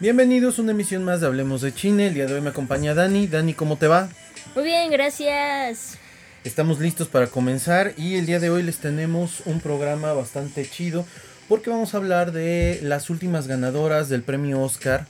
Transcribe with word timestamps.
Bienvenidos 0.00 0.58
a 0.58 0.62
una 0.62 0.70
emisión 0.70 1.02
más 1.02 1.20
de 1.20 1.26
Hablemos 1.26 1.60
de 1.60 1.74
China. 1.74 2.04
El 2.04 2.14
día 2.14 2.26
de 2.26 2.34
hoy 2.34 2.40
me 2.40 2.50
acompaña 2.50 2.94
Dani. 2.94 3.26
Dani, 3.26 3.52
¿cómo 3.52 3.78
te 3.78 3.88
va? 3.88 4.08
Muy 4.54 4.62
bien, 4.62 4.92
gracias. 4.92 5.98
Estamos 6.44 6.78
listos 6.78 7.08
para 7.08 7.26
comenzar 7.26 7.94
y 7.96 8.14
el 8.14 8.24
día 8.24 8.38
de 8.38 8.48
hoy 8.48 8.62
les 8.62 8.78
tenemos 8.78 9.42
un 9.44 9.58
programa 9.58 10.12
bastante 10.12 10.64
chido 10.70 11.04
porque 11.48 11.70
vamos 11.70 11.94
a 11.94 11.96
hablar 11.96 12.30
de 12.30 12.78
las 12.80 13.10
últimas 13.10 13.48
ganadoras 13.48 14.08
del 14.08 14.22
premio 14.22 14.62
Oscar 14.62 15.08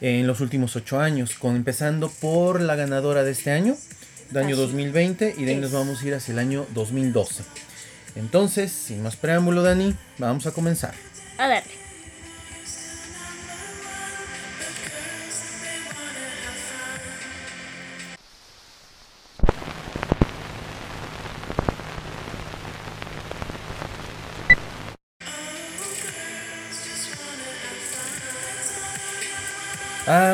en 0.00 0.28
los 0.28 0.40
últimos 0.40 0.76
ocho 0.76 1.00
años, 1.00 1.34
con, 1.34 1.56
empezando 1.56 2.08
por 2.08 2.60
la 2.60 2.76
ganadora 2.76 3.24
de 3.24 3.32
este 3.32 3.50
año, 3.50 3.76
del 4.30 4.44
año 4.44 4.54
Así 4.54 4.62
2020, 4.66 5.34
y 5.36 5.44
de 5.46 5.50
ahí 5.50 5.56
es. 5.56 5.62
nos 5.62 5.72
vamos 5.72 6.00
a 6.00 6.06
ir 6.06 6.14
hacia 6.14 6.30
el 6.30 6.38
año 6.38 6.64
2012. 6.74 7.42
Entonces, 8.14 8.70
sin 8.70 9.02
más 9.02 9.16
preámbulo, 9.16 9.64
Dani, 9.64 9.96
vamos 10.18 10.46
a 10.46 10.52
comenzar. 10.52 10.94
A 11.38 11.48
darle. 11.48 11.77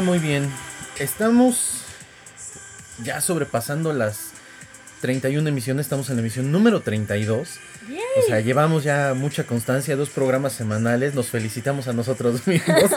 Muy 0.05 0.19
bien. 0.19 0.51
Estamos 0.99 1.81
ya 3.03 3.23
sobrepasando 3.23 3.95
las 3.95 4.33
31 5.01 5.49
emisiones, 5.49 5.87
estamos 5.87 6.11
en 6.11 6.17
la 6.17 6.21
emisión 6.21 6.53
número 6.53 6.83
32. 6.83 7.49
Yay. 7.89 7.99
O 8.23 8.27
sea, 8.27 8.41
llevamos 8.41 8.85
ya 8.85 9.15
mucha 9.17 9.45
constancia, 9.45 9.97
dos 9.97 10.11
programas 10.11 10.53
semanales, 10.53 11.15
nos 11.15 11.29
felicitamos 11.29 11.89
a 11.89 11.95
nosotros 11.95 12.47
mismos. 12.47 12.91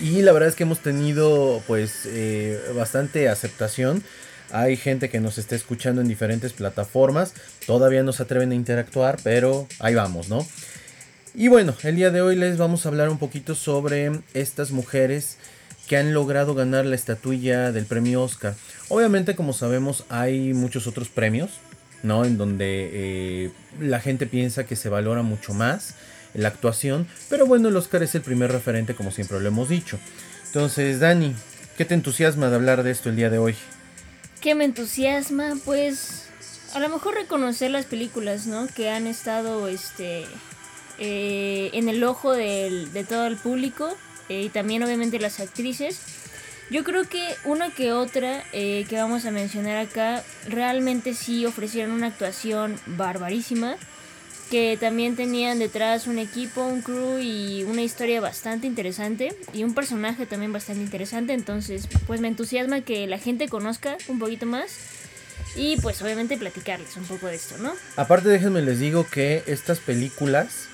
y 0.00 0.22
la 0.22 0.30
verdad 0.30 0.50
es 0.50 0.54
que 0.54 0.62
hemos 0.62 0.78
tenido 0.78 1.60
pues 1.66 2.06
eh, 2.06 2.60
bastante 2.76 3.28
aceptación. 3.28 4.04
Hay 4.52 4.76
gente 4.76 5.10
que 5.10 5.18
nos 5.18 5.36
está 5.36 5.56
escuchando 5.56 6.00
en 6.00 6.06
diferentes 6.06 6.52
plataformas, 6.52 7.34
todavía 7.66 8.04
no 8.04 8.12
se 8.12 8.22
atreven 8.22 8.52
a 8.52 8.54
interactuar, 8.54 9.18
pero 9.24 9.66
ahí 9.80 9.96
vamos, 9.96 10.28
¿no? 10.28 10.46
Y 11.34 11.48
bueno, 11.48 11.74
el 11.82 11.96
día 11.96 12.10
de 12.10 12.20
hoy 12.20 12.36
les 12.36 12.56
vamos 12.56 12.86
a 12.86 12.90
hablar 12.90 13.08
un 13.08 13.18
poquito 13.18 13.56
sobre 13.56 14.12
estas 14.34 14.70
mujeres 14.70 15.38
que 15.86 15.96
han 15.96 16.14
logrado 16.14 16.54
ganar 16.54 16.86
la 16.86 16.94
estatuilla 16.94 17.72
del 17.72 17.86
premio 17.86 18.22
Oscar. 18.22 18.54
Obviamente, 18.88 19.34
como 19.34 19.52
sabemos, 19.52 20.04
hay 20.08 20.54
muchos 20.54 20.86
otros 20.86 21.08
premios, 21.08 21.50
¿no? 22.02 22.24
En 22.24 22.38
donde 22.38 22.90
eh, 22.92 23.50
la 23.80 24.00
gente 24.00 24.26
piensa 24.26 24.64
que 24.64 24.76
se 24.76 24.88
valora 24.88 25.22
mucho 25.22 25.54
más 25.54 25.94
la 26.34 26.48
actuación, 26.48 27.06
pero 27.28 27.46
bueno, 27.46 27.68
el 27.68 27.76
Oscar 27.76 28.02
es 28.02 28.14
el 28.14 28.22
primer 28.22 28.50
referente, 28.50 28.94
como 28.94 29.10
siempre 29.10 29.38
lo 29.40 29.48
hemos 29.48 29.68
dicho. 29.68 29.98
Entonces, 30.46 31.00
Dani, 31.00 31.34
¿qué 31.76 31.84
te 31.84 31.94
entusiasma 31.94 32.48
de 32.48 32.56
hablar 32.56 32.82
de 32.82 32.90
esto 32.90 33.10
el 33.10 33.16
día 33.16 33.28
de 33.28 33.38
hoy? 33.38 33.54
¿Qué 34.40 34.54
me 34.54 34.64
entusiasma? 34.64 35.54
Pues 35.64 36.28
a 36.74 36.80
lo 36.80 36.88
mejor 36.88 37.14
reconocer 37.14 37.70
las 37.70 37.84
películas, 37.84 38.46
¿no? 38.46 38.66
Que 38.66 38.88
han 38.88 39.06
estado, 39.06 39.68
este, 39.68 40.24
eh, 40.98 41.70
en 41.74 41.88
el 41.88 42.02
ojo 42.02 42.32
de 42.32 43.06
todo 43.08 43.26
el 43.26 43.36
público 43.36 43.94
eh, 44.28 44.42
y 44.42 44.48
también 44.48 44.82
obviamente 44.82 45.18
las 45.18 45.40
actrices. 45.40 46.00
Yo 46.70 46.84
creo 46.84 47.04
que 47.04 47.34
una 47.44 47.70
que 47.70 47.92
otra 47.92 48.44
eh, 48.52 48.86
que 48.88 48.96
vamos 48.96 49.26
a 49.26 49.30
mencionar 49.30 49.76
acá 49.76 50.24
realmente 50.48 51.12
sí 51.12 51.44
ofrecieron 51.44 51.92
una 51.92 52.06
actuación 52.06 52.78
barbarísima. 52.86 53.76
Que 54.50 54.76
también 54.78 55.16
tenían 55.16 55.58
detrás 55.58 56.06
un 56.06 56.18
equipo, 56.18 56.62
un 56.66 56.82
crew 56.82 57.18
y 57.18 57.64
una 57.64 57.82
historia 57.82 58.20
bastante 58.20 58.66
interesante. 58.66 59.34
Y 59.54 59.64
un 59.64 59.74
personaje 59.74 60.26
también 60.26 60.52
bastante 60.52 60.82
interesante. 60.82 61.32
Entonces, 61.32 61.88
pues 62.06 62.20
me 62.20 62.28
entusiasma 62.28 62.82
que 62.82 63.06
la 63.06 63.18
gente 63.18 63.48
conozca 63.48 63.96
un 64.08 64.18
poquito 64.18 64.46
más. 64.46 64.76
Y 65.56 65.78
pues 65.80 66.00
obviamente 66.00 66.36
platicarles 66.36 66.96
un 66.96 67.04
poco 67.04 67.26
de 67.26 67.34
esto, 67.34 67.56
¿no? 67.58 67.72
Aparte, 67.96 68.28
déjenme 68.28 68.62
les 68.62 68.78
digo 68.78 69.06
que 69.10 69.42
estas 69.46 69.78
películas 69.80 70.68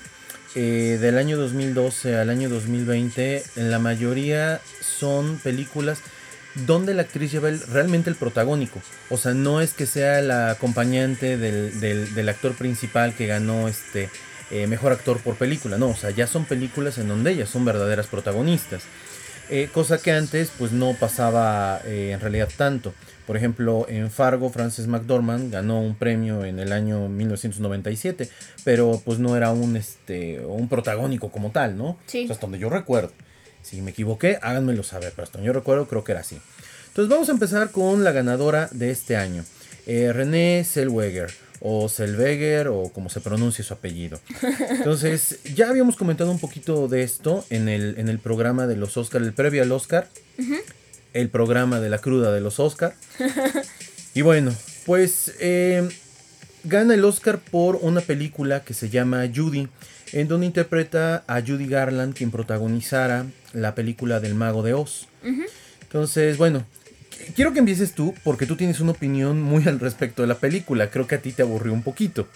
eh, 0.55 0.97
del 0.99 1.17
año 1.17 1.37
2012 1.37 2.15
al 2.17 2.29
año 2.29 2.49
2020, 2.49 3.43
en 3.55 3.71
la 3.71 3.79
mayoría 3.79 4.61
son 4.81 5.37
películas 5.39 5.99
donde 6.65 6.93
la 6.93 7.03
actriz 7.03 7.31
lleva 7.31 7.49
realmente 7.71 8.09
el 8.09 8.15
protagónico. 8.15 8.81
O 9.09 9.17
sea, 9.17 9.33
no 9.33 9.61
es 9.61 9.73
que 9.73 9.85
sea 9.85 10.21
la 10.21 10.49
acompañante 10.51 11.37
del, 11.37 11.79
del- 11.79 12.29
actor 12.29 12.53
principal 12.55 13.13
que 13.15 13.27
ganó 13.27 13.67
este 13.67 14.09
eh, 14.51 14.65
mejor 14.67 14.91
actor 14.91 15.19
por 15.19 15.35
película. 15.35 15.77
No, 15.77 15.89
o 15.89 15.95
sea, 15.95 16.09
ya 16.09 16.25
son 16.27 16.45
películas 16.45 16.97
en 16.97 17.07
donde 17.07 17.31
ellas 17.31 17.49
son 17.49 17.65
verdaderas 17.65 18.07
protagonistas. 18.07 18.81
Eh, 19.51 19.69
cosa 19.71 19.99
que 19.99 20.11
antes 20.11 20.51
pues 20.57 20.71
no 20.71 20.93
pasaba 20.99 21.81
en 21.85 22.19
realidad 22.19 22.49
tanto. 22.57 22.93
Por 23.29 23.37
ejemplo, 23.37 23.85
en 23.87 24.09
Fargo, 24.09 24.49
Frances 24.49 24.87
McDormand 24.87 25.53
ganó 25.53 25.79
un 25.79 25.93
premio 25.93 26.43
en 26.45 26.57
el 26.57 26.71
año 26.71 27.07
1997, 27.09 28.27
pero 28.63 28.99
pues 29.05 29.19
no 29.19 29.37
era 29.37 29.51
un, 29.51 29.75
este, 29.75 30.39
un 30.39 30.67
protagónico 30.67 31.31
como 31.31 31.51
tal, 31.51 31.77
¿no? 31.77 31.99
Sí. 32.07 32.23
O 32.23 32.25
sea, 32.25 32.33
hasta 32.33 32.47
donde 32.47 32.57
yo 32.57 32.71
recuerdo. 32.71 33.11
Si 33.61 33.83
me 33.83 33.91
equivoqué, 33.91 34.39
háganmelo 34.41 34.81
saber, 34.81 35.11
pero 35.15 35.25
hasta 35.25 35.37
donde 35.37 35.45
yo 35.45 35.53
recuerdo 35.53 35.87
creo 35.87 36.03
que 36.03 36.13
era 36.13 36.21
así. 36.21 36.39
Entonces 36.87 37.07
vamos 37.07 37.29
a 37.29 37.33
empezar 37.33 37.69
con 37.69 38.03
la 38.03 38.11
ganadora 38.13 38.67
de 38.71 38.89
este 38.89 39.15
año, 39.15 39.45
eh, 39.85 40.11
René 40.11 40.63
Zellweger 40.65 41.29
o 41.59 41.87
Zellweger 41.87 42.69
o 42.69 42.89
como 42.91 43.09
se 43.09 43.21
pronuncia 43.21 43.63
su 43.63 43.75
apellido. 43.75 44.19
Entonces 44.71 45.39
ya 45.55 45.69
habíamos 45.69 45.97
comentado 45.97 46.31
un 46.31 46.39
poquito 46.39 46.87
de 46.87 47.03
esto 47.03 47.45
en 47.51 47.69
el, 47.69 47.93
en 47.99 48.09
el 48.09 48.17
programa 48.17 48.65
de 48.65 48.75
los 48.75 48.97
Oscar, 48.97 49.21
el 49.21 49.33
previo 49.33 49.61
al 49.61 49.71
Oscar, 49.71 50.07
el 51.13 51.29
programa 51.29 51.79
de 51.79 51.89
la 51.89 51.97
cruda 51.99 52.31
de 52.31 52.41
los 52.41 52.59
Oscar. 52.59 52.95
y 54.13 54.21
bueno, 54.21 54.53
pues 54.85 55.33
eh, 55.39 55.87
gana 56.63 56.93
el 56.93 57.05
Oscar 57.05 57.39
por 57.39 57.77
una 57.81 58.01
película 58.01 58.63
que 58.63 58.73
se 58.73 58.89
llama 58.89 59.27
Judy, 59.33 59.67
en 60.13 60.27
donde 60.27 60.45
interpreta 60.47 61.23
a 61.27 61.41
Judy 61.41 61.67
Garland, 61.67 62.13
quien 62.15 62.31
protagonizara 62.31 63.25
la 63.53 63.75
película 63.75 64.19
del 64.19 64.35
Mago 64.35 64.63
de 64.63 64.73
Oz. 64.73 65.07
Entonces, 65.81 66.37
bueno, 66.37 66.65
qu- 67.11 67.33
quiero 67.35 67.53
que 67.53 67.59
empieces 67.59 67.93
tú, 67.93 68.13
porque 68.23 68.45
tú 68.45 68.55
tienes 68.55 68.79
una 68.79 68.91
opinión 68.91 69.41
muy 69.41 69.67
al 69.67 69.79
respecto 69.79 70.21
de 70.21 70.27
la 70.27 70.35
película. 70.35 70.89
Creo 70.89 71.07
que 71.07 71.15
a 71.15 71.21
ti 71.21 71.31
te 71.31 71.41
aburrió 71.43 71.73
un 71.73 71.83
poquito. 71.83 72.27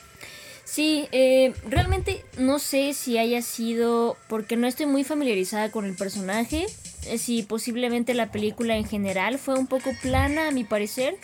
Sí, 0.66 1.07
eh, 1.11 1.53
realmente 1.69 2.23
no 2.38 2.57
sé 2.57 2.94
si 2.94 3.17
haya 3.17 3.41
sido 3.41 4.17
porque 4.29 4.55
no 4.55 4.66
estoy 4.66 4.85
muy 4.85 5.03
familiarizada 5.03 5.69
con 5.72 5.85
el 5.85 5.94
personaje, 5.95 6.66
si 7.18 7.44
posiblemente 7.44 8.14
la 8.14 8.31
película 8.31 8.75
en 8.78 8.86
general 8.86 9.40
fue 9.40 9.58
un 9.58 9.68
poco 9.68 9.91
plana 10.02 10.47
a 10.47 10.52
mi 10.52 10.64
parecer, 10.64 11.18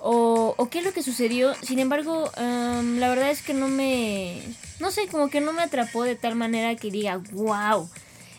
o, 0.00 0.54
o 0.56 0.68
qué 0.68 0.78
es 0.78 0.84
lo 0.84 0.92
que 0.92 1.02
sucedió. 1.02 1.54
Sin 1.62 1.78
embargo, 1.78 2.30
em, 2.36 2.98
la 2.98 3.08
verdad 3.08 3.30
es 3.30 3.42
que 3.42 3.54
no 3.54 3.68
me, 3.68 4.40
no 4.80 4.90
sé, 4.90 5.06
como 5.08 5.28
que 5.28 5.40
no 5.40 5.52
me 5.52 5.62
atrapó 5.62 6.04
de 6.04 6.16
tal 6.16 6.34
manera 6.34 6.74
que 6.76 6.90
diga, 6.90 7.20
wow. 7.32 7.88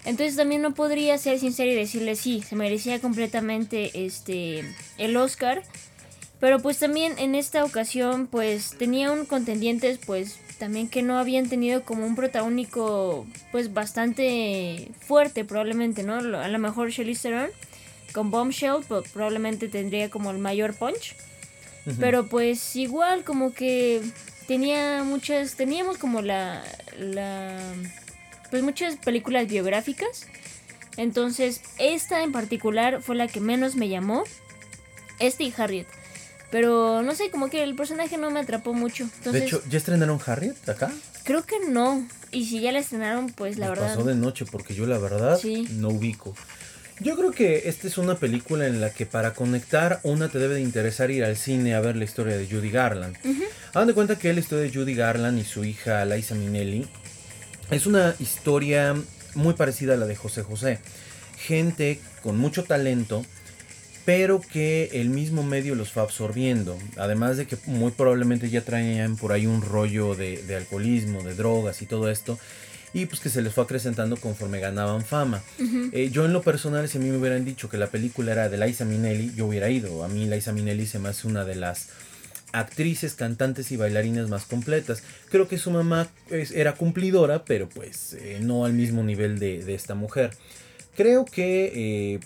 Entonces 0.06 0.36
también 0.36 0.62
no 0.62 0.74
podría 0.74 1.18
ser 1.18 1.40
sincera 1.40 1.72
y 1.72 1.76
decirle 1.76 2.16
sí, 2.16 2.42
se 2.48 2.56
merecía 2.56 3.00
completamente 3.00 4.06
este 4.06 4.64
el 4.98 5.18
Oscar. 5.18 5.64
Pero 6.40 6.60
pues 6.60 6.80
también 6.80 7.20
en 7.20 7.36
esta 7.36 7.66
ocasión 7.66 8.28
pues 8.28 8.76
tenía 8.78 9.12
un 9.12 9.26
contendientes 9.26 10.00
pues 10.06 10.40
también 10.60 10.90
que 10.90 11.02
no 11.02 11.18
habían 11.18 11.50
tenido 11.50 11.84
como 11.84 12.06
un 12.06 12.16
protagónico 12.16 13.26
pues 13.52 13.74
bastante 13.74 14.92
fuerte 15.00 15.46
probablemente, 15.46 16.04
¿no? 16.04 16.16
A 16.16 16.48
lo 16.48 16.60
mejor 16.60 16.92
Charlize 16.92 17.30
Theron 17.30 17.50
con 18.14 18.30
Bombshell 18.30 18.84
pues, 18.88 19.10
probablemente 19.12 19.70
tendría 19.70 20.10
como 20.10 20.30
el 20.32 20.38
mayor 20.38 20.76
punch. 20.76 21.16
Pero 22.00 22.28
pues 22.28 22.76
igual 22.76 23.24
como 23.24 23.52
que 23.52 24.04
tenía 24.48 25.04
muchas, 25.04 25.56
teníamos 25.56 25.98
como 25.98 26.22
la, 26.22 26.64
la, 27.00 27.58
pues 28.52 28.62
muchas 28.62 28.98
películas 28.98 29.48
biográficas. 29.48 30.28
Entonces 30.98 31.62
esta 31.80 32.22
en 32.22 32.32
particular 32.32 33.02
fue 33.02 33.16
la 33.16 33.28
que 33.28 33.40
menos 33.40 33.76
me 33.76 33.90
llamó. 33.90 34.24
Este 35.20 35.46
y 35.46 35.54
Harriet. 35.58 35.88
Pero 36.52 37.02
no 37.04 37.14
sé, 37.16 37.30
como 37.30 37.50
que 37.50 37.64
el 37.64 37.76
personaje 37.76 38.18
no 38.18 38.32
me 38.32 38.40
atrapó 38.40 38.74
mucho. 38.74 39.04
Entonces, 39.04 39.34
de 39.42 39.48
hecho, 39.48 39.62
¿ya 39.70 39.78
estrenaron 39.78 40.20
Harriet 40.26 40.68
acá? 40.68 40.92
creo 41.24 41.46
que 41.46 41.58
no. 41.70 42.08
Y 42.32 42.46
si 42.46 42.60
ya 42.60 42.72
la 42.72 42.80
estrenaron, 42.80 43.30
pues 43.32 43.58
la 43.58 43.66
Me 43.68 43.72
verdad. 43.72 43.94
pasó 43.96 44.04
de 44.04 44.16
noche 44.16 44.46
porque 44.50 44.74
yo 44.74 44.86
la 44.88 44.98
verdad 44.98 45.38
Sí. 45.40 45.68
no 45.74 45.90
ubico. 45.90 46.36
Yo 47.02 47.16
creo 47.16 47.32
que 47.32 47.70
esta 47.70 47.88
es 47.88 47.98
una 47.98 48.16
película 48.16 48.66
en 48.68 48.82
la 48.82 48.90
que 48.90 49.06
para 49.06 49.34
conectar 49.34 50.00
una 50.04 50.28
te 50.30 50.38
debe 50.40 50.56
de 50.56 50.62
interesar 50.62 51.12
ir 51.12 51.24
al 51.24 51.38
cine 51.38 51.74
a 51.76 51.80
ver 51.80 51.96
la 51.96 52.04
historia 52.04 52.36
de 52.36 52.46
Judy 52.48 52.72
Garland. 52.72 53.16
Hagan 53.74 53.88
de 53.88 53.94
cuenta 53.94 54.18
que 54.18 54.34
la 54.34 54.40
historia 54.42 54.64
de 54.70 54.74
Judy 54.74 54.96
Garland 54.96 55.40
y 55.40 55.46
su 55.46 55.64
hija 55.64 56.04
Liza 56.06 56.36
Minnelli 56.36 56.88
es 57.72 57.86
una 57.86 58.16
historia 58.20 58.96
muy 59.36 59.54
parecida 59.54 59.94
a 59.94 59.98
la 59.98 60.08
de 60.08 60.16
José 60.16 60.42
José. 60.44 60.80
Gente 61.38 62.00
con 62.22 62.38
mucho 62.38 62.64
talento, 62.66 63.26
pero 64.10 64.42
que 64.42 64.90
el 64.94 65.12
mismo 65.12 65.44
medio 65.44 65.76
los 65.76 65.92
fue 65.92 66.02
absorbiendo. 66.02 66.76
Además 66.98 67.38
de 67.38 67.46
que 67.46 67.58
muy 67.68 67.92
probablemente 67.92 68.50
ya 68.50 68.62
traían 68.62 69.18
por 69.18 69.32
ahí 69.32 69.46
un 69.46 69.62
rollo 69.62 70.16
de, 70.16 70.42
de 70.42 70.56
alcoholismo, 70.56 71.22
de 71.22 71.36
drogas 71.36 71.84
y 71.84 71.86
todo 71.86 72.10
esto. 72.10 72.40
y 72.92 73.06
pues 73.06 73.20
que 73.22 73.30
se 73.30 73.44
les 73.44 73.54
fue 73.54 73.66
acrecentando 73.66 74.18
conforme 74.18 74.60
ganaban 74.60 75.06
fama. 75.06 75.44
Eh, 75.92 76.10
yo 76.12 76.26
en 76.26 76.34
lo 76.34 76.42
personal, 76.42 76.90
si 76.90 76.98
a 76.98 77.02
mí 77.02 77.10
me 77.12 77.18
hubieran 77.18 77.46
dicho 77.46 77.70
que 77.70 77.78
la 77.78 77.86
película 77.86 78.32
era 78.32 78.50
de 78.50 78.58
Liza 78.58 78.84
Minnelli, 78.84 79.32
yo 79.36 79.46
hubiera 79.46 79.70
ido. 79.70 80.04
A 80.04 80.08
mí 80.08 80.26
Liza 80.28 80.54
Minnelli 80.54 80.88
se 80.88 80.98
me 80.98 81.10
hace 81.10 81.28
una 81.28 81.46
de 81.46 81.54
las 81.54 81.90
actrices, 82.52 83.14
cantantes 83.14 83.72
y 83.72 83.78
bailarinas 83.78 84.28
más 84.28 84.46
completas. 84.46 85.04
Creo 85.30 85.48
que 85.48 85.60
su 85.60 85.70
mamá 85.70 86.10
era 86.32 86.74
cumplidora, 86.74 87.46
pero 87.46 87.70
pues 87.70 88.14
eh, 88.20 88.40
no 88.42 88.66
al 88.66 88.74
mismo 88.74 89.04
nivel 89.04 89.38
de, 89.38 89.64
de 89.64 89.76
esta 89.76 89.94
mujer. 89.94 90.32
Creo 90.96 91.26
que 91.26 92.16
eh, 92.16 92.20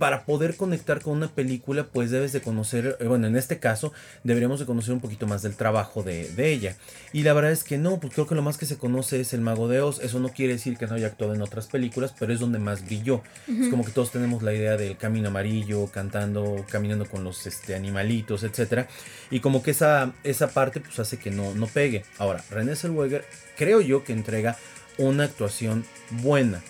para 0.00 0.24
poder 0.24 0.56
conectar 0.56 1.02
con 1.02 1.18
una 1.18 1.28
película, 1.28 1.84
pues 1.84 2.10
debes 2.10 2.32
de 2.32 2.40
conocer, 2.40 2.96
eh, 3.00 3.04
bueno, 3.06 3.26
en 3.26 3.36
este 3.36 3.58
caso, 3.58 3.92
deberíamos 4.24 4.58
de 4.58 4.64
conocer 4.64 4.94
un 4.94 5.00
poquito 5.00 5.26
más 5.26 5.42
del 5.42 5.56
trabajo 5.56 6.02
de, 6.02 6.32
ella. 6.38 6.74
Y 7.12 7.22
la 7.22 7.34
verdad 7.34 7.52
es 7.52 7.64
que 7.64 7.76
no, 7.76 8.00
pues 8.00 8.14
creo 8.14 8.26
que 8.26 8.34
lo 8.34 8.40
más 8.40 8.56
que 8.56 8.64
se 8.64 8.78
conoce 8.78 9.20
es 9.20 9.34
El 9.34 9.42
Mago 9.42 9.68
de 9.68 9.82
Oz. 9.82 10.00
Eso 10.00 10.18
no 10.18 10.30
quiere 10.30 10.54
decir 10.54 10.78
que 10.78 10.86
no 10.86 10.94
haya 10.94 11.08
actuado 11.08 11.34
en 11.34 11.42
otras 11.42 11.66
películas, 11.66 12.14
pero 12.18 12.32
es 12.32 12.40
donde 12.40 12.58
más 12.58 12.86
brilló. 12.86 13.22
Es 13.46 13.68
como 13.68 13.84
que 13.84 13.90
todos 13.92 14.10
tenemos 14.10 14.42
la 14.42 14.54
idea 14.54 14.78
del 14.78 14.96
camino 14.96 15.28
amarillo, 15.28 15.86
cantando, 15.88 16.64
caminando 16.70 17.04
con 17.04 17.22
los 17.22 17.46
este, 17.46 17.74
animalitos, 17.74 18.42
etc. 18.42 18.86
Y 19.30 19.40
como 19.40 19.62
que 19.62 19.72
esa, 19.72 20.14
esa 20.24 20.48
parte, 20.48 20.80
pues 20.80 20.98
hace 20.98 21.18
que 21.18 21.30
no, 21.30 21.54
no 21.54 21.66
pegue. 21.66 22.06
Ahora, 22.16 22.42
René 22.50 22.74
Zellweger, 22.74 23.26
creo 23.54 23.82
yo 23.82 24.02
que 24.02 24.14
entrega 24.14 24.56
una 24.96 25.24
actuación 25.24 25.84
buena 26.22 26.62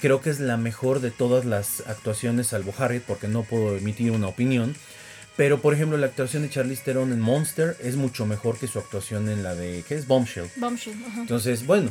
creo 0.00 0.20
que 0.20 0.30
es 0.30 0.40
la 0.40 0.56
mejor 0.56 1.00
de 1.00 1.10
todas 1.10 1.44
las 1.44 1.80
actuaciones, 1.86 2.48
salvo 2.48 2.74
Harriet, 2.76 3.02
porque 3.02 3.28
no 3.28 3.42
puedo 3.42 3.76
emitir 3.76 4.10
una 4.10 4.28
opinión. 4.28 4.74
Pero, 5.36 5.60
por 5.60 5.74
ejemplo, 5.74 5.98
la 5.98 6.06
actuación 6.06 6.42
de 6.42 6.50
Charlize 6.50 6.82
Theron 6.82 7.12
en 7.12 7.20
Monster 7.20 7.76
es 7.82 7.96
mucho 7.96 8.24
mejor 8.24 8.58
que 8.58 8.66
su 8.66 8.78
actuación 8.78 9.28
en 9.28 9.42
la 9.42 9.54
de, 9.54 9.84
¿qué 9.86 9.94
es? 9.94 10.06
Bombshell. 10.06 10.48
Bombshell, 10.56 10.96
Entonces, 11.18 11.66
bueno, 11.66 11.90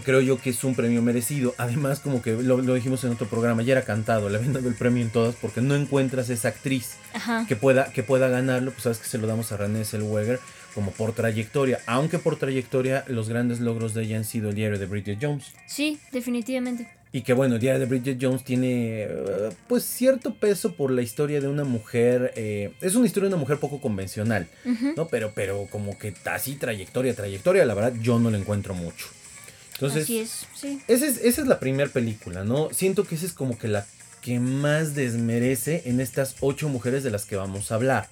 creo 0.00 0.20
yo 0.20 0.40
que 0.40 0.50
es 0.50 0.64
un 0.64 0.74
premio 0.74 1.02
merecido. 1.02 1.54
Además, 1.58 2.00
como 2.00 2.22
que 2.22 2.32
lo, 2.32 2.60
dijimos 2.74 3.04
en 3.04 3.12
otro 3.12 3.26
programa, 3.26 3.62
ya 3.62 3.72
era 3.72 3.82
cantado, 3.82 4.28
le 4.28 4.36
habían 4.36 4.54
dado 4.54 4.68
el 4.68 4.74
premio 4.74 5.02
en 5.02 5.10
todas 5.10 5.34
porque 5.36 5.60
no 5.60 5.74
encuentras 5.74 6.30
esa 6.30 6.48
actriz 6.48 6.96
que 7.46 7.56
pueda, 7.56 7.92
que 7.92 8.02
pueda 8.02 8.28
ganarlo. 8.28 8.70
Pues 8.70 8.84
sabes 8.84 8.98
que 8.98 9.06
se 9.06 9.18
lo 9.18 9.26
damos 9.26 9.52
a 9.52 9.58
René 9.58 9.84
Zellweger 9.84 10.40
como 10.74 10.90
por 10.90 11.12
trayectoria, 11.12 11.80
aunque 11.86 12.18
por 12.18 12.36
trayectoria 12.36 13.04
los 13.08 13.30
grandes 13.30 13.60
logros 13.60 13.94
de 13.94 14.02
ella 14.02 14.18
han 14.18 14.24
sido 14.24 14.50
el 14.50 14.54
diario 14.54 14.78
de 14.78 14.84
Bridget 14.84 15.18
Jones. 15.20 15.52
Sí, 15.66 15.98
definitivamente. 16.12 16.86
Y 17.16 17.22
que 17.22 17.32
bueno, 17.32 17.54
el 17.54 17.60
diario 17.62 17.80
de 17.80 17.86
Bridget 17.86 18.18
Jones 18.20 18.44
tiene 18.44 19.08
pues 19.68 19.84
cierto 19.84 20.34
peso 20.34 20.74
por 20.74 20.90
la 20.90 21.00
historia 21.00 21.40
de 21.40 21.48
una 21.48 21.64
mujer. 21.64 22.34
Eh, 22.36 22.74
es 22.82 22.94
una 22.94 23.06
historia 23.06 23.30
de 23.30 23.34
una 23.34 23.40
mujer 23.40 23.58
poco 23.58 23.80
convencional, 23.80 24.46
¿no? 24.96 25.08
Pero, 25.08 25.32
pero 25.34 25.66
como 25.70 25.98
que 25.98 26.12
así 26.26 26.56
trayectoria, 26.56 27.14
trayectoria, 27.14 27.64
la 27.64 27.72
verdad 27.72 27.94
yo 28.02 28.18
no 28.18 28.30
la 28.30 28.36
encuentro 28.36 28.74
mucho. 28.74 29.06
Entonces, 29.72 30.02
así 30.02 30.18
es, 30.18 30.46
sí. 30.54 30.78
Esa 30.88 31.06
es, 31.06 31.16
esa 31.24 31.40
es 31.40 31.48
la 31.48 31.58
primera 31.58 31.88
película, 31.88 32.44
¿no? 32.44 32.68
Siento 32.70 33.04
que 33.04 33.14
esa 33.14 33.24
es 33.24 33.32
como 33.32 33.56
que 33.56 33.68
la 33.68 33.86
que 34.20 34.38
más 34.38 34.94
desmerece 34.94 35.84
en 35.86 36.02
estas 36.02 36.36
ocho 36.40 36.68
mujeres 36.68 37.02
de 37.02 37.10
las 37.10 37.24
que 37.24 37.36
vamos 37.36 37.72
a 37.72 37.76
hablar. 37.76 38.10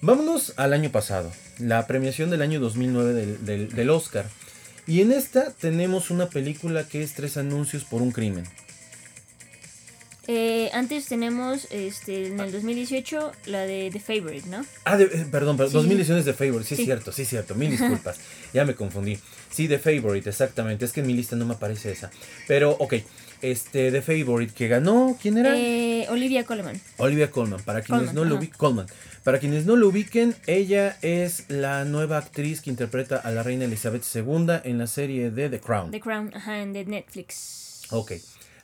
Vámonos 0.00 0.54
al 0.56 0.72
año 0.72 0.90
pasado, 0.90 1.30
la 1.58 1.86
premiación 1.86 2.30
del 2.30 2.40
año 2.40 2.60
2009 2.60 3.12
del, 3.12 3.44
del, 3.44 3.68
del 3.68 3.90
Oscar. 3.90 4.24
Y 4.86 5.00
en 5.00 5.12
esta 5.12 5.50
tenemos 5.52 6.10
una 6.10 6.28
película 6.28 6.86
que 6.86 7.02
es 7.02 7.14
Tres 7.14 7.36
anuncios 7.36 7.84
por 7.84 8.02
un 8.02 8.12
crimen. 8.12 8.44
Eh, 10.26 10.70
antes 10.72 11.06
tenemos 11.06 11.66
este, 11.70 12.28
en 12.28 12.40
el 12.40 12.50
2018 12.50 13.32
la 13.46 13.66
de 13.66 13.90
The 13.92 14.00
Favorite, 14.00 14.48
¿no? 14.48 14.64
Ah, 14.84 14.98
eh, 14.98 15.26
perdón, 15.30 15.58
perdón 15.58 15.74
2018 15.74 16.18
es 16.18 16.24
The 16.24 16.32
Favorite, 16.32 16.64
sí, 16.64 16.74
es 16.80 16.84
cierto, 16.86 17.12
sí 17.12 17.22
es 17.22 17.28
cierto, 17.28 17.54
mil 17.54 17.70
disculpas, 17.72 18.18
ya 18.54 18.64
me 18.64 18.74
confundí. 18.74 19.18
Sí, 19.50 19.68
The 19.68 19.78
Favorite, 19.78 20.28
exactamente, 20.28 20.86
es 20.86 20.92
que 20.92 21.00
en 21.00 21.08
mi 21.08 21.12
lista 21.12 21.36
no 21.36 21.44
me 21.44 21.54
aparece 21.54 21.92
esa. 21.92 22.10
Pero, 22.48 22.70
ok, 22.70 22.94
este, 23.50 23.92
The 23.92 24.02
Favorite 24.02 24.54
que 24.54 24.68
ganó, 24.68 25.16
¿quién 25.20 25.38
era? 25.38 25.56
Eh, 25.56 26.06
Olivia 26.08 26.44
Colman. 26.44 26.80
Olivia 26.96 27.30
Colman, 27.30 27.62
para 27.62 27.82
quienes 27.82 28.14
no 28.14 28.24
lo 28.24 28.36
ubiquen, 28.36 28.56
Colman. 28.56 28.86
Para 29.22 29.38
quienes 29.38 29.66
no 29.66 29.76
lo 29.76 29.88
ubiquen, 29.88 30.34
ella 30.46 30.96
es 31.02 31.48
la 31.50 31.84
nueva 31.84 32.18
actriz 32.18 32.60
que 32.60 32.70
interpreta 32.70 33.16
a 33.16 33.30
la 33.30 33.42
reina 33.42 33.64
Elizabeth 33.64 34.04
II 34.14 34.46
en 34.64 34.78
la 34.78 34.86
serie 34.86 35.30
de 35.30 35.50
The 35.50 35.60
Crown. 35.60 35.90
The 35.90 36.00
Crown, 36.00 36.30
ajá, 36.34 36.62
en 36.62 36.72
de 36.72 36.84
Netflix. 36.84 37.82
Ok. 37.90 38.12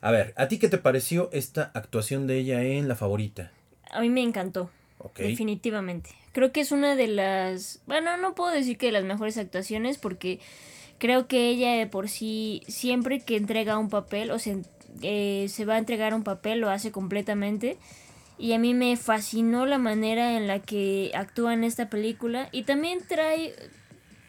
A 0.01 0.11
ver, 0.11 0.33
¿a 0.37 0.49
ti 0.49 0.59
qué 0.59 0.69
te 0.69 0.79
pareció 0.79 1.29
esta 1.33 1.71
actuación 1.75 2.27
de 2.27 2.39
ella 2.39 2.63
en 2.63 2.89
La 2.89 2.97
Favorita? 2.97 3.53
A 3.91 4.01
mí 4.01 4.09
me 4.09 4.23
encantó. 4.23 4.71
Definitivamente. 5.17 6.11
Creo 6.33 6.53
que 6.53 6.61
es 6.61 6.73
una 6.73 6.95
de 6.97 7.09
las. 7.09 7.81
Bueno, 7.87 8.17
no 8.17 8.35
puedo 8.35 8.51
decir 8.51 8.79
que 8.79 8.87
de 8.87 8.93
las 8.93 9.05
mejores 9.05 9.37
actuaciones 9.37 9.99
porque 9.99 10.41
creo 11.01 11.27
que 11.27 11.49
ella 11.49 11.73
de 11.73 11.89
por 11.89 12.09
sí, 12.09 12.63
siempre 12.69 13.19
que 13.19 13.37
entrega 13.37 13.79
un 13.79 13.89
papel 13.89 14.31
o 14.31 14.39
se, 14.39 14.63
eh, 15.03 15.47
se 15.49 15.65
va 15.65 15.75
a 15.75 15.79
entregar 15.79 16.15
un 16.15 16.23
papel, 16.23 16.61
lo 16.61 16.71
hace 16.71 16.93
completamente. 16.93 17.77
Y 18.39 18.53
a 18.53 18.59
mí 18.59 18.73
me 18.73 18.97
fascinó 18.97 19.67
la 19.67 19.79
manera 19.79 20.37
en 20.37 20.47
la 20.47 20.61
que 20.61 21.11
actúa 21.15 21.53
en 21.53 21.65
esta 21.65 21.91
película. 21.91 22.49
Y 22.53 22.63
también 22.63 23.01
trae, 23.07 23.53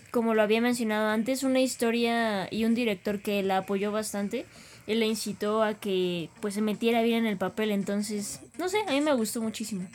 como 0.10 0.34
lo 0.34 0.42
había 0.42 0.60
mencionado 0.62 1.10
antes, 1.10 1.44
una 1.44 1.60
historia 1.60 2.48
y 2.50 2.66
un 2.66 2.74
director 2.74 3.22
que 3.22 3.44
la 3.44 3.58
apoyó 3.58 3.92
bastante 3.92 4.48
él 4.88 5.00
le 5.00 5.08
incitó 5.08 5.64
a 5.64 5.76
que 5.76 6.30
pues 6.42 6.54
se 6.54 6.62
metiera 6.62 7.02
bien 7.02 7.20
en 7.20 7.26
el 7.28 7.38
papel, 7.38 7.72
entonces, 7.72 8.42
no 8.58 8.70
sé, 8.70 8.80
a 8.88 8.92
mí 8.92 9.02
me 9.02 9.14
gustó 9.14 9.42
muchísimo. 9.42 9.88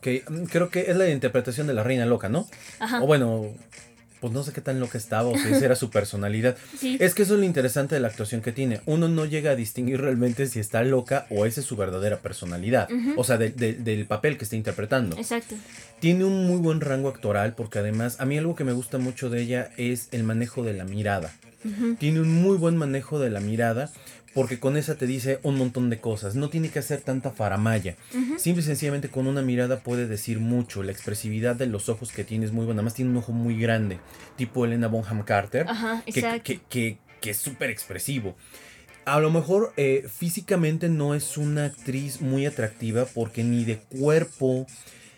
Que 0.00 0.24
mm, 0.28 0.44
creo 0.44 0.70
que 0.70 0.90
es 0.90 0.96
la 0.96 1.08
interpretación 1.08 1.66
de 1.66 1.74
la 1.74 1.82
reina 1.82 2.06
loca, 2.06 2.28
¿no? 2.28 2.48
Ajá. 2.78 3.02
O 3.02 3.06
bueno, 3.06 3.54
pues 4.24 4.32
no 4.32 4.42
sé 4.42 4.52
qué 4.52 4.62
tan 4.62 4.80
loca 4.80 4.96
estaba 4.96 5.28
o 5.28 5.36
si 5.36 5.48
esa 5.48 5.66
era 5.66 5.76
su 5.76 5.90
personalidad. 5.90 6.56
Es 6.98 7.14
que 7.14 7.24
eso 7.24 7.34
es 7.34 7.40
lo 7.40 7.44
interesante 7.44 7.94
de 7.94 8.00
la 8.00 8.08
actuación 8.08 8.40
que 8.40 8.52
tiene. 8.52 8.80
Uno 8.86 9.06
no 9.06 9.26
llega 9.26 9.50
a 9.50 9.54
distinguir 9.54 10.00
realmente 10.00 10.46
si 10.46 10.60
está 10.60 10.82
loca 10.82 11.26
o 11.28 11.44
esa 11.44 11.60
es 11.60 11.66
su 11.66 11.76
verdadera 11.76 12.20
personalidad. 12.20 12.88
O 13.16 13.24
sea, 13.24 13.36
del 13.36 14.06
papel 14.08 14.38
que 14.38 14.44
está 14.44 14.56
interpretando. 14.56 15.18
Exacto. 15.18 15.56
Tiene 16.00 16.24
un 16.24 16.46
muy 16.46 16.56
buen 16.56 16.80
rango 16.80 17.10
actoral 17.10 17.54
porque 17.54 17.80
además 17.80 18.18
a 18.18 18.24
mí 18.24 18.38
algo 18.38 18.54
que 18.54 18.64
me 18.64 18.72
gusta 18.72 18.96
mucho 18.96 19.28
de 19.28 19.42
ella 19.42 19.70
es 19.76 20.08
el 20.10 20.24
manejo 20.24 20.62
de 20.62 20.72
la 20.72 20.86
mirada. 20.86 21.30
Tiene 21.98 22.20
un 22.22 22.32
muy 22.32 22.56
buen 22.56 22.78
manejo 22.78 23.18
de 23.18 23.28
la 23.28 23.40
mirada 23.40 23.90
porque 24.34 24.58
con 24.58 24.76
esa 24.76 24.96
te 24.96 25.06
dice 25.06 25.38
un 25.42 25.56
montón 25.56 25.90
de 25.90 26.00
cosas. 26.00 26.34
No 26.34 26.50
tiene 26.50 26.68
que 26.68 26.80
hacer 26.80 27.00
tanta 27.00 27.30
faramaya. 27.30 27.96
Simple 28.36 28.62
y 28.62 28.66
sencillamente 28.66 29.08
con 29.08 29.26
una 29.26 29.42
mirada 29.42 29.80
puede 29.80 30.06
decir 30.06 30.40
mucho. 30.40 30.82
La 30.82 30.92
expresividad 30.92 31.54
de 31.56 31.66
los 31.66 31.88
ojos 31.88 32.10
que 32.12 32.24
tiene 32.24 32.44
es 32.44 32.52
muy 32.52 32.64
buena. 32.64 32.80
Además 32.80 32.94
tiene 32.94 33.12
un 33.12 33.16
ojo 33.18 33.32
muy 33.32 33.58
grande, 33.58 34.00
tipo 34.36 34.64
Elena 34.64 34.88
Bonham 34.88 35.22
Carter, 35.22 35.66
que, 36.04 36.60
que, 36.68 36.98
que, 37.20 37.30
es 37.30 37.36
súper 37.36 37.70
expresivo. 37.70 38.36
A 39.04 39.20
lo 39.20 39.30
mejor 39.30 39.72
eh, 39.76 40.06
físicamente 40.12 40.88
no 40.88 41.14
es 41.14 41.36
una 41.36 41.66
actriz 41.66 42.20
muy 42.20 42.46
atractiva 42.46 43.04
porque 43.04 43.44
ni 43.44 43.64
de 43.64 43.78
cuerpo 43.78 44.66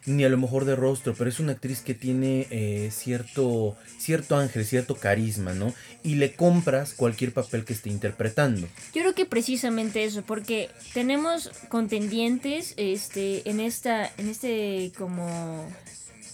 ni 0.07 0.25
a 0.25 0.29
lo 0.29 0.39
mejor 0.39 0.65
de 0.65 0.77
rostro, 0.77 1.15
pero 1.15 1.29
es 1.29 1.41
una 1.41 1.53
actriz 1.53 1.81
que 1.81 1.95
tiene 1.95 2.47
eh, 2.51 2.91
cierto, 2.93 3.77
cierto 3.99 4.37
ángel, 4.37 4.65
cierto 4.65 4.95
carisma, 4.95 5.53
¿no? 5.53 5.75
Y 6.05 6.15
le 6.15 6.35
compras 6.35 6.95
cualquier 6.95 7.33
papel 7.33 7.65
que 7.65 7.73
esté 7.73 7.91
interpretando. 7.91 8.69
Yo 8.95 9.03
creo 9.03 9.15
que 9.15 9.27
precisamente 9.27 10.05
eso, 10.05 10.23
porque 10.23 10.71
tenemos 10.95 11.51
contendientes 11.69 12.75
este, 12.77 13.49
en 13.51 13.59
esta, 13.59 14.11
en 14.17 14.29
este 14.29 14.93
como, 14.97 15.69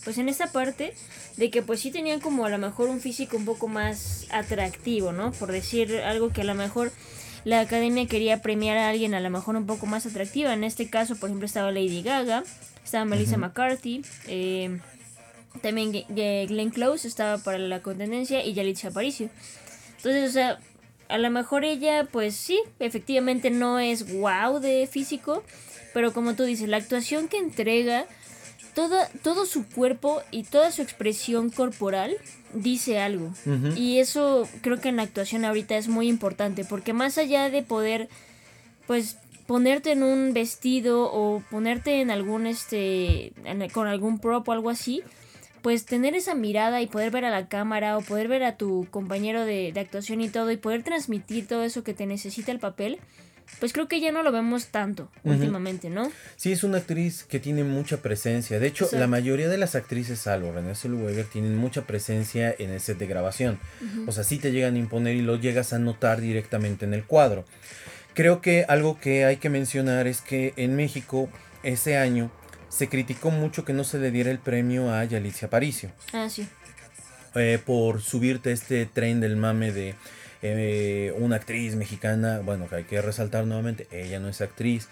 pues 0.04 0.18
en 0.18 0.28
esta 0.28 0.52
parte 0.52 0.94
de 1.38 1.50
que 1.50 1.62
pues 1.62 1.80
sí 1.80 1.90
tenían 1.90 2.20
como 2.20 2.44
a 2.44 2.50
lo 2.50 2.58
mejor 2.58 2.90
un 2.90 3.00
físico 3.00 3.38
un 3.38 3.46
poco 3.46 3.68
más 3.68 4.26
atractivo, 4.30 5.12
¿no? 5.12 5.32
Por 5.32 5.50
decir 5.50 5.96
algo 6.00 6.30
que 6.30 6.42
a 6.42 6.44
lo 6.44 6.54
mejor 6.54 6.92
la 7.44 7.60
academia 7.60 8.06
quería 8.06 8.40
premiar 8.42 8.76
a 8.76 8.88
alguien 8.88 9.14
a 9.14 9.20
lo 9.20 9.30
mejor 9.30 9.56
un 9.56 9.66
poco 9.66 9.86
más 9.86 10.06
atractiva. 10.06 10.52
En 10.52 10.64
este 10.64 10.88
caso, 10.88 11.16
por 11.16 11.28
ejemplo, 11.28 11.46
estaba 11.46 11.70
Lady 11.70 12.02
Gaga, 12.02 12.44
estaba 12.84 13.04
Melissa 13.04 13.36
McCarthy, 13.36 14.04
eh, 14.28 14.78
también 15.60 15.92
Glenn 15.92 16.70
Close 16.70 17.06
estaba 17.06 17.38
para 17.38 17.58
la 17.58 17.80
contendencia 17.80 18.44
y 18.44 18.54
Yalitza 18.54 18.88
Aparicio. 18.88 19.28
Entonces, 19.96 20.30
o 20.30 20.32
sea, 20.32 20.58
a 21.08 21.18
lo 21.18 21.30
mejor 21.30 21.64
ella, 21.64 22.08
pues 22.10 22.34
sí, 22.34 22.58
efectivamente 22.78 23.50
no 23.50 23.78
es 23.78 24.12
wow 24.12 24.60
de 24.60 24.88
físico, 24.90 25.42
pero 25.92 26.12
como 26.12 26.34
tú 26.34 26.44
dices, 26.44 26.68
la 26.68 26.78
actuación 26.78 27.28
que 27.28 27.36
entrega, 27.36 28.06
toda, 28.74 29.08
todo 29.22 29.46
su 29.46 29.66
cuerpo 29.66 30.22
y 30.30 30.44
toda 30.44 30.70
su 30.72 30.82
expresión 30.82 31.50
corporal 31.50 32.16
dice 32.52 32.98
algo. 32.98 33.32
Y 33.76 33.98
eso 33.98 34.48
creo 34.60 34.80
que 34.80 34.88
en 34.88 34.96
la 34.96 35.02
actuación 35.02 35.44
ahorita 35.44 35.76
es 35.76 35.88
muy 35.88 36.08
importante, 36.08 36.64
porque 36.64 36.92
más 36.92 37.18
allá 37.18 37.50
de 37.50 37.62
poder, 37.62 38.08
pues 38.86 39.16
ponerte 39.46 39.92
en 39.92 40.02
un 40.02 40.32
vestido 40.32 41.10
o 41.12 41.42
ponerte 41.50 42.00
en 42.00 42.10
algún 42.10 42.46
este 42.46 43.32
con 43.72 43.88
algún 43.88 44.18
prop 44.18 44.48
o 44.48 44.52
algo 44.52 44.70
así 44.70 45.02
pues 45.62 45.86
tener 45.86 46.14
esa 46.14 46.34
mirada 46.34 46.82
y 46.82 46.86
poder 46.86 47.10
ver 47.10 47.24
a 47.24 47.30
la 47.30 47.48
cámara 47.48 47.96
o 47.96 48.02
poder 48.02 48.28
ver 48.28 48.42
a 48.42 48.56
tu 48.56 48.86
compañero 48.90 49.44
de, 49.44 49.72
actuación 49.76 50.20
y 50.20 50.28
todo 50.28 50.50
y 50.50 50.56
poder 50.56 50.82
transmitir 50.82 51.46
todo 51.46 51.62
eso 51.62 51.84
que 51.84 51.94
te 51.94 52.06
necesita 52.06 52.52
el 52.52 52.58
papel 52.58 52.98
pues 53.60 53.72
creo 53.72 53.88
que 53.88 54.00
ya 54.00 54.12
no 54.12 54.22
lo 54.22 54.32
vemos 54.32 54.66
tanto 54.66 55.10
últimamente, 55.24 55.90
¿no? 55.90 56.10
Sí, 56.36 56.52
es 56.52 56.64
una 56.64 56.78
actriz 56.78 57.24
que 57.24 57.38
tiene 57.38 57.64
mucha 57.64 57.98
presencia. 57.98 58.58
De 58.58 58.66
hecho, 58.66 58.88
la 58.92 59.06
mayoría 59.06 59.48
de 59.48 59.58
las 59.58 59.74
actrices, 59.74 60.20
salvo 60.20 60.52
Renée 60.52 60.74
Zellweger, 60.74 61.26
tienen 61.26 61.56
mucha 61.56 61.86
presencia 61.86 62.54
en 62.58 62.70
el 62.70 62.80
set 62.80 62.98
de 62.98 63.06
grabación. 63.06 63.58
O 64.06 64.12
sea, 64.12 64.24
sí 64.24 64.38
te 64.38 64.52
llegan 64.52 64.74
a 64.74 64.78
imponer 64.78 65.16
y 65.16 65.22
lo 65.22 65.36
llegas 65.36 65.72
a 65.72 65.78
notar 65.78 66.20
directamente 66.20 66.84
en 66.84 66.94
el 66.94 67.04
cuadro. 67.04 67.44
Creo 68.14 68.40
que 68.40 68.64
algo 68.68 69.00
que 69.00 69.24
hay 69.24 69.36
que 69.36 69.48
mencionar 69.48 70.06
es 70.06 70.20
que 70.20 70.52
en 70.56 70.76
México 70.76 71.30
ese 71.62 71.96
año 71.96 72.30
se 72.68 72.88
criticó 72.88 73.30
mucho 73.30 73.64
que 73.64 73.72
no 73.72 73.84
se 73.84 73.98
le 73.98 74.10
diera 74.10 74.30
el 74.30 74.38
premio 74.38 74.92
a 74.92 75.04
Yalicia 75.04 75.46
Aparicio. 75.46 75.90
Ah, 76.12 76.28
sí. 76.28 76.46
Eh, 77.34 77.58
por 77.64 78.02
subirte 78.02 78.52
este 78.52 78.84
tren 78.86 79.20
del 79.20 79.36
mame 79.36 79.72
de 79.72 79.94
eh, 80.42 81.14
una 81.18 81.36
actriz 81.36 81.76
mexicana, 81.76 82.40
bueno, 82.44 82.68
que 82.68 82.76
hay 82.76 82.84
que 82.84 83.00
resaltar 83.00 83.46
nuevamente, 83.46 83.86
ella 83.92 84.18
no 84.18 84.28
es 84.28 84.40
actriz, 84.40 84.88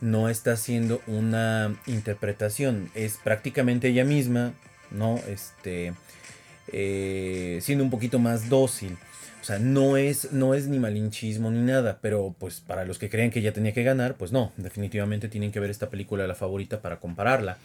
no 0.00 0.28
está 0.28 0.52
haciendo 0.52 1.00
una 1.06 1.74
interpretación, 1.86 2.90
es 2.94 3.16
prácticamente 3.16 3.88
ella 3.88 4.04
misma, 4.04 4.52
¿no? 4.90 5.18
Este, 5.28 5.94
eh, 6.68 7.58
siendo 7.62 7.84
un 7.84 7.90
poquito 7.90 8.18
más 8.18 8.48
dócil. 8.48 8.96
O 9.40 9.44
sea, 9.44 9.58
no 9.58 9.96
es, 9.96 10.32
no 10.32 10.54
es 10.54 10.68
ni 10.68 10.78
malinchismo 10.78 11.50
ni 11.50 11.62
nada, 11.62 11.98
pero 12.02 12.34
pues 12.38 12.60
para 12.60 12.84
los 12.84 12.98
que 12.98 13.08
creen 13.08 13.30
que 13.30 13.38
ella 13.38 13.54
tenía 13.54 13.72
que 13.72 13.82
ganar, 13.82 14.16
pues 14.16 14.32
no, 14.32 14.52
definitivamente 14.58 15.28
tienen 15.28 15.50
que 15.50 15.60
ver 15.60 15.70
esta 15.70 15.88
película 15.88 16.26
la 16.26 16.34
favorita 16.34 16.82
para 16.82 17.00
compararla. 17.00 17.56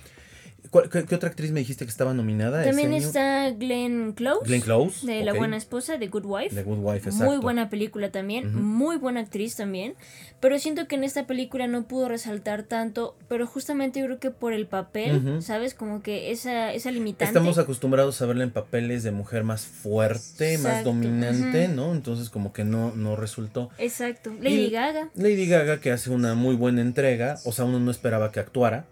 Qué, 0.92 1.16
otra 1.16 1.30
actriz 1.30 1.52
me 1.52 1.62
dijiste 1.62 1.86
que 1.86 1.92
estaba 1.92 2.14
nominada? 2.14 2.64
También 2.64 2.94
está 2.94 3.50
Glenn 3.52 4.14
Close. 4.14 4.46
Glenn 4.46 4.62
Close. 4.62 5.06
De 5.06 5.24
La 5.24 5.34
Buena 5.34 5.58
Esposa, 5.58 5.98
de 5.98 6.08
Good 6.08 6.26
Wife. 6.26 6.56
The 6.56 6.64
Good 6.64 6.80
Wife, 6.80 7.10
exacto. 7.10 7.26
Muy 7.26 7.38
buena 7.38 7.70
película 7.70 8.12
también. 8.12 8.54
Muy 8.54 8.98
buena 8.98 9.22
actriz 9.22 9.56
también. 9.56 9.96
Pero 10.40 10.60
siento 10.60 10.88
que 10.88 10.96
en 10.96 11.04
esta 11.04 11.26
película 11.28 11.68
no 11.68 11.88
pudo 11.88 12.10
resaltar 12.10 12.64
tanto. 12.64 13.16
Pero 13.30 13.48
justamente 13.48 14.00
yo 14.00 14.06
creo 14.06 14.20
que 14.20 14.32
por 14.32 14.54
el 14.54 14.68
papel, 14.68 15.42
¿sabes? 15.42 15.74
Como 15.74 16.02
que 16.02 16.32
esa, 16.32 16.74
esa 16.74 16.92
limitante. 16.92 17.26
Estamos 17.26 17.58
acostumbrados 17.58 18.22
a 18.22 18.26
verla 18.26 18.44
en 18.44 18.52
papeles 18.52 19.04
de 19.04 19.12
mujer 19.12 19.44
más 19.44 19.66
fuerte, 19.66 20.58
más 20.58 20.84
dominante, 20.84 21.68
¿no? 21.68 21.94
Entonces 21.94 22.30
como 22.30 22.54
que 22.54 22.64
no, 22.64 22.94
no 22.96 23.16
resultó. 23.16 23.70
Exacto. 23.78 24.34
Lady 24.42 24.70
Gaga. 24.70 25.10
Lady 25.16 25.48
Gaga 25.48 25.80
que 25.80 25.92
hace 25.92 26.10
una 26.10 26.36
muy 26.36 26.56
buena 26.56 26.82
entrega. 26.82 27.38
O 27.46 27.52
sea, 27.52 27.66
uno 27.66 27.80
no 27.80 27.92
esperaba 27.92 28.32
que 28.32 28.40
actuara. 28.40 28.86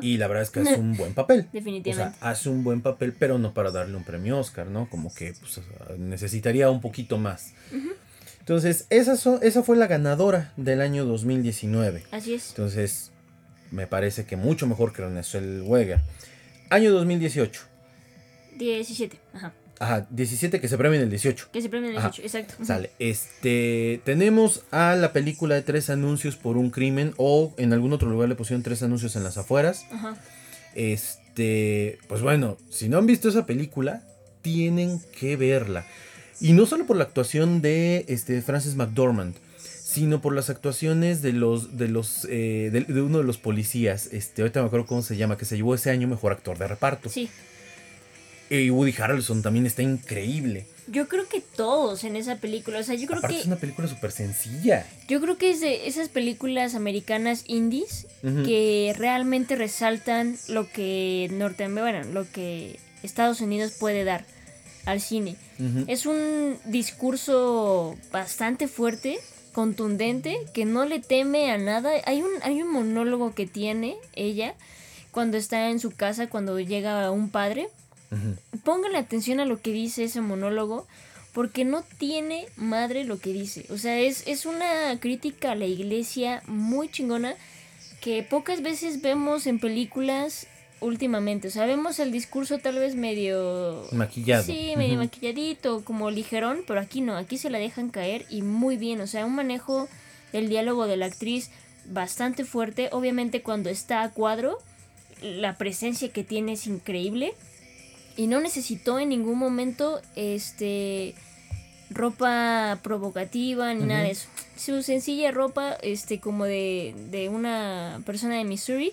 Y 0.00 0.16
la 0.16 0.28
verdad 0.28 0.42
es 0.42 0.50
que 0.50 0.60
hace 0.60 0.74
un 0.78 0.96
buen 0.96 1.14
papel. 1.14 1.48
Definitivamente. 1.52 2.16
O 2.16 2.20
sea, 2.20 2.30
hace 2.30 2.48
un 2.48 2.64
buen 2.64 2.80
papel, 2.82 3.12
pero 3.12 3.38
no 3.38 3.54
para 3.54 3.70
darle 3.70 3.96
un 3.96 4.04
premio 4.04 4.38
Oscar, 4.38 4.66
¿no? 4.66 4.88
Como 4.88 5.12
que 5.14 5.34
pues, 5.40 5.60
necesitaría 5.98 6.70
un 6.70 6.80
poquito 6.80 7.18
más. 7.18 7.54
Entonces, 8.40 8.86
esa, 8.90 9.14
esa 9.42 9.62
fue 9.62 9.76
la 9.76 9.86
ganadora 9.86 10.52
del 10.56 10.80
año 10.80 11.04
2019. 11.04 12.04
Así 12.10 12.34
es. 12.34 12.50
Entonces, 12.50 13.12
me 13.70 13.86
parece 13.86 14.24
que 14.24 14.36
mucho 14.36 14.66
mejor 14.66 14.92
que 14.92 15.02
René 15.02 15.22
Zellweger. 15.22 16.00
Año 16.70 16.92
2018. 16.92 17.62
17, 18.56 19.18
ajá. 19.34 19.52
Ajá, 19.80 20.06
17 20.10 20.60
que 20.60 20.68
se 20.68 20.76
premia 20.76 20.98
en 20.98 21.04
el 21.04 21.10
18. 21.10 21.48
Que 21.50 21.62
se 21.62 21.70
premia 21.70 21.88
en 21.88 21.96
el 21.96 22.02
18, 22.02 22.22
exacto. 22.22 22.62
Sale. 22.62 22.90
Este, 22.98 24.02
tenemos 24.04 24.62
a 24.70 24.94
la 24.94 25.14
película 25.14 25.54
de 25.54 25.62
tres 25.62 25.88
anuncios 25.88 26.36
por 26.36 26.58
un 26.58 26.68
crimen 26.68 27.14
o 27.16 27.54
en 27.56 27.72
algún 27.72 27.94
otro 27.94 28.10
lugar 28.10 28.28
le 28.28 28.34
pusieron 28.34 28.62
tres 28.62 28.82
anuncios 28.82 29.16
en 29.16 29.24
las 29.24 29.38
afueras. 29.38 29.86
Ajá. 29.90 30.18
Este, 30.74 31.98
pues 32.08 32.20
bueno, 32.20 32.58
si 32.68 32.90
no 32.90 32.98
han 32.98 33.06
visto 33.06 33.30
esa 33.30 33.46
película, 33.46 34.02
tienen 34.42 35.00
que 35.18 35.36
verla. 35.36 35.86
Y 36.42 36.52
no 36.52 36.66
solo 36.66 36.86
por 36.86 36.98
la 36.98 37.04
actuación 37.04 37.62
de 37.62 38.04
este, 38.06 38.42
Francis 38.42 38.74
McDormand, 38.74 39.34
sino 39.56 40.20
por 40.20 40.34
las 40.34 40.50
actuaciones 40.50 41.22
de 41.22 41.32
los 41.32 41.78
de 41.78 41.88
los 41.88 42.26
eh, 42.26 42.68
de, 42.70 42.82
de, 42.82 43.02
uno 43.02 43.18
de 43.18 43.24
los 43.24 43.38
policías 43.38 44.06
este 44.12 44.42
ahorita 44.42 44.60
me 44.60 44.68
acuerdo 44.68 44.86
cómo 44.86 45.02
se 45.02 45.16
llama 45.16 45.36
que 45.36 45.44
se 45.44 45.56
llevó 45.56 45.74
ese 45.74 45.90
año 45.90 46.06
mejor 46.06 46.30
actor 46.30 46.56
de 46.58 46.68
reparto 46.68 47.08
sí 47.08 47.28
y 48.50 48.70
Woody 48.70 48.94
Harrelson 48.98 49.42
también 49.42 49.66
está 49.66 49.82
increíble. 49.82 50.66
Yo 50.88 51.06
creo 51.06 51.28
que 51.28 51.40
todos 51.40 52.02
en 52.02 52.16
esa 52.16 52.36
película, 52.36 52.80
o 52.80 52.82
sea, 52.82 52.96
yo 52.96 53.06
creo 53.06 53.22
que... 53.22 53.38
Es 53.38 53.46
una 53.46 53.56
película 53.56 53.86
súper 53.86 54.10
sencilla. 54.10 54.84
Yo 55.06 55.20
creo 55.20 55.38
que 55.38 55.52
es 55.52 55.60
de 55.60 55.86
esas 55.86 56.08
películas 56.08 56.74
americanas 56.74 57.44
indies 57.46 58.08
que 58.22 58.92
realmente 58.98 59.54
resaltan 59.54 60.36
lo 60.48 60.68
que 60.68 61.28
Norte, 61.32 61.68
bueno, 61.68 62.02
lo 62.12 62.28
que 62.28 62.80
Estados 63.04 63.40
Unidos 63.40 63.72
puede 63.78 64.02
dar 64.02 64.24
al 64.84 65.00
cine. 65.00 65.36
Es 65.86 66.06
un 66.06 66.56
discurso 66.64 67.96
bastante 68.10 68.66
fuerte, 68.66 69.20
contundente, 69.52 70.38
que 70.52 70.64
no 70.64 70.86
le 70.86 70.98
teme 70.98 71.52
a 71.52 71.58
nada. 71.58 71.92
Hay 72.04 72.22
un, 72.22 72.30
hay 72.42 72.62
un 72.62 72.72
monólogo 72.72 73.32
que 73.32 73.46
tiene 73.46 73.96
ella 74.16 74.54
cuando 75.12 75.36
está 75.36 75.70
en 75.70 75.78
su 75.78 75.92
casa, 75.92 76.28
cuando 76.28 76.58
llega 76.58 77.12
un 77.12 77.30
padre 77.30 77.68
Pónganle 78.64 78.98
atención 78.98 79.40
a 79.40 79.44
lo 79.44 79.60
que 79.60 79.72
dice 79.72 80.04
ese 80.04 80.20
monólogo, 80.20 80.86
porque 81.32 81.64
no 81.64 81.82
tiene 81.98 82.46
madre 82.56 83.04
lo 83.04 83.18
que 83.18 83.32
dice. 83.32 83.66
O 83.70 83.78
sea, 83.78 83.98
es, 83.98 84.26
es 84.26 84.46
una 84.46 84.98
crítica 84.98 85.52
a 85.52 85.54
la 85.54 85.66
iglesia 85.66 86.42
muy 86.46 86.88
chingona 86.88 87.34
que 88.00 88.22
pocas 88.22 88.62
veces 88.62 89.02
vemos 89.02 89.46
en 89.46 89.60
películas 89.60 90.46
últimamente. 90.80 91.48
O 91.48 91.50
sea, 91.50 91.66
vemos 91.66 91.98
el 92.00 92.10
discurso 92.10 92.58
tal 92.58 92.78
vez 92.78 92.94
medio... 92.94 93.86
Maquillado. 93.92 94.44
Sí, 94.44 94.72
medio 94.76 94.96
maquilladito, 94.96 95.84
como 95.84 96.10
ligerón, 96.10 96.64
pero 96.66 96.80
aquí 96.80 97.00
no, 97.00 97.16
aquí 97.16 97.38
se 97.38 97.50
la 97.50 97.58
dejan 97.58 97.90
caer 97.90 98.26
y 98.28 98.42
muy 98.42 98.76
bien. 98.76 99.00
O 99.00 99.06
sea, 99.06 99.26
un 99.26 99.34
manejo 99.34 99.88
del 100.32 100.48
diálogo 100.48 100.86
de 100.86 100.96
la 100.96 101.06
actriz 101.06 101.50
bastante 101.86 102.44
fuerte. 102.44 102.88
Obviamente 102.92 103.42
cuando 103.42 103.70
está 103.70 104.02
a 104.02 104.10
cuadro, 104.10 104.58
la 105.22 105.56
presencia 105.56 106.08
que 106.08 106.24
tiene 106.24 106.52
es 106.52 106.66
increíble 106.66 107.34
y 108.16 108.26
no 108.26 108.40
necesitó 108.40 108.98
en 108.98 109.10
ningún 109.10 109.38
momento 109.38 110.00
este 110.16 111.14
ropa 111.90 112.78
provocativa 112.82 113.74
ni 113.74 113.84
nada 113.84 114.02
de 114.02 114.12
eso. 114.12 114.28
Su 114.56 114.82
sencilla 114.82 115.30
ropa 115.30 115.72
este 115.82 116.20
como 116.20 116.44
de, 116.44 116.94
de 117.10 117.28
una 117.28 118.00
persona 118.06 118.36
de 118.36 118.44
Missouri 118.44 118.92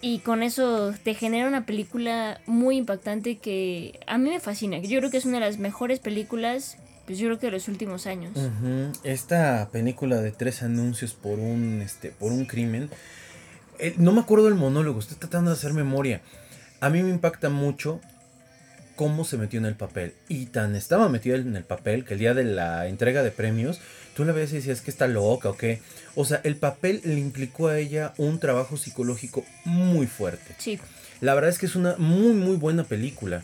y 0.00 0.20
con 0.20 0.42
eso 0.42 0.94
te 1.02 1.14
genera 1.14 1.48
una 1.48 1.66
película 1.66 2.40
muy 2.46 2.76
impactante 2.76 3.38
que 3.38 3.98
a 4.06 4.18
mí 4.18 4.30
me 4.30 4.40
fascina. 4.40 4.78
Yo 4.78 4.98
creo 4.98 5.10
que 5.10 5.16
es 5.16 5.24
una 5.24 5.40
de 5.40 5.46
las 5.46 5.58
mejores 5.58 6.00
películas, 6.00 6.76
pues 7.06 7.18
yo 7.18 7.26
creo 7.26 7.38
que 7.38 7.46
de 7.46 7.52
los 7.52 7.68
últimos 7.68 8.06
años. 8.06 8.32
Esta 9.04 9.68
película 9.72 10.20
de 10.20 10.32
tres 10.32 10.62
anuncios 10.62 11.12
por 11.12 11.38
un, 11.38 11.82
este, 11.82 12.10
por 12.10 12.32
un 12.32 12.44
crimen, 12.44 12.90
eh, 13.78 13.94
no 13.98 14.12
me 14.12 14.20
acuerdo 14.20 14.46
del 14.46 14.54
monólogo, 14.54 15.00
estoy 15.00 15.16
tratando 15.16 15.50
de 15.50 15.56
hacer 15.56 15.72
memoria 15.72 16.22
a 16.80 16.90
mí 16.90 17.02
me 17.02 17.10
impacta 17.10 17.48
mucho 17.48 18.00
cómo 18.96 19.24
se 19.24 19.36
metió 19.36 19.58
en 19.60 19.66
el 19.66 19.74
papel. 19.76 20.14
Y 20.28 20.46
tan 20.46 20.74
estaba 20.74 21.08
metido 21.08 21.36
en 21.36 21.54
el 21.54 21.64
papel 21.64 22.04
que 22.04 22.14
el 22.14 22.20
día 22.20 22.34
de 22.34 22.44
la 22.44 22.88
entrega 22.88 23.22
de 23.22 23.30
premios, 23.30 23.80
tú 24.14 24.24
la 24.24 24.32
ves 24.32 24.52
y 24.52 24.56
decías 24.56 24.80
que 24.80 24.90
está 24.90 25.06
loca 25.06 25.50
o 25.50 25.56
qué. 25.56 25.80
O 26.14 26.24
sea, 26.24 26.40
el 26.44 26.56
papel 26.56 27.02
le 27.04 27.18
implicó 27.18 27.68
a 27.68 27.78
ella 27.78 28.14
un 28.16 28.40
trabajo 28.40 28.76
psicológico 28.76 29.44
muy 29.64 30.06
fuerte. 30.06 30.54
Sí. 30.58 30.80
La 31.20 31.34
verdad 31.34 31.50
es 31.50 31.58
que 31.58 31.66
es 31.66 31.76
una 31.76 31.96
muy, 31.98 32.32
muy 32.32 32.56
buena 32.56 32.84
película. 32.84 33.42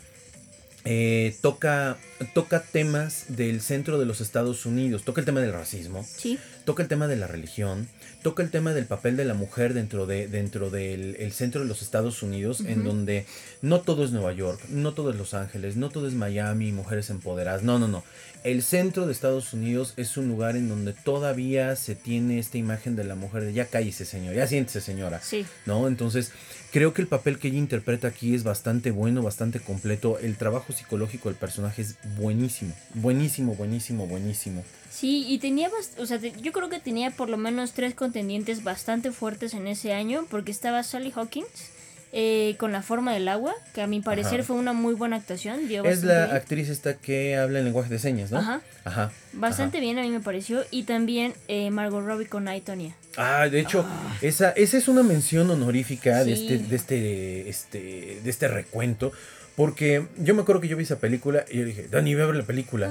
Eh, 0.84 1.36
toca, 1.42 1.96
toca 2.34 2.60
temas 2.60 3.26
del 3.28 3.60
centro 3.60 4.00
de 4.00 4.06
los 4.06 4.20
Estados 4.20 4.66
Unidos, 4.66 5.04
toca 5.04 5.20
el 5.20 5.24
tema 5.24 5.40
del 5.40 5.52
racismo, 5.52 6.04
sí. 6.04 6.40
toca 6.64 6.82
el 6.82 6.88
tema 6.88 7.06
de 7.06 7.14
la 7.14 7.28
religión, 7.28 7.88
toca 8.22 8.42
el 8.42 8.50
tema 8.50 8.72
del 8.72 8.86
papel 8.86 9.16
de 9.16 9.24
la 9.24 9.34
mujer 9.34 9.74
dentro, 9.74 10.06
de, 10.06 10.28
dentro 10.28 10.70
del 10.70 11.16
el 11.16 11.32
centro 11.32 11.60
de 11.60 11.66
los 11.66 11.82
Estados 11.82 12.22
Unidos, 12.22 12.60
en 12.60 12.84
donde 12.84 13.26
no 13.60 13.80
todo 13.80 14.04
es 14.04 14.12
Nueva 14.12 14.32
York, 14.32 14.60
no 14.68 14.92
todo 14.94 15.10
es 15.10 15.16
Los 15.16 15.34
Ángeles, 15.34 15.76
no 15.76 15.90
todo 15.90 16.06
es 16.06 16.14
Miami, 16.14 16.72
mujeres 16.72 17.10
empoderadas, 17.10 17.62
no, 17.62 17.78
no, 17.78 17.88
no. 17.88 18.04
El 18.44 18.64
centro 18.64 19.06
de 19.06 19.12
Estados 19.12 19.52
Unidos 19.52 19.94
es 19.96 20.16
un 20.16 20.26
lugar 20.26 20.56
en 20.56 20.68
donde 20.68 20.92
todavía 20.92 21.76
se 21.76 21.94
tiene 21.94 22.40
esta 22.40 22.58
imagen 22.58 22.96
de 22.96 23.04
la 23.04 23.14
mujer 23.14 23.44
de 23.44 23.52
ya 23.52 23.66
cállese 23.66 24.04
señor, 24.04 24.34
ya 24.34 24.48
siéntese 24.48 24.80
señora. 24.80 25.20
Sí. 25.22 25.46
¿No? 25.64 25.86
Entonces, 25.86 26.32
creo 26.72 26.92
que 26.92 27.02
el 27.02 27.08
papel 27.08 27.38
que 27.38 27.48
ella 27.48 27.58
interpreta 27.58 28.08
aquí 28.08 28.34
es 28.34 28.42
bastante 28.42 28.90
bueno, 28.90 29.22
bastante 29.22 29.60
completo. 29.60 30.18
El 30.18 30.36
trabajo 30.36 30.72
psicológico 30.72 31.28
del 31.28 31.38
personaje 31.38 31.82
es 31.82 31.96
buenísimo, 32.16 32.74
buenísimo, 32.94 33.54
buenísimo, 33.54 34.08
buenísimo. 34.08 34.64
Sí, 34.90 35.24
y 35.28 35.38
tenía, 35.38 35.70
o 35.98 36.06
sea, 36.06 36.18
yo 36.18 36.52
creo 36.52 36.68
que 36.68 36.80
tenía 36.80 37.12
por 37.12 37.28
lo 37.28 37.36
menos 37.36 37.72
tres 37.72 37.94
contendientes 37.94 38.64
bastante 38.64 39.12
fuertes 39.12 39.54
en 39.54 39.68
ese 39.68 39.92
año, 39.92 40.26
porque 40.28 40.50
estaba 40.50 40.82
Sally 40.82 41.12
Hawkins 41.14 41.70
eh, 42.12 42.56
con 42.58 42.72
La 42.72 42.82
forma 42.82 43.14
del 43.14 43.26
agua, 43.28 43.54
que 43.72 43.80
a 43.80 43.86
mi 43.86 44.00
parecer 44.00 44.44
fue 44.44 44.56
una 44.56 44.72
muy 44.74 44.94
buena 44.94 45.16
actuación. 45.16 45.60
es 45.84 46.04
la 46.04 46.24
actriz 46.24 46.68
esta 46.68 46.94
que 46.94 47.36
habla 47.36 47.58
en 47.58 47.64
lenguaje 47.64 47.88
de 47.88 47.98
señas, 47.98 48.30
¿no? 48.30 48.38
Ajá. 48.38 48.60
Ajá. 48.84 49.12
Bastante 49.32 49.80
bien 49.80 49.98
a 49.98 50.02
mí 50.02 50.10
me 50.10 50.20
pareció, 50.20 50.64
y 50.70 50.82
también 50.82 51.32
eh, 51.48 51.70
Margot 51.70 52.04
Robbie 52.04 52.26
con 52.26 52.48
Aitonia. 52.48 52.94
Ah, 53.16 53.48
de 53.48 53.60
hecho, 53.60 53.86
ah. 53.88 54.16
esa, 54.20 54.50
esa 54.50 54.76
es 54.76 54.88
una 54.88 55.02
mención 55.02 55.50
honorífica 55.50 56.22
de, 56.24 56.32
este, 56.32 56.58
de, 56.58 56.76
este, 56.76 57.48
este, 57.48 58.20
de 58.22 58.30
este 58.30 58.48
recuento. 58.48 59.12
Porque 59.56 60.06
yo 60.16 60.34
me 60.34 60.42
acuerdo 60.42 60.62
que 60.62 60.68
yo 60.68 60.78
vi 60.78 60.84
esa 60.84 60.98
película 60.98 61.44
y 61.50 61.58
yo 61.58 61.64
dije, 61.64 61.86
Dani, 61.90 62.14
voy 62.14 62.22
a 62.22 62.26
ver 62.26 62.36
la 62.36 62.44
película. 62.44 62.90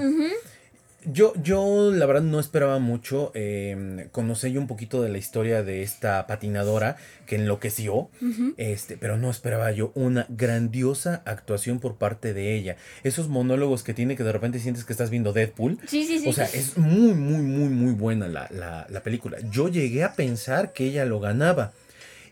Yo, 1.06 1.34
yo 1.42 1.92
la 1.92 2.06
verdad 2.06 2.22
no 2.22 2.40
esperaba 2.40 2.80
mucho. 2.80 3.32
Eh, 3.34 4.08
conocí 4.12 4.52
yo 4.52 4.60
un 4.60 4.68
poquito 4.68 5.02
de 5.02 5.10
la 5.10 5.18
historia 5.18 5.64
de 5.64 5.82
esta 5.82 6.28
patinadora 6.28 6.98
que 7.26 7.36
enloqueció. 7.36 8.10
este, 8.58 8.98
pero 8.98 9.18
no 9.18 9.30
esperaba 9.30 9.72
yo 9.72 9.92
una 9.96 10.26
grandiosa 10.30 11.22
actuación 11.26 11.80
por 11.80 11.96
parte 11.96 12.34
de 12.34 12.56
ella. 12.56 12.78
Esos 13.04 13.28
monólogos 13.30 13.84
que 13.84 13.94
tiene 13.94 14.16
que 14.16 14.24
de 14.24 14.32
repente 14.32 14.60
sientes 14.60 14.86
que 14.86 14.94
estás 14.94 15.10
viendo 15.10 15.34
Deadpool. 15.34 15.80
Sí, 15.88 16.06
sí, 16.06 16.20
sí. 16.20 16.30
O 16.30 16.34
sea, 16.34 16.46
es 16.46 16.78
muy, 16.78 17.14
muy, 17.14 17.42
muy, 17.42 17.70
muy 17.70 17.94
buena 17.94 18.28
la, 18.28 18.48
la, 18.52 18.86
la 18.90 19.04
película. 19.04 19.38
Yo 19.50 19.68
llegué 19.70 20.04
a 20.04 20.14
pensar 20.14 20.74
que 20.74 20.86
ella 20.86 21.06
lo 21.06 21.20
ganaba. 21.20 21.74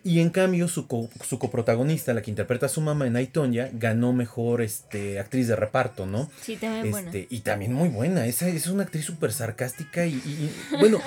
Y 0.04 0.20
en 0.22 0.30
cambio, 0.30 0.68
su, 0.68 1.10
su 1.28 1.40
coprotagonista, 1.40 2.14
la 2.14 2.22
que 2.22 2.32
interpreta 2.32 2.68
a 2.68 2.70
su 2.70 2.80
mamá 2.82 3.06
en 3.08 3.16
Aitonia, 3.18 3.70
ganó 3.74 4.14
mejor 4.14 4.62
este, 4.62 5.20
actriz 5.20 5.48
de 5.48 5.56
reparto, 5.58 6.06
¿no? 6.06 6.30
Sí, 6.42 6.56
también 6.56 6.86
este, 6.86 6.92
buena. 7.12 7.28
Y 7.30 7.40
también 7.42 7.74
muy 7.74 7.90
buena. 7.90 8.26
Esa 8.26 8.48
es 8.48 8.68
una 8.68 8.84
actriz 8.84 9.04
súper 9.06 9.34
sarcástica 9.34 10.06
y, 10.06 10.14
y- 10.14 10.52
y, 10.74 10.76
bueno, 10.80 11.00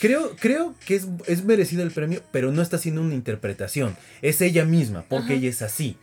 creo, 0.00 0.34
creo 0.40 0.74
que 0.84 0.96
es, 0.96 1.06
es 1.26 1.44
merecido 1.44 1.82
el 1.84 1.92
premio, 1.92 2.22
pero 2.32 2.50
no 2.50 2.60
está 2.62 2.76
haciendo 2.76 3.02
una 3.02 3.14
interpretación. 3.14 3.96
Es 4.20 4.40
ella 4.40 4.64
misma, 4.64 5.04
porque 5.08 5.26
Ajá. 5.26 5.34
ella 5.34 5.48
es 5.50 5.62
así. 5.62 5.96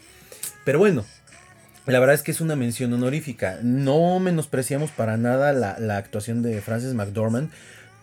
Pero 0.63 0.79
bueno. 0.79 1.05
La 1.85 1.99
verdad 2.01 2.15
es 2.15 2.21
que 2.21 2.31
es 2.31 2.41
una 2.41 2.57
mención 2.57 2.91
honorífica. 2.91 3.59
No 3.63 4.19
menospreciamos 4.19 4.91
para 4.91 5.15
nada 5.15 5.53
la, 5.53 5.79
la 5.79 5.95
actuación 5.95 6.41
de 6.43 6.59
Frances 6.59 6.93
McDormand. 6.93 7.49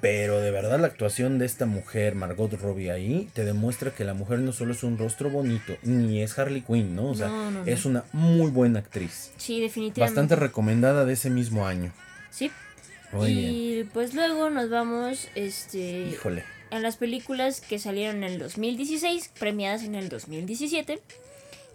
Pero 0.04 0.40
de 0.42 0.50
verdad 0.50 0.78
la 0.78 0.86
actuación 0.88 1.38
de 1.38 1.46
esta 1.46 1.64
mujer, 1.64 2.14
Margot 2.14 2.52
Robbie, 2.52 2.90
ahí 2.90 3.26
te 3.32 3.42
demuestra 3.46 3.90
que 3.90 4.04
la 4.04 4.12
mujer 4.12 4.40
no 4.40 4.52
solo 4.52 4.74
es 4.74 4.82
un 4.82 4.98
rostro 4.98 5.30
bonito, 5.30 5.76
ni 5.82 6.20
es 6.22 6.38
Harley 6.38 6.60
Quinn, 6.60 6.94
¿no? 6.94 7.06
O 7.08 7.14
sea, 7.14 7.28
No, 7.28 7.50
no, 7.50 7.64
no. 7.64 7.66
es 7.66 7.86
una 7.86 8.04
muy 8.12 8.50
buena 8.50 8.80
actriz. 8.80 9.30
Sí, 9.38 9.62
definitivamente. 9.62 10.00
Bastante 10.00 10.36
recomendada 10.36 11.06
de 11.06 11.14
ese 11.14 11.30
mismo 11.30 11.66
año. 11.66 11.90
Sí. 12.30 12.50
Muy 13.12 13.30
y 13.30 13.74
bien. 13.76 13.90
pues 13.94 14.12
luego 14.12 14.50
nos 14.50 14.68
vamos 14.68 15.28
este 15.36 16.08
Híjole. 16.12 16.44
a 16.70 16.80
las 16.80 16.96
películas 16.98 17.62
que 17.62 17.78
salieron 17.78 18.16
en 18.18 18.24
el 18.24 18.38
2016, 18.40 19.30
premiadas 19.38 19.84
en 19.84 19.94
el 19.94 20.10
2017. 20.10 21.00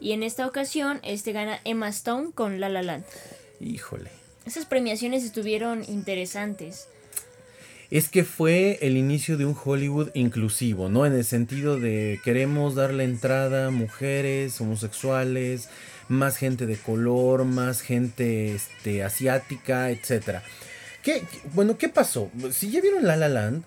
Y 0.01 0.11
en 0.11 0.21
esta 0.21 0.45
ocasión 0.45 0.99
este 1.01 1.31
gana 1.31 1.59
Emma 1.65 1.89
Stone 1.89 2.29
con 2.35 2.59
La 2.59 2.69
La 2.69 2.83
Land. 2.83 3.05
Híjole. 3.59 4.11
Esas 4.45 4.65
premiaciones 4.65 5.23
estuvieron 5.23 5.83
interesantes. 5.87 6.87
Es 7.91 8.07
que 8.09 8.23
fue 8.23 8.77
el 8.81 8.97
inicio 8.97 9.35
de 9.35 9.45
un 9.45 9.55
Hollywood 9.61 10.09
inclusivo, 10.13 10.89
¿no? 10.89 11.07
En 11.07 11.13
el 11.13 11.25
sentido 11.25 11.79
de 11.79 12.19
queremos 12.23 12.75
darle 12.75 13.03
entrada 13.03 13.67
a 13.67 13.71
mujeres, 13.71 14.61
homosexuales, 14.61 15.69
más 16.07 16.37
gente 16.37 16.67
de 16.67 16.77
color, 16.77 17.45
más 17.45 17.81
gente 17.81 18.53
este, 18.53 19.03
asiática, 19.03 19.89
etc. 19.89 20.41
¿Qué, 21.01 21.23
bueno, 21.55 21.79
¿qué 21.79 21.89
pasó? 21.89 22.29
Si 22.51 22.69
ya 22.69 22.79
vieron 22.81 23.07
La 23.07 23.15
La 23.15 23.27
Land 23.27 23.63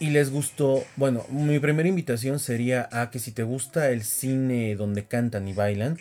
y 0.00 0.10
les 0.10 0.30
gustó, 0.30 0.84
bueno, 0.96 1.24
mi 1.30 1.60
primera 1.60 1.88
invitación 1.88 2.40
sería 2.40 2.88
a 2.90 3.12
que 3.12 3.20
si 3.20 3.30
te 3.30 3.44
gusta 3.44 3.90
el 3.90 4.02
cine 4.02 4.74
donde 4.74 5.04
cantan 5.04 5.46
y 5.46 5.52
bailan, 5.52 5.96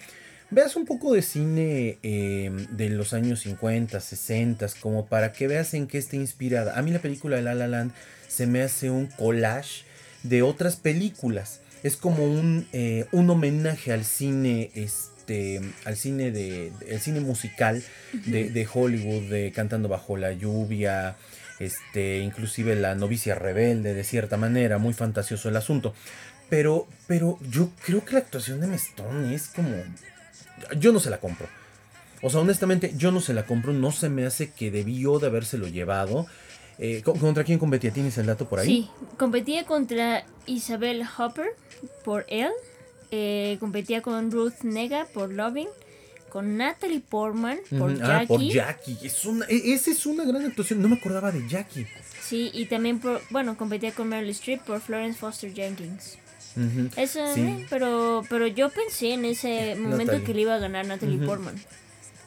veas 0.51 0.75
un 0.75 0.85
poco 0.85 1.13
de 1.13 1.21
cine 1.21 1.97
eh, 2.03 2.51
de 2.69 2.89
los 2.89 3.13
años 3.13 3.39
50, 3.41 3.99
60, 3.99 4.67
como 4.79 5.05
para 5.07 5.31
que 5.31 5.47
veas 5.47 5.73
en 5.73 5.87
qué 5.87 5.97
está 5.97 6.17
inspirada. 6.17 6.77
A 6.77 6.81
mí 6.81 6.91
la 6.91 6.99
película 6.99 7.37
de 7.37 7.41
La 7.41 7.55
La 7.55 7.67
Land 7.67 7.93
se 8.27 8.45
me 8.45 8.61
hace 8.61 8.89
un 8.89 9.07
collage 9.07 9.85
de 10.23 10.41
otras 10.43 10.75
películas. 10.75 11.61
Es 11.83 11.97
como 11.97 12.25
un, 12.25 12.67
eh, 12.73 13.07
un 13.11 13.29
homenaje 13.29 13.91
al 13.91 14.05
cine, 14.05 14.69
este, 14.75 15.61
al 15.85 15.95
cine 15.95 16.31
de, 16.31 16.71
el 16.87 16.99
cine 16.99 17.21
musical 17.21 17.81
de, 18.25 18.49
de 18.49 18.67
Hollywood, 18.71 19.29
de 19.29 19.51
Cantando 19.51 19.89
bajo 19.89 20.15
la 20.15 20.31
lluvia, 20.33 21.15
este, 21.59 22.19
inclusive 22.19 22.75
la 22.75 22.93
novicia 22.93 23.35
rebelde, 23.35 23.93
de 23.93 24.03
cierta 24.03 24.37
manera, 24.37 24.77
muy 24.77 24.93
fantasioso 24.93 25.49
el 25.49 25.55
asunto. 25.55 25.95
Pero, 26.49 26.87
pero 27.07 27.39
yo 27.49 27.71
creo 27.85 28.03
que 28.03 28.13
la 28.13 28.19
actuación 28.19 28.59
de 28.59 28.75
Stone 28.75 29.33
es 29.33 29.47
como 29.47 29.71
yo 30.77 30.91
no 30.91 30.99
se 30.99 31.09
la 31.09 31.19
compro. 31.19 31.47
O 32.21 32.29
sea, 32.29 32.39
honestamente, 32.41 32.93
yo 32.97 33.11
no 33.11 33.19
se 33.19 33.33
la 33.33 33.45
compro. 33.45 33.73
No 33.73 33.91
se 33.91 34.09
me 34.09 34.25
hace 34.25 34.51
que 34.51 34.69
debió 34.71 35.19
de 35.19 35.27
habérselo 35.27 35.67
llevado. 35.67 36.27
Eh, 36.77 37.01
¿co- 37.03 37.13
¿Contra 37.13 37.43
quién 37.43 37.59
competía? 37.59 37.91
¿Tienes 37.91 38.17
el 38.17 38.25
dato 38.27 38.47
por 38.47 38.59
ahí? 38.59 38.67
Sí, 38.67 38.89
competía 39.17 39.65
contra 39.65 40.23
Isabel 40.45 41.03
Hopper 41.17 41.47
por 42.03 42.25
Elle, 42.27 42.51
eh, 43.11 43.57
competía 43.59 44.01
con 44.01 44.31
Ruth 44.31 44.61
Nega 44.63 45.05
por 45.13 45.31
Loving, 45.31 45.67
con 46.29 46.57
Natalie 46.57 47.01
Portman 47.01 47.59
por 47.77 47.91
Ujú, 47.91 47.99
Jackie, 47.99 48.11
Ah, 48.23 48.25
por 48.27 48.41
Jackie. 48.41 48.97
Es 49.03 49.25
una, 49.25 49.45
e- 49.47 49.73
esa 49.73 49.91
es 49.91 50.05
una 50.05 50.23
gran 50.23 50.45
actuación. 50.45 50.81
No 50.81 50.87
me 50.89 50.95
acordaba 50.95 51.31
de 51.31 51.47
Jackie. 51.47 51.85
sí, 52.21 52.49
y 52.53 52.65
también 52.65 52.99
por, 52.99 53.21
bueno, 53.29 53.57
competía 53.57 53.91
con 53.91 54.07
Meryl 54.07 54.29
Streep 54.29 54.61
por 54.61 54.79
Florence 54.79 55.19
Foster 55.19 55.53
Jenkins. 55.53 56.17
Eso, 56.97 57.19
Sí. 57.33 57.41
eh, 57.41 57.65
pero, 57.69 58.23
pero 58.29 58.47
yo 58.47 58.69
pensé 58.69 59.13
en 59.13 59.25
ese 59.25 59.75
momento 59.75 60.05
Natalie. 60.13 60.23
que 60.25 60.33
le 60.33 60.41
iba 60.41 60.55
a 60.55 60.59
ganar 60.59 60.85
Natalie. 60.85 61.17
Portman. 61.25 61.55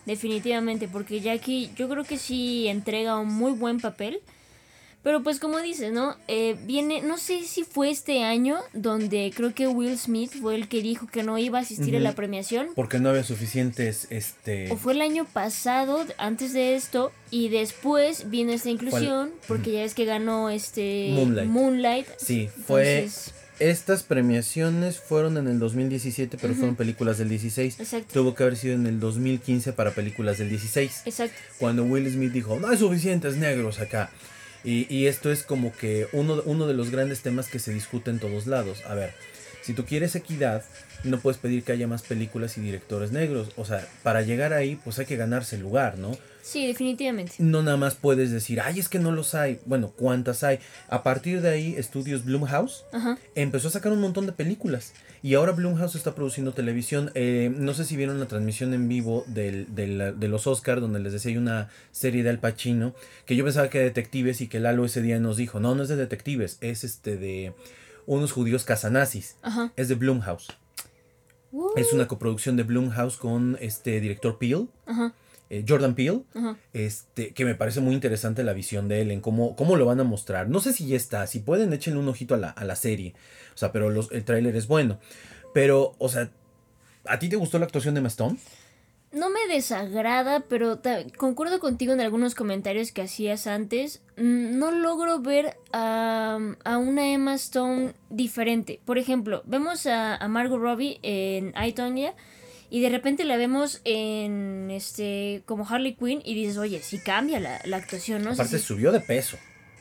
Definitivamente, 0.06 0.86
porque 0.88 1.20
Jackie 1.20 1.70
yo 1.76 1.88
creo 1.88 2.04
que 2.04 2.18
sí 2.18 2.68
entrega 2.68 3.18
un 3.18 3.28
muy 3.32 3.52
buen 3.52 3.80
papel. 3.80 4.20
Pero 5.02 5.22
pues 5.22 5.38
como 5.38 5.58
dices, 5.58 5.92
¿no? 5.92 6.16
Eh, 6.28 6.56
viene, 6.64 7.02
no 7.02 7.18
sé 7.18 7.42
si 7.44 7.62
fue 7.62 7.90
este 7.90 8.22
año 8.24 8.58
donde 8.72 9.30
creo 9.36 9.54
que 9.54 9.66
Will 9.66 9.98
Smith 9.98 10.30
fue 10.40 10.54
el 10.54 10.66
que 10.66 10.80
dijo 10.80 11.06
que 11.06 11.22
no 11.22 11.36
iba 11.36 11.58
a 11.58 11.60
asistir 11.60 11.94
a 11.94 12.00
la 12.00 12.12
premiación. 12.14 12.68
Porque 12.74 12.98
no 13.00 13.10
había 13.10 13.22
suficientes. 13.22 14.06
Este, 14.08 14.72
O 14.72 14.78
fue 14.78 14.94
el 14.94 15.02
año 15.02 15.26
pasado, 15.26 16.06
antes 16.16 16.54
de 16.54 16.74
esto, 16.74 17.12
y 17.30 17.50
después 17.50 18.30
vino 18.30 18.50
esta 18.52 18.70
inclusión, 18.70 19.30
porque 19.46 19.72
ya 19.72 19.84
es 19.84 19.92
que 19.92 20.06
ganó 20.06 20.48
este 20.48 21.10
Moonlight. 21.12 21.50
Moonlight. 21.50 22.06
Sí, 22.16 22.48
fue. 22.66 23.00
Entonces, 23.00 23.34
Estas 23.60 24.02
premiaciones 24.02 24.98
fueron 24.98 25.36
en 25.36 25.46
el 25.46 25.58
2017, 25.58 26.38
pero 26.40 26.54
fueron 26.54 26.74
películas 26.74 27.18
del 27.18 27.28
16. 27.28 27.78
Exacto. 27.78 28.12
Tuvo 28.12 28.34
que 28.34 28.42
haber 28.42 28.56
sido 28.56 28.74
en 28.74 28.86
el 28.86 28.98
2015 28.98 29.72
para 29.72 29.92
películas 29.92 30.38
del 30.38 30.48
16. 30.48 31.02
Exacto. 31.06 31.36
cuando 31.58 31.84
Will 31.84 32.10
Smith 32.10 32.32
dijo, 32.32 32.58
no 32.58 32.68
hay 32.68 32.76
suficientes 32.76 33.36
negros 33.36 33.78
acá. 33.78 34.10
Y, 34.64 34.92
y 34.92 35.06
esto 35.06 35.30
es 35.30 35.42
como 35.42 35.72
que 35.72 36.08
uno, 36.12 36.42
uno 36.46 36.66
de 36.66 36.74
los 36.74 36.90
grandes 36.90 37.20
temas 37.20 37.48
que 37.48 37.58
se 37.58 37.72
discute 37.72 38.10
en 38.10 38.18
todos 38.18 38.46
lados. 38.46 38.82
A 38.86 38.94
ver, 38.94 39.12
si 39.62 39.72
tú 39.72 39.84
quieres 39.84 40.16
equidad, 40.16 40.64
no 41.04 41.20
puedes 41.20 41.38
pedir 41.38 41.62
que 41.62 41.72
haya 41.72 41.86
más 41.86 42.02
películas 42.02 42.58
y 42.58 42.60
directores 42.60 43.12
negros. 43.12 43.50
O 43.56 43.64
sea, 43.64 43.86
para 44.02 44.22
llegar 44.22 44.52
ahí, 44.52 44.76
pues 44.82 44.98
hay 44.98 45.06
que 45.06 45.16
ganarse 45.16 45.56
el 45.56 45.62
lugar, 45.62 45.98
¿no? 45.98 46.16
Sí, 46.44 46.66
definitivamente. 46.66 47.32
No 47.38 47.62
nada 47.62 47.78
más 47.78 47.94
puedes 47.94 48.30
decir, 48.30 48.60
ay, 48.60 48.78
es 48.78 48.90
que 48.90 48.98
no 48.98 49.12
los 49.12 49.34
hay. 49.34 49.60
Bueno, 49.64 49.92
¿cuántas 49.96 50.44
hay? 50.44 50.58
A 50.88 51.02
partir 51.02 51.40
de 51.40 51.48
ahí, 51.48 51.74
Estudios 51.78 52.24
Blumhouse 52.26 52.84
Ajá. 52.92 53.16
empezó 53.34 53.68
a 53.68 53.70
sacar 53.70 53.92
un 53.92 54.00
montón 54.02 54.26
de 54.26 54.32
películas. 54.32 54.92
Y 55.22 55.34
ahora 55.36 55.52
Blumhouse 55.52 55.94
está 55.94 56.14
produciendo 56.14 56.52
televisión. 56.52 57.10
Eh, 57.14 57.50
no 57.56 57.72
sé 57.72 57.86
si 57.86 57.96
vieron 57.96 58.20
la 58.20 58.26
transmisión 58.26 58.74
en 58.74 58.88
vivo 58.88 59.24
del, 59.26 59.74
del- 59.74 60.20
de 60.20 60.28
los 60.28 60.46
Oscars, 60.46 60.82
donde 60.82 61.00
les 61.00 61.14
decía 61.14 61.30
hay 61.30 61.38
una 61.38 61.70
serie 61.92 62.22
de 62.22 62.28
Al 62.28 62.40
Pacino, 62.40 62.94
que 63.24 63.36
yo 63.36 63.44
pensaba 63.44 63.70
que 63.70 63.78
era 63.78 63.84
de 63.84 63.90
detectives 63.90 64.42
y 64.42 64.48
que 64.48 64.60
Lalo 64.60 64.84
ese 64.84 65.00
día 65.00 65.18
nos 65.18 65.38
dijo, 65.38 65.60
no, 65.60 65.74
no 65.74 65.82
es 65.82 65.88
de 65.88 65.96
detectives, 65.96 66.58
es 66.60 66.84
este 66.84 67.16
de 67.16 67.54
unos 68.04 68.32
judíos 68.32 68.64
casanazis. 68.64 69.36
Ajá. 69.40 69.72
Es 69.76 69.88
de 69.88 69.94
Blumhouse. 69.94 70.48
Uh, 71.52 71.70
Es 71.76 71.92
una 71.94 72.06
coproducción 72.06 72.56
de 72.56 72.64
Blumhouse 72.64 73.16
con 73.16 73.56
este 73.62 74.00
director 74.00 74.36
Peel, 74.38 74.68
Ajá. 74.86 75.14
Eh, 75.50 75.64
Jordan 75.68 75.94
Peele, 75.94 76.22
este, 76.72 77.32
que 77.34 77.44
me 77.44 77.54
parece 77.54 77.80
muy 77.80 77.94
interesante 77.94 78.42
la 78.44 78.52
visión 78.52 78.88
de 78.88 79.00
él 79.02 79.10
en 79.10 79.20
cómo, 79.20 79.56
cómo 79.56 79.76
lo 79.76 79.84
van 79.86 80.00
a 80.00 80.04
mostrar. 80.04 80.48
No 80.48 80.60
sé 80.60 80.72
si 80.72 80.86
ya 80.86 80.96
está, 80.96 81.26
si 81.26 81.40
pueden 81.40 81.72
échenle 81.72 82.00
un 82.00 82.08
ojito 82.08 82.34
a 82.34 82.38
la, 82.38 82.50
a 82.50 82.64
la 82.64 82.76
serie. 82.76 83.14
O 83.54 83.58
sea, 83.58 83.70
pero 83.72 83.90
los- 83.90 84.10
el 84.12 84.24
tráiler 84.24 84.56
es 84.56 84.66
bueno. 84.66 84.98
Pero, 85.52 85.94
o 85.98 86.08
sea, 86.08 86.30
¿a 87.06 87.18
ti 87.18 87.28
te 87.28 87.36
gustó 87.36 87.58
la 87.58 87.66
actuación 87.66 87.94
de 87.94 87.98
Emma 88.00 88.08
Stone? 88.08 88.36
No 89.12 89.30
me 89.30 89.46
desagrada, 89.48 90.40
pero 90.48 90.80
concuerdo 91.16 91.60
contigo 91.60 91.92
en 91.92 92.00
algunos 92.00 92.34
comentarios 92.34 92.90
que 92.90 93.02
hacías 93.02 93.46
antes. 93.46 94.02
Mm, 94.16 94.58
No 94.58 94.72
logro 94.72 95.20
ver 95.20 95.56
a, 95.72 96.36
a 96.64 96.78
una 96.78 97.12
Emma 97.12 97.34
Stone 97.34 97.92
diferente. 98.10 98.80
Por 98.84 98.98
ejemplo, 98.98 99.44
vemos 99.46 99.86
a, 99.86 100.16
a 100.16 100.26
Margot 100.26 100.58
Robbie 100.60 100.98
en 101.02 101.54
I, 101.56 101.72
Tonya 101.74 102.14
y 102.74 102.80
de 102.80 102.88
repente 102.88 103.22
la 103.22 103.36
vemos 103.36 103.80
en 103.84 104.68
este 104.68 105.44
como 105.46 105.64
Harley 105.64 105.94
Quinn 105.94 106.20
y 106.24 106.34
dices, 106.34 106.56
oye, 106.56 106.82
sí 106.82 106.98
cambia 106.98 107.38
la, 107.38 107.60
la 107.66 107.76
actuación, 107.76 108.24
¿no? 108.24 108.32
Aparte, 108.32 108.58
subió 108.58 108.90
de 108.90 108.98
peso. 108.98 109.38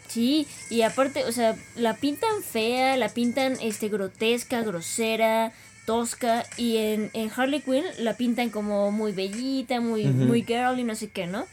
Sí, 0.08 0.46
y 0.70 0.84
aparte, 0.84 1.26
o 1.26 1.32
sea, 1.32 1.56
la 1.76 1.96
pintan 1.96 2.44
fea, 2.44 2.96
la 2.98 3.10
pintan 3.10 3.58
este 3.64 3.90
grotesca, 3.90 4.62
grosera, 4.62 5.54
tosca, 5.88 6.46
y 6.56 6.78
en, 6.78 7.10
en 7.14 7.32
Harley 7.36 7.62
Quinn 7.62 7.84
la 7.98 8.16
pintan 8.16 8.52
como 8.52 8.92
muy 8.92 9.12
bellita, 9.12 9.82
muy, 9.82 10.06
Ujú. 10.06 10.26
muy 10.26 10.44
girly, 10.44 10.84
no 10.84 10.94
sé 10.94 11.10
qué, 11.10 11.26
¿no? 11.26 11.48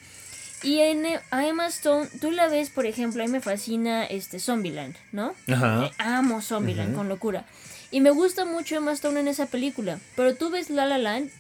Y 0.63 0.81
en 0.81 1.07
eh, 1.07 1.21
a 1.31 1.47
Emma 1.47 1.69
Stone, 1.69 2.07
tú 2.21 2.33
la 2.33 2.49
ves, 2.49 2.69
por 2.69 2.85
ejemplo, 2.85 3.23
a 3.23 3.27
mí 3.27 3.33
me 3.33 3.41
fascina 3.41 4.05
este 4.05 4.39
Zombieland, 4.41 4.95
¿no? 5.11 5.33
Ajá. 5.51 5.87
Eh, 5.87 5.91
amo 5.97 6.43
Zombieland 6.43 6.91
Ujú. 6.91 6.99
con 6.99 7.09
locura. 7.09 7.47
Y 7.91 8.01
me 8.01 8.11
gusta 8.11 8.45
mucho 8.45 8.77
Emma 8.77 8.93
Stone 8.93 9.21
en 9.21 9.29
esa 9.29 9.47
película. 9.47 9.99
Pero 10.17 10.35
tú 10.35 10.51
ves 10.51 10.71
La 10.71 10.87
La 10.87 10.99
Land 10.99 11.31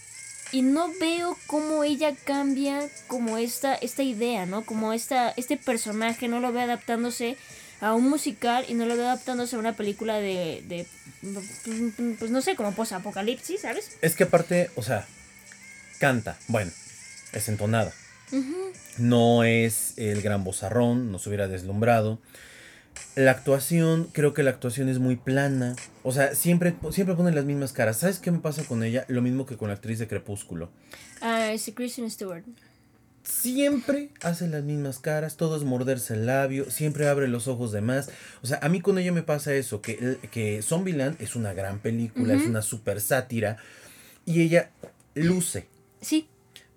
y 0.52 0.62
no 0.62 0.92
veo 1.00 1.36
cómo 1.46 1.84
ella 1.84 2.14
cambia 2.24 2.88
como 3.06 3.38
esta, 3.38 3.74
esta 3.74 4.02
idea, 4.02 4.46
¿no? 4.46 4.64
Como 4.64 4.92
esta, 4.92 5.30
este 5.30 5.56
personaje, 5.56 6.28
no 6.28 6.40
lo 6.40 6.52
veo 6.52 6.62
adaptándose 6.62 7.36
a 7.80 7.94
un 7.94 8.08
musical 8.10 8.64
y 8.68 8.74
no 8.74 8.84
lo 8.84 8.96
veo 8.96 9.06
adaptándose 9.06 9.56
a 9.56 9.58
una 9.58 9.74
película 9.74 10.18
de, 10.18 10.62
de 10.66 10.86
pues 12.18 12.30
no 12.30 12.42
sé, 12.42 12.56
como 12.56 12.72
post-apocalipsis, 12.72 13.62
¿sabes? 13.62 13.96
Es 14.02 14.14
que 14.14 14.24
aparte, 14.24 14.70
o 14.74 14.82
sea, 14.82 15.06
canta, 15.98 16.36
bueno, 16.48 16.72
es 17.32 17.48
entonada. 17.48 17.92
No 18.98 19.42
es 19.44 19.94
el 19.96 20.22
gran 20.22 20.44
bozarrón, 20.44 21.10
nos 21.10 21.26
hubiera 21.26 21.48
deslumbrado. 21.48 22.20
La 23.16 23.32
actuación, 23.32 24.08
creo 24.12 24.34
que 24.34 24.42
la 24.42 24.50
actuación 24.50 24.88
es 24.88 24.98
muy 24.98 25.16
plana. 25.16 25.74
O 26.02 26.12
sea, 26.12 26.34
siempre, 26.34 26.74
siempre 26.90 27.16
ponen 27.16 27.34
las 27.34 27.44
mismas 27.44 27.72
caras. 27.72 27.98
¿Sabes 27.98 28.18
qué 28.18 28.30
me 28.30 28.38
pasa 28.38 28.64
con 28.64 28.82
ella? 28.82 29.04
Lo 29.08 29.20
mismo 29.20 29.46
que 29.46 29.56
con 29.56 29.68
la 29.68 29.74
actriz 29.74 29.98
de 29.98 30.08
Crepúsculo. 30.08 30.70
Ah, 31.20 31.52
es 31.52 31.70
Kristen 31.74 32.10
Stewart. 32.10 32.44
Siempre 33.22 34.10
hace 34.22 34.48
las 34.48 34.64
mismas 34.64 34.98
caras, 34.98 35.36
todo 35.36 35.56
es 35.56 35.62
morderse 35.62 36.14
el 36.14 36.26
labio, 36.26 36.70
siempre 36.70 37.06
abre 37.06 37.28
los 37.28 37.48
ojos 37.48 37.70
de 37.70 37.82
más. 37.82 38.10
O 38.42 38.46
sea, 38.46 38.58
a 38.62 38.68
mí 38.68 38.80
con 38.80 38.98
ella 38.98 39.12
me 39.12 39.22
pasa 39.22 39.54
eso, 39.54 39.82
que, 39.82 40.18
que 40.30 40.62
Zombieland 40.62 41.20
es 41.20 41.36
una 41.36 41.52
gran 41.52 41.80
película, 41.80 42.34
es 42.34 42.46
una 42.46 42.62
super 42.62 43.00
sátira, 43.00 43.58
y 44.24 44.40
ella 44.40 44.70
luce. 45.14 45.66
Sí. 46.00 46.28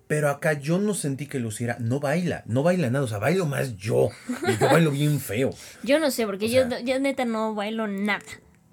Pero 0.06 0.28
acá 0.28 0.52
yo 0.52 0.78
no 0.78 0.92
sentí 0.92 1.26
que 1.26 1.38
luciera, 1.38 1.76
no 1.80 1.98
baila, 1.98 2.42
no 2.46 2.62
baila 2.62 2.90
nada, 2.90 3.04
o 3.04 3.08
sea, 3.08 3.18
bailo 3.18 3.46
más 3.46 3.76
yo, 3.76 4.10
y 4.46 4.58
yo 4.58 4.66
bailo 4.68 4.90
bien 4.90 5.18
feo. 5.18 5.50
Yo 5.82 5.98
no 5.98 6.10
sé, 6.10 6.26
porque 6.26 6.50
yo, 6.50 6.62
yo 6.84 7.00
neta 7.00 7.24
no 7.24 7.54
bailo 7.54 7.86
nada. 7.86 8.20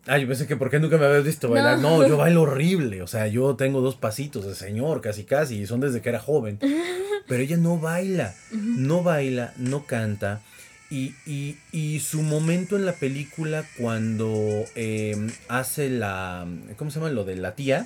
Ah, 0.07 0.17
yo 0.17 0.27
pensé 0.27 0.47
que 0.47 0.55
¿por 0.55 0.71
qué 0.71 0.79
nunca 0.79 0.97
me 0.97 1.05
habías 1.05 1.23
visto 1.23 1.47
bailar? 1.49 1.77
No. 1.77 2.07
yo 2.07 2.17
bailo 2.17 2.41
horrible. 2.41 3.01
O 3.01 3.07
sea, 3.07 3.27
yo 3.27 3.55
tengo 3.55 3.81
dos 3.81 3.95
pasitos 3.95 4.45
de 4.45 4.55
señor, 4.55 5.01
casi 5.01 5.25
casi, 5.25 5.59
y 5.61 5.67
son 5.67 5.79
desde 5.79 6.01
que 6.01 6.09
era 6.09 6.19
joven. 6.19 6.59
Pero 7.27 7.43
ella 7.43 7.57
no 7.57 7.77
baila, 7.77 8.33
no 8.51 9.03
baila, 9.03 9.53
no 9.57 9.85
canta. 9.85 10.41
Y, 10.89 11.13
y, 11.25 11.57
y 11.71 11.99
su 12.01 12.21
momento 12.21 12.75
en 12.75 12.85
la 12.85 12.93
película 12.93 13.63
cuando 13.77 14.65
em, 14.75 15.29
hace 15.47 15.89
la. 15.89 16.45
¿Cómo 16.77 16.91
se 16.91 16.99
llama? 16.99 17.11
Lo 17.11 17.23
de 17.23 17.35
la 17.35 17.55
tía. 17.55 17.85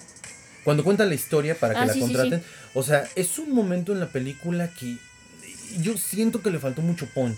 Cuando 0.65 0.83
cuenta 0.83 1.05
la 1.05 1.13
historia 1.13 1.57
para 1.57 1.75
que 1.75 1.79
ah, 1.79 1.85
la 1.85 1.93
contraten. 1.93 2.43
O 2.73 2.81
sea, 2.81 3.07
es 3.15 3.37
un 3.37 3.53
momento 3.53 3.93
en 3.93 3.99
la 3.99 4.07
película 4.07 4.67
que 4.67 4.97
yo 5.79 5.95
siento 5.95 6.41
que 6.41 6.49
le 6.49 6.57
faltó 6.59 6.81
mucho 6.81 7.05
punch. 7.05 7.37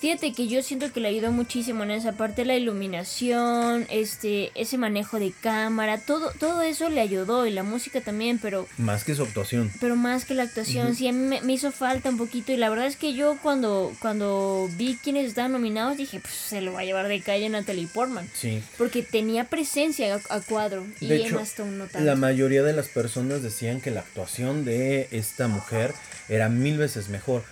Fíjate 0.00 0.32
que 0.32 0.46
yo 0.46 0.62
siento 0.62 0.92
que 0.92 1.00
le 1.00 1.08
ayudó 1.08 1.32
muchísimo 1.32 1.82
en 1.82 1.90
esa 1.90 2.12
parte 2.12 2.44
la 2.44 2.54
iluminación, 2.54 3.86
este, 3.90 4.52
ese 4.54 4.78
manejo 4.78 5.18
de 5.18 5.32
cámara, 5.32 5.98
todo, 5.98 6.30
todo 6.38 6.62
eso 6.62 6.88
le 6.88 7.00
ayudó 7.00 7.46
y 7.46 7.50
la 7.50 7.64
música 7.64 8.00
también, 8.00 8.38
pero 8.38 8.68
más 8.78 9.02
que 9.02 9.16
su 9.16 9.24
actuación. 9.24 9.72
Pero 9.80 9.96
más 9.96 10.24
que 10.24 10.34
la 10.34 10.44
actuación, 10.44 10.94
sí 10.94 11.08
a 11.08 11.12
mí 11.12 11.40
me, 11.42 11.52
hizo 11.52 11.72
falta 11.72 12.10
un 12.10 12.16
poquito 12.16 12.52
y 12.52 12.56
la 12.56 12.70
verdad 12.70 12.86
es 12.86 12.96
que 12.96 13.14
yo 13.14 13.38
cuando 13.42 13.92
cuando 13.98 14.68
vi 14.76 14.96
quienes 15.02 15.26
estaban 15.26 15.52
nominados 15.52 15.96
dije, 15.96 16.20
pues 16.20 16.34
se 16.34 16.60
lo 16.60 16.74
va 16.74 16.80
a 16.80 16.84
llevar 16.84 17.08
de 17.08 17.20
calle 17.20 17.48
Natalie 17.48 17.88
Portman. 17.88 18.28
Sí. 18.34 18.62
Porque 18.76 19.02
tenía 19.02 19.44
presencia 19.44 20.20
a, 20.28 20.40
cuadro 20.40 20.86
y 21.00 21.12
Emma 21.12 21.42
Stone 21.42 21.72
no 21.72 21.86
La 22.00 22.14
mayoría 22.14 22.62
de 22.62 22.72
las 22.72 22.86
personas 22.86 23.42
decían 23.42 23.80
que 23.80 23.90
la 23.90 24.00
actuación 24.00 24.64
de 24.64 25.08
esta 25.10 25.48
mujer 25.48 25.92
era 26.28 26.48
mil 26.48 26.78
veces 26.78 27.08
mejor. 27.08 27.42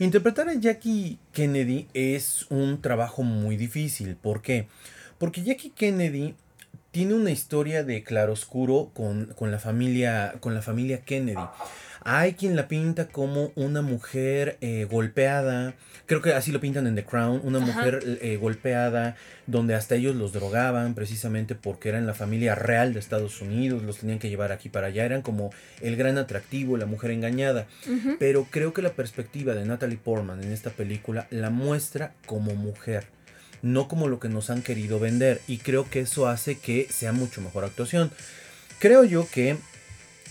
Interpretar 0.00 0.48
a 0.48 0.54
Jackie 0.54 1.18
Kennedy 1.30 1.86
es 1.92 2.46
un 2.48 2.80
trabajo 2.80 3.22
muy 3.22 3.58
difícil. 3.58 4.16
¿Por 4.16 4.40
qué? 4.40 4.66
Porque 5.18 5.42
Jackie 5.42 5.68
Kennedy 5.68 6.36
tiene 6.90 7.12
una 7.12 7.30
historia 7.30 7.84
de 7.84 8.02
claroscuro 8.02 8.92
con, 8.94 9.26
con, 9.36 9.50
la 9.50 9.58
familia, 9.58 10.36
con 10.40 10.54
la 10.54 10.62
familia 10.62 11.02
Kennedy. 11.02 11.42
Hay 12.02 12.34
quien 12.34 12.56
la 12.56 12.68
pinta 12.68 13.08
como 13.08 13.52
una 13.56 13.82
mujer 13.82 14.56
eh, 14.60 14.86
golpeada, 14.90 15.74
creo 16.06 16.22
que 16.22 16.32
así 16.32 16.50
lo 16.50 16.60
pintan 16.60 16.86
en 16.86 16.94
The 16.94 17.04
Crown, 17.04 17.40
una 17.44 17.58
mujer 17.58 18.00
eh, 18.22 18.36
golpeada, 18.36 19.16
donde 19.46 19.74
hasta 19.74 19.96
ellos 19.96 20.16
los 20.16 20.32
drogaban 20.32 20.94
precisamente 20.94 21.54
porque 21.54 21.90
eran 21.90 22.06
la 22.06 22.14
familia 22.14 22.54
real 22.54 22.94
de 22.94 23.00
Estados 23.00 23.40
Unidos, 23.40 23.82
los 23.82 23.98
tenían 23.98 24.18
que 24.18 24.30
llevar 24.30 24.50
aquí 24.50 24.68
para 24.68 24.88
allá, 24.88 25.04
eran 25.04 25.22
como 25.22 25.50
el 25.80 25.96
gran 25.96 26.16
atractivo, 26.18 26.76
la 26.76 26.86
mujer 26.86 27.10
engañada. 27.10 27.66
Pero 28.18 28.46
creo 28.50 28.72
que 28.72 28.82
la 28.82 28.94
perspectiva 28.94 29.54
de 29.54 29.66
Natalie 29.66 29.98
Portman 29.98 30.42
en 30.42 30.52
esta 30.52 30.70
película 30.70 31.26
la 31.30 31.50
muestra 31.50 32.14
como 32.26 32.54
mujer 32.54 33.06
no 33.62 33.88
como 33.88 34.08
lo 34.08 34.20
que 34.20 34.28
nos 34.28 34.50
han 34.50 34.62
querido 34.62 34.98
vender. 34.98 35.40
Y 35.46 35.58
creo 35.58 35.88
que 35.88 36.00
eso 36.00 36.28
hace 36.28 36.58
que 36.58 36.86
sea 36.90 37.12
mucho 37.12 37.40
mejor 37.40 37.64
actuación. 37.64 38.10
Creo 38.78 39.04
yo 39.04 39.28
que 39.30 39.58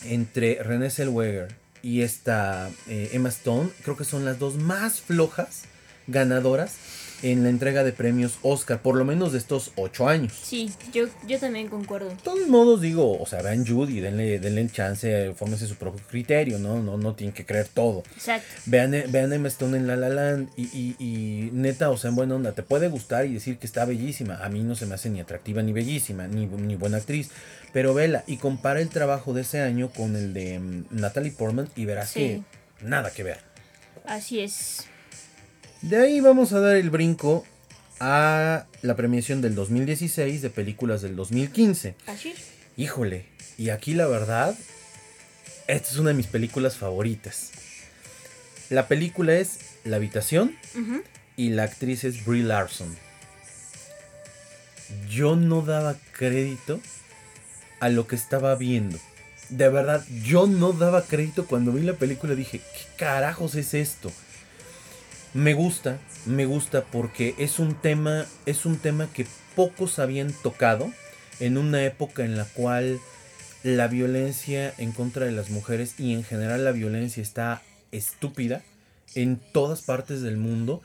entre 0.04 0.62
René 0.64 0.90
Zellweger 0.90 1.56
y 1.82 2.02
esta 2.02 2.70
eh, 2.88 3.10
Emma 3.14 3.30
Stone, 3.30 3.70
creo 3.84 3.96
que 3.96 4.04
son 4.04 4.26
las 4.26 4.40
dos 4.40 4.56
más 4.56 5.02
flojas 5.02 5.64
ganadoras 6.08 6.76
en 7.22 7.44
la 7.44 7.50
entrega 7.50 7.84
de 7.84 7.92
premios 7.92 8.38
Oscar, 8.42 8.82
por 8.82 8.96
lo 8.96 9.06
menos 9.06 9.32
de 9.32 9.38
estos 9.38 9.72
ocho 9.76 10.08
años. 10.08 10.34
Sí, 10.42 10.72
yo, 10.94 11.08
yo 11.28 11.40
también 11.40 11.68
concuerdo. 11.68 12.10
De 12.10 12.16
todos 12.16 12.48
modos, 12.48 12.82
digo, 12.82 13.20
o 13.20 13.26
sea, 13.26 13.42
vean 13.42 13.66
Judy, 13.66 14.00
denle, 14.00 14.40
denle 14.40 14.62
el 14.62 14.72
chance, 14.72 15.34
fórmense 15.36 15.68
su 15.68 15.76
propio 15.76 16.02
criterio, 16.10 16.60
¿no? 16.60 16.82
No, 16.82 16.98
no 16.98 17.16
tienen 17.16 17.34
que 17.34 17.46
creer 17.46 17.68
todo. 17.68 18.04
Exacto. 18.16 18.48
Vean, 18.66 18.92
vean 19.10 19.34
Emma 19.34 19.48
Stone 19.48 19.78
en 19.78 19.88
La 19.88 19.96
La 19.96 20.10
Land 20.10 20.50
y, 20.56 20.64
y, 20.64 20.96
y, 21.00 21.50
neta, 21.52 21.90
o 21.90 21.98
sea, 21.98 22.10
en 22.10 22.16
buena 22.16 22.36
onda, 22.36 22.54
te 22.54 22.64
puede 22.64 22.88
gustar 22.88 23.26
y 23.26 23.34
decir 23.34 23.58
que 23.58 23.66
está 23.66 23.86
bellísima. 23.86 24.38
A 24.44 24.50
mí 24.50 24.62
no 24.62 24.76
se 24.76 24.86
me 24.86 24.96
hace 24.96 25.10
ni 25.10 25.20
atractiva 25.20 25.62
ni 25.62 25.74
bellísima, 25.74 26.28
ni, 26.28 26.46
ni 26.46 26.76
buena 26.76 26.98
actriz. 26.98 27.30
Pero 27.74 27.94
vela 27.94 28.24
y 28.26 28.38
compara 28.38 28.82
el 28.82 28.90
trabajo 28.90 29.34
de 29.34 29.42
ese 29.42 29.62
año 29.62 29.90
con 29.90 30.16
el 30.16 30.34
de 30.34 30.60
mm, 30.60 30.86
Natalie 30.92 31.32
Portman 31.32 31.70
y 31.76 31.86
verás 31.86 32.14
que 32.14 32.42
nada 32.82 33.12
que 33.12 33.24
ver. 33.24 33.40
Así 34.06 34.40
es. 34.40 34.88
De 35.82 35.98
ahí 35.98 36.20
vamos 36.20 36.52
a 36.52 36.60
dar 36.60 36.76
el 36.76 36.90
brinco 36.90 37.46
a 38.00 38.66
la 38.82 38.96
premiación 38.96 39.42
del 39.42 39.56
2016 39.56 40.42
de 40.42 40.50
películas 40.50 41.02
del 41.02 41.16
2015. 41.16 41.96
Así. 42.06 42.34
Híjole, 42.76 43.26
y 43.58 43.70
aquí 43.70 43.94
la 43.94 44.08
verdad, 44.08 44.56
esta 45.68 45.90
es 45.90 45.98
una 45.98 46.10
de 46.10 46.16
mis 46.16 46.28
películas 46.28 46.76
favoritas. 46.76 47.52
La 48.70 48.88
película 48.88 49.36
es 49.36 49.60
La 49.86 49.96
habitación 49.96 50.56
y 51.38 51.50
la 51.50 51.64
actriz 51.64 52.04
es 52.04 52.26
Brie 52.26 52.44
Larson. 52.44 52.96
Yo 55.10 55.36
no 55.36 55.62
daba 55.62 55.96
crédito 56.12 56.82
a 57.80 57.90
lo 57.90 58.06
que 58.06 58.16
estaba 58.16 58.56
viendo. 58.56 59.00
De 59.50 59.70
verdad, 59.70 60.06
yo 60.24 60.46
no 60.46 60.74
daba 60.74 61.04
crédito 61.04 61.48
cuando 61.48 61.72
vi 61.72 61.84
la 61.84 61.94
película. 61.94 62.36
Dije, 62.36 62.60
¿qué 62.60 62.98
carajos 62.98 63.56
es 63.56 63.74
esto? 63.74 64.12
Me 65.34 65.54
gusta, 65.54 66.00
me 66.26 66.46
gusta 66.46 66.86
porque 66.86 67.36
es 67.38 67.60
un 67.60 67.76
tema, 67.76 68.26
es 68.46 68.66
un 68.66 68.78
tema 68.78 69.08
que 69.14 69.28
pocos 69.56 70.00
habían 70.00 70.34
tocado 70.34 70.92
en 71.40 71.58
una 71.58 71.84
época 71.86 72.26
en 72.26 72.36
la 72.36 72.46
cual 72.46 73.00
la 73.64 73.88
violencia 73.88 74.74
en 74.78 74.92
contra 74.92 75.26
de 75.26 75.32
las 75.32 75.50
mujeres 75.50 76.00
y 76.00 76.14
en 76.14 76.24
general 76.24 76.66
la 76.66 76.72
violencia 76.72 77.22
está 77.22 77.62
estúpida 77.92 78.64
en 79.16 79.40
todas 79.54 79.82
partes 79.82 80.22
del 80.22 80.38
mundo. 80.38 80.82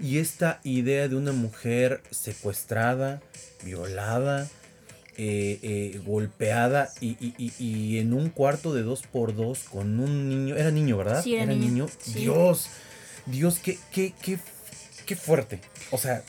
Y 0.00 0.18
esta 0.18 0.60
idea 0.62 1.08
de 1.08 1.16
una 1.16 1.32
mujer 1.32 2.02
secuestrada, 2.10 3.22
violada, 3.64 4.48
eh, 5.16 5.58
eh, 5.62 6.00
golpeada 6.04 6.90
y, 7.00 7.98
en 7.98 8.12
un 8.12 8.28
cuarto 8.28 8.74
de 8.74 8.82
dos 8.82 9.02
por 9.02 9.34
dos 9.34 9.60
con 9.60 9.98
un 10.00 10.28
niño. 10.28 10.56
Era 10.56 10.70
niño, 10.70 10.98
¿verdad? 10.98 11.22
Sí, 11.22 11.34
era, 11.34 11.46
niño. 11.46 11.86
Dios, 12.14 12.68
Dios, 13.26 13.58
qué, 13.58 13.78
qué, 13.92 14.14
qué, 14.22 14.38
qué 15.04 15.16
fuerte. 15.16 15.60
O 15.90 15.98
sea. 15.98 16.22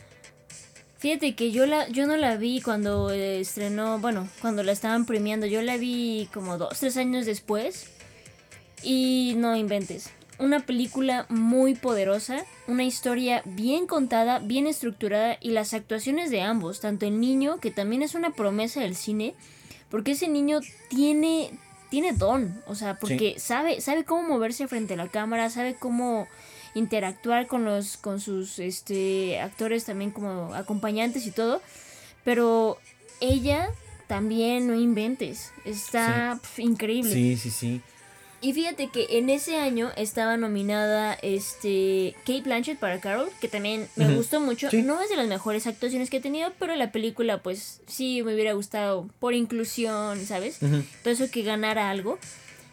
Fíjate 0.98 1.36
que 1.36 1.52
yo 1.52 1.66
la, 1.66 1.88
yo 1.90 2.08
no 2.08 2.18
la 2.18 2.38
vi 2.38 2.62
cuando 2.62 3.12
estrenó, 3.12 4.00
bueno, 4.00 4.28
cuando 4.42 4.64
la 4.64 4.72
estaban 4.72 5.06
premiando. 5.06 5.46
Yo 5.46 5.62
la 5.62 5.78
vi 5.78 6.30
como 6.34 6.58
dos, 6.58 6.80
tres 6.80 6.98
años 6.98 7.26
después. 7.26 7.88
Y 8.84 9.34
no 9.38 9.56
inventes 9.56 10.12
una 10.40 10.60
película 10.60 11.26
muy 11.30 11.76
poderosa, 11.76 12.46
una 12.68 12.84
historia 12.84 13.42
bien 13.46 13.88
contada, 13.88 14.40
bien 14.40 14.68
estructurada 14.68 15.38
y 15.42 15.52
las 15.52 15.74
actuaciones 15.74 16.30
de 16.30 16.42
ambos, 16.42 16.80
tanto 16.80 17.06
el 17.06 17.20
niño, 17.20 17.58
que 17.60 17.72
también 17.72 18.02
es 18.04 18.16
una 18.16 18.32
promesa 18.32 18.82
del 18.82 18.96
cine, 18.96 19.34
porque 19.90 20.12
ese 20.12 20.28
niño 20.28 20.60
tiene 20.90 21.52
tiene 21.90 22.12
don, 22.12 22.62
o 22.68 22.76
sea, 22.76 22.96
porque 22.96 23.40
sabe 23.40 23.80
sabe 23.80 24.04
cómo 24.04 24.28
moverse 24.28 24.68
frente 24.68 24.96
a 24.96 24.98
la 24.98 25.08
cámara, 25.08 25.50
sabe 25.50 25.76
cómo 25.76 26.28
interactuar 26.78 27.48
con 27.48 27.66
los 27.66 27.98
con 27.98 28.20
sus 28.20 28.60
este 28.60 29.40
actores 29.40 29.86
también 29.86 30.12
como 30.12 30.54
acompañantes 30.54 31.26
y 31.26 31.32
todo, 31.32 31.62
pero 32.24 32.78
ella 33.20 33.70
también 34.08 34.68
no 34.68 34.76
inventes, 34.76 35.52
está 35.66 36.40
increíble. 36.58 37.12
Sí, 37.12 37.38
sí, 37.38 37.52
sí. 37.52 37.82
Y 38.40 38.54
fíjate 38.54 38.90
que 38.90 39.18
en 39.18 39.32
ese 39.32 39.58
año 39.58 39.92
estaba 39.98 40.38
nominada 40.38 41.18
este 41.24 42.16
Kate 42.20 42.44
Blanchett 42.44 42.78
para 42.78 43.00
Carol, 43.00 43.30
que 43.42 43.48
también 43.48 43.88
me 43.96 44.14
gustó 44.16 44.40
mucho. 44.40 44.70
No 44.84 45.02
es 45.02 45.10
de 45.10 45.16
las 45.16 45.28
mejores 45.28 45.66
actuaciones 45.66 46.12
que 46.12 46.18
he 46.18 46.22
tenido, 46.22 46.54
pero 46.60 46.76
la 46.76 46.92
película 46.92 47.42
pues 47.42 47.82
sí 47.88 48.22
me 48.24 48.36
hubiera 48.36 48.54
gustado 48.54 49.10
por 49.20 49.34
inclusión, 49.34 50.24
¿sabes? 50.26 50.60
Todo 50.60 51.14
eso 51.14 51.32
que 51.32 51.42
ganara 51.42 51.90
algo. 51.90 52.20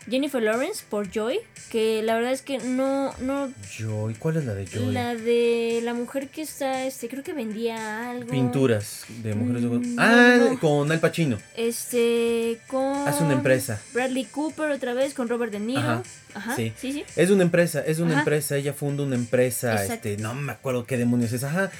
Jennifer 0.08 0.42
Lawrence 0.42 0.84
por 0.88 1.10
Joy, 1.10 1.38
que 1.70 2.02
la 2.02 2.14
verdad 2.16 2.32
es 2.32 2.42
que 2.42 2.58
no, 2.58 3.14
no, 3.20 3.50
Joy, 3.78 4.14
¿cuál 4.14 4.36
es 4.36 4.44
la 4.44 4.54
de 4.54 4.66
Joy? 4.66 4.92
la 4.92 5.14
de 5.14 5.80
la 5.82 5.94
mujer 5.94 6.28
que 6.28 6.42
está, 6.42 6.84
este, 6.84 7.08
creo 7.08 7.22
que 7.22 7.32
vendía 7.32 8.10
algo. 8.10 8.30
Pinturas 8.30 9.04
de 9.22 9.34
mujeres 9.34 9.62
de 9.62 9.68
Mm, 9.68 9.96
Ah, 9.98 10.36
no, 10.38 10.50
no. 10.52 10.60
con 10.60 10.92
Al 10.92 11.00
Pacino. 11.00 11.38
Este, 11.56 12.58
con... 12.66 13.08
Hace 13.08 13.24
una 13.24 13.32
empresa. 13.34 13.80
Bradley 13.92 14.24
Cooper 14.26 14.70
otra 14.70 14.92
vez, 14.94 15.14
con 15.14 15.28
Robert 15.28 15.52
De 15.52 15.60
Niro. 15.60 15.80
Ajá, 15.80 16.02
Ajá, 16.34 16.56
sí. 16.56 16.72
sí, 16.78 16.92
sí. 16.92 17.04
Es 17.16 17.30
una 17.30 17.42
empresa, 17.42 17.80
es 17.86 17.98
una 17.98 18.10
Ajá. 18.12 18.20
empresa, 18.20 18.56
ella 18.56 18.72
funda 18.74 19.02
una 19.04 19.16
empresa, 19.16 19.72
Exacto. 19.72 20.08
este, 20.08 20.16
no 20.22 20.34
me 20.34 20.52
acuerdo 20.52 20.84
qué 20.84 20.96
demonios 20.98 21.32
es, 21.32 21.44
ajá. 21.44 21.70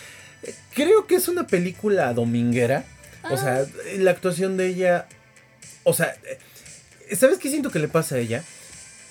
Creo 0.74 1.06
que 1.06 1.16
es 1.16 1.28
una 1.28 1.46
película 1.46 2.12
dominguera. 2.14 2.84
O 3.30 3.34
Ah. 3.34 3.36
sea, 3.38 3.66
la 3.98 4.10
actuación 4.10 4.56
de 4.58 4.66
ella, 4.68 5.06
o 5.84 5.92
sea, 5.94 6.14
¿sabes 7.16 7.38
qué 7.38 7.48
siento 7.50 7.70
que 7.70 7.78
le 7.78 7.88
pasa 7.88 8.16
a 8.16 8.18
ella? 8.18 8.42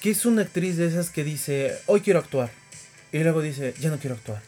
Que 0.01 0.11
es 0.11 0.25
una 0.25 0.41
actriz 0.43 0.77
de 0.77 0.87
esas 0.87 1.09
que 1.09 1.23
dice, 1.23 1.73
hoy 1.85 2.01
quiero 2.01 2.19
actuar. 2.19 2.49
Y 3.11 3.19
luego 3.19 3.41
dice, 3.41 3.73
ya 3.79 3.89
no 3.89 3.97
quiero 3.99 4.15
actuar. 4.15 4.41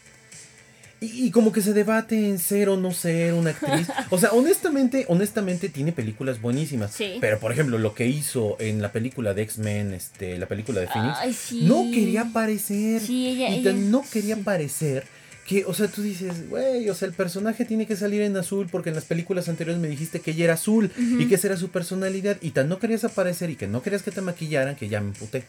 Y, 1.00 1.26
y 1.26 1.30
como 1.30 1.52
que 1.52 1.60
se 1.60 1.74
debate 1.74 2.28
en 2.28 2.38
ser 2.38 2.70
o 2.70 2.76
no 2.78 2.90
ser 2.92 3.34
una 3.34 3.50
actriz. 3.50 3.86
O 4.10 4.18
sea, 4.18 4.30
honestamente, 4.32 5.04
honestamente 5.08 5.68
tiene 5.68 5.92
películas 5.92 6.40
buenísimas. 6.40 6.92
Sí. 6.94 7.18
Pero, 7.20 7.38
por 7.38 7.52
ejemplo, 7.52 7.78
lo 7.78 7.94
que 7.94 8.06
hizo 8.06 8.56
en 8.60 8.80
la 8.82 8.92
película 8.92 9.34
de 9.34 9.42
X-Men, 9.42 9.92
este, 9.92 10.38
la 10.38 10.46
película 10.46 10.80
de 10.80 10.86
Phoenix, 10.88 11.16
Ay, 11.18 11.32
sí. 11.34 11.62
no 11.64 11.90
quería 11.92 12.22
aparecer. 12.22 13.00
Sí, 13.02 13.28
ella- 13.28 13.50
y 13.50 13.58
ella- 13.60 13.72
no 13.74 14.04
quería 14.10 14.36
aparecer 14.36 15.04
que, 15.46 15.64
o 15.64 15.74
sea, 15.74 15.88
tú 15.88 16.02
dices, 16.02 16.48
güey, 16.48 16.88
o 16.90 16.94
sea, 16.94 17.06
el 17.06 17.14
personaje 17.14 17.64
tiene 17.64 17.86
que 17.86 17.96
salir 17.96 18.22
en 18.22 18.36
azul 18.36 18.68
porque 18.70 18.88
en 18.88 18.96
las 18.96 19.04
películas 19.04 19.48
anteriores 19.48 19.80
me 19.80 19.88
dijiste 19.88 20.20
que 20.20 20.32
ella 20.32 20.44
era 20.44 20.54
azul 20.54 20.90
y 20.96 21.26
que 21.26 21.36
esa 21.36 21.48
era 21.48 21.56
su 21.56 21.68
personalidad 21.68 22.36
y 22.40 22.50
tan 22.50 22.68
no 22.68 22.78
querías 22.78 23.04
aparecer 23.04 23.50
y 23.50 23.56
que 23.56 23.68
no 23.68 23.82
querías 23.82 24.02
que 24.02 24.10
te 24.10 24.20
maquillaran 24.20 24.76
que 24.76 24.88
ya 24.88 25.00
me 25.00 25.08
emputé. 25.08 25.44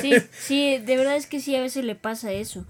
Sí, 0.00 0.14
sí, 0.38 0.78
de 0.78 0.96
verdad 0.96 1.16
es 1.16 1.26
que 1.26 1.40
sí, 1.40 1.54
a 1.54 1.60
veces 1.60 1.84
le 1.84 1.94
pasa 1.94 2.32
eso. 2.32 2.66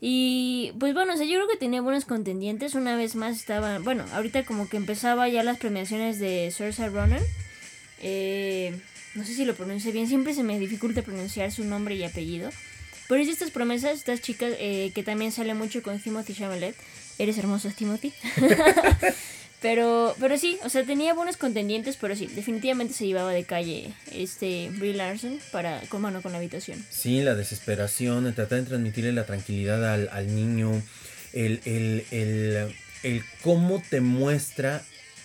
Y 0.00 0.72
pues 0.78 0.94
bueno, 0.94 1.14
o 1.14 1.16
sea, 1.16 1.26
yo 1.26 1.34
creo 1.34 1.48
que 1.48 1.56
tenía 1.56 1.80
buenos 1.80 2.04
contendientes. 2.04 2.74
Una 2.74 2.96
vez 2.96 3.16
más 3.16 3.36
estaba, 3.36 3.78
bueno, 3.78 4.04
ahorita 4.12 4.44
como 4.44 4.68
que 4.68 4.76
empezaba 4.76 5.28
ya 5.28 5.42
las 5.42 5.58
premiaciones 5.58 6.18
de 6.18 6.50
Saoirse 6.50 6.88
Ronan. 6.88 7.22
Eh, 8.00 8.78
no 9.14 9.24
sé 9.24 9.34
si 9.34 9.44
lo 9.44 9.54
pronuncié 9.54 9.92
bien, 9.92 10.06
siempre 10.06 10.34
se 10.34 10.42
me 10.42 10.58
dificulta 10.58 11.02
pronunciar 11.02 11.50
su 11.50 11.64
nombre 11.64 11.94
y 11.94 12.04
apellido. 12.04 12.50
Pero 13.08 13.20
es 13.20 13.26
de 13.28 13.32
estas 13.32 13.50
promesas, 13.50 13.94
estas 13.94 14.20
chicas 14.20 14.52
eh, 14.58 14.92
que 14.94 15.02
también 15.02 15.32
sale 15.32 15.54
mucho 15.54 15.82
con 15.82 16.00
Timothy 16.00 16.34
Chalamet. 16.34 16.74
Eres 17.18 17.38
hermoso, 17.38 17.70
Timothy. 17.70 18.12
pero, 19.62 20.14
pero 20.20 20.36
sí, 20.36 20.58
o 20.64 20.68
sea, 20.68 20.84
tenía 20.84 21.14
buenos 21.14 21.36
contendientes, 21.36 21.96
pero 22.00 22.14
sí, 22.14 22.26
definitivamente 22.26 22.94
se 22.94 23.06
llevaba 23.06 23.32
de 23.32 23.44
calle 23.44 23.92
este 24.12 24.70
Brie 24.70 24.94
Larson 24.94 25.38
para, 25.52 25.80
con 25.88 26.02
mano 26.02 26.20
con 26.20 26.32
la 26.32 26.38
habitación. 26.38 26.84
Sí, 26.90 27.22
la 27.22 27.34
desesperación, 27.34 28.26
el 28.26 28.34
tratar 28.34 28.60
de 28.60 28.66
transmitirle 28.66 29.12
la 29.12 29.24
tranquilidad 29.24 29.92
al, 29.92 30.08
al 30.12 30.34
niño, 30.34 30.82
el, 31.32 31.60
el, 31.64 32.04
el, 32.10 32.74
el 33.02 33.24
cómo 33.42 33.82
te 33.88 34.00
muestra 34.00 34.82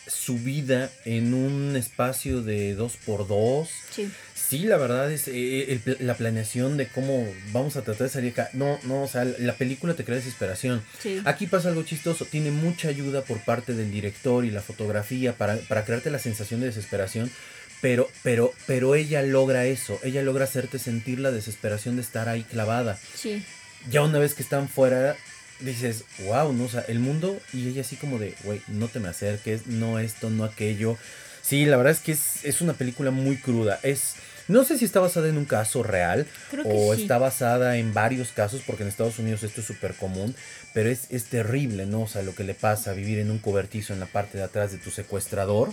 su 0.08 0.38
vida 0.38 0.90
en 1.06 1.34
un 1.34 1.76
espacio 1.76 2.42
de 2.42 2.76
dos 2.76 2.98
por 2.98 3.28
dos. 3.28 3.70
Sí. 3.92 4.10
Sí, 4.52 4.66
la 4.66 4.76
verdad 4.76 5.10
es 5.10 5.30
eh, 5.30 5.72
el 5.72 5.80
pla- 5.80 5.96
la 6.00 6.14
planeación 6.16 6.76
de 6.76 6.88
cómo 6.88 7.26
vamos 7.54 7.78
a 7.78 7.84
tratar 7.84 8.08
de 8.08 8.14
salir 8.14 8.34
acá. 8.34 8.50
No, 8.52 8.78
no, 8.84 9.04
o 9.04 9.08
sea, 9.08 9.24
la 9.24 9.54
película 9.56 9.94
te 9.94 10.04
crea 10.04 10.18
desesperación. 10.18 10.84
Sí. 11.02 11.22
Aquí 11.24 11.48
pasa 11.48 11.70
algo 11.70 11.84
chistoso, 11.84 12.26
tiene 12.26 12.52
mucha 12.52 12.90
ayuda 12.90 13.22
por 13.22 13.40
parte 13.46 13.74
del 13.74 13.90
director 13.92 14.44
y 14.44 14.52
la 14.52 14.62
fotografía 14.62 15.32
para, 15.38 15.56
para 15.56 15.86
crearte 15.86 16.12
la 16.12 16.20
sensación 16.20 16.60
de 16.60 16.66
desesperación, 16.66 17.32
pero, 17.80 18.10
pero, 18.24 18.54
pero 18.68 18.94
ella 18.96 19.22
logra 19.22 19.66
eso, 19.68 19.98
ella 20.04 20.22
logra 20.22 20.44
hacerte 20.44 20.80
sentir 20.80 21.20
la 21.20 21.32
desesperación 21.32 21.96
de 21.96 22.02
estar 22.02 22.28
ahí 22.28 22.44
clavada. 22.44 23.00
Sí. 23.16 23.46
Ya 23.90 24.02
una 24.02 24.20
vez 24.20 24.34
que 24.34 24.44
están 24.44 24.68
fuera, 24.68 25.16
dices, 25.62 26.04
wow, 26.26 26.52
no, 26.52 26.66
o 26.66 26.70
sea, 26.70 26.82
el 26.90 27.00
mundo, 27.00 27.40
y 27.54 27.70
ella 27.70 27.84
así 27.84 27.96
como 27.96 28.20
de, 28.20 28.36
güey, 28.44 28.60
no 28.68 28.90
te 28.90 29.00
me 29.00 29.08
acerques, 29.08 29.68
no 29.68 29.98
esto, 29.98 30.30
no 30.30 30.44
aquello. 30.44 30.98
Sí, 31.42 31.66
la 31.66 31.78
verdad 31.78 31.94
es 31.94 32.00
que 32.02 32.12
es, 32.12 32.44
es 32.44 32.60
una 32.60 32.74
película 32.74 33.12
muy 33.12 33.38
cruda, 33.38 33.80
es... 33.82 34.16
No 34.52 34.64
sé 34.64 34.78
si 34.78 34.86
está 34.86 35.00
basada 35.00 35.30
en 35.30 35.38
un 35.38 35.46
caso 35.46 35.82
real 35.84 36.28
Creo 36.52 36.64
o 36.68 36.94
sí. 36.96 37.02
está 37.04 37.18
basada 37.18 37.78
en 37.78 37.94
varios 37.94 38.30
casos, 38.30 38.62
porque 38.68 38.84
en 38.84 38.90
Estados 38.90 39.18
Unidos 39.20 39.44
esto 39.44 39.62
es 39.62 39.68
súper 39.68 39.96
común, 39.96 40.36
pero 40.74 40.90
es, 40.90 41.08
es 41.10 41.26
terrible, 41.26 41.86
¿no? 41.86 42.02
O 42.02 42.08
sea, 42.08 42.22
lo 42.22 42.36
que 42.36 42.44
le 42.44 42.54
pasa 42.54 42.92
a 42.92 42.94
vivir 42.94 43.20
en 43.20 43.32
un 43.32 43.40
cobertizo 43.40 43.94
en 43.94 44.00
la 44.00 44.06
parte 44.08 44.38
de 44.38 44.44
atrás 44.44 44.72
de 44.72 44.78
tu 44.78 44.92
secuestrador, 44.92 45.70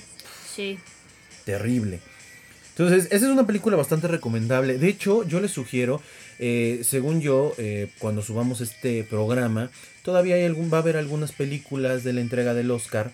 Sí. 0.54 0.78
terrible. 1.44 2.00
Entonces, 2.76 3.06
esa 3.06 3.26
es 3.26 3.32
una 3.32 3.46
película 3.46 3.76
bastante 3.76 4.06
recomendable. 4.06 4.78
De 4.78 4.88
hecho, 4.88 5.24
yo 5.24 5.40
les 5.40 5.50
sugiero, 5.50 6.00
eh, 6.38 6.82
según 6.84 7.20
yo, 7.20 7.52
eh, 7.58 7.88
cuando 7.98 8.22
subamos 8.22 8.60
este 8.60 9.02
programa, 9.02 9.70
todavía 10.04 10.36
hay 10.36 10.44
algún, 10.44 10.72
va 10.72 10.76
a 10.78 10.80
haber 10.82 10.96
algunas 10.96 11.32
películas 11.32 12.04
de 12.04 12.12
la 12.12 12.20
entrega 12.20 12.54
del 12.54 12.70
Oscar 12.70 13.10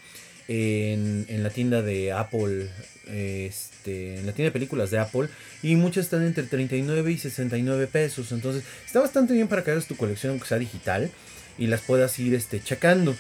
en, 0.49 1.27
en 1.29 1.43
la 1.43 1.51
tienda 1.51 1.83
de 1.83 2.13
Apple, 2.13 2.69
este, 3.07 4.19
en 4.19 4.27
la 4.27 4.33
tienda 4.33 4.49
de 4.49 4.53
películas 4.53 4.91
de 4.91 4.99
Apple, 4.99 5.29
y 5.63 5.77
muchas 5.77 6.05
están 6.05 6.25
entre 6.25 6.45
39 6.45 7.13
y 7.13 7.19
69 7.19 7.87
pesos. 7.87 8.33
Entonces, 8.33 8.65
está 8.87 9.01
bastante 9.01 9.35
bien 9.35 9.49
para 9.49 9.65
que 9.65 9.71
hagas 9.71 9.87
tu 9.87 9.97
colección, 9.97 10.33
aunque 10.33 10.47
sea 10.47 10.59
digital, 10.59 11.11
y 11.59 11.67
las 11.67 11.81
puedas 11.81 12.19
ir 12.19 12.35
este, 12.35 12.61
checando. 12.61 13.17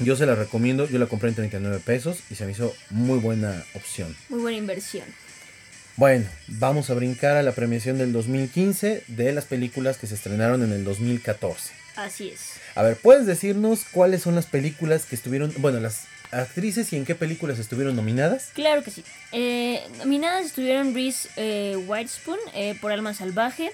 Yo 0.00 0.16
se 0.16 0.26
la 0.26 0.34
recomiendo, 0.34 0.88
yo 0.88 0.98
la 0.98 1.06
compré 1.06 1.28
en 1.28 1.36
39 1.36 1.80
pesos 1.84 2.18
y 2.28 2.34
se 2.34 2.44
me 2.44 2.52
hizo 2.52 2.74
muy 2.90 3.18
buena 3.18 3.64
opción. 3.74 4.14
Muy 4.28 4.40
buena 4.40 4.58
inversión. 4.58 5.04
Bueno, 5.96 6.26
vamos 6.48 6.90
a 6.90 6.94
brincar 6.94 7.36
a 7.36 7.42
la 7.42 7.52
premiación 7.52 7.98
del 7.98 8.12
2015 8.12 9.04
de 9.06 9.32
las 9.32 9.44
películas 9.44 9.96
que 9.96 10.06
se 10.08 10.14
estrenaron 10.14 10.62
en 10.64 10.72
el 10.72 10.84
2014. 10.84 11.72
Así 11.96 12.28
es. 12.30 12.54
A 12.74 12.82
ver, 12.82 12.96
¿puedes 12.96 13.26
decirnos 13.26 13.84
cuáles 13.92 14.22
son 14.22 14.34
las 14.34 14.46
películas 14.46 15.04
que 15.04 15.14
estuvieron, 15.14 15.54
bueno, 15.58 15.78
las 15.78 16.06
actrices 16.32 16.92
y 16.92 16.96
en 16.96 17.04
qué 17.04 17.14
películas 17.14 17.60
estuvieron 17.60 17.94
nominadas? 17.94 18.48
Claro 18.54 18.82
que 18.82 18.90
sí. 18.90 19.04
Eh, 19.30 19.80
nominadas 19.98 20.46
estuvieron 20.46 20.92
Reese 20.94 21.28
eh, 21.36 21.76
Witherspoon 21.86 22.38
eh, 22.54 22.76
por 22.80 22.90
Alma 22.90 23.14
Salvaje, 23.14 23.70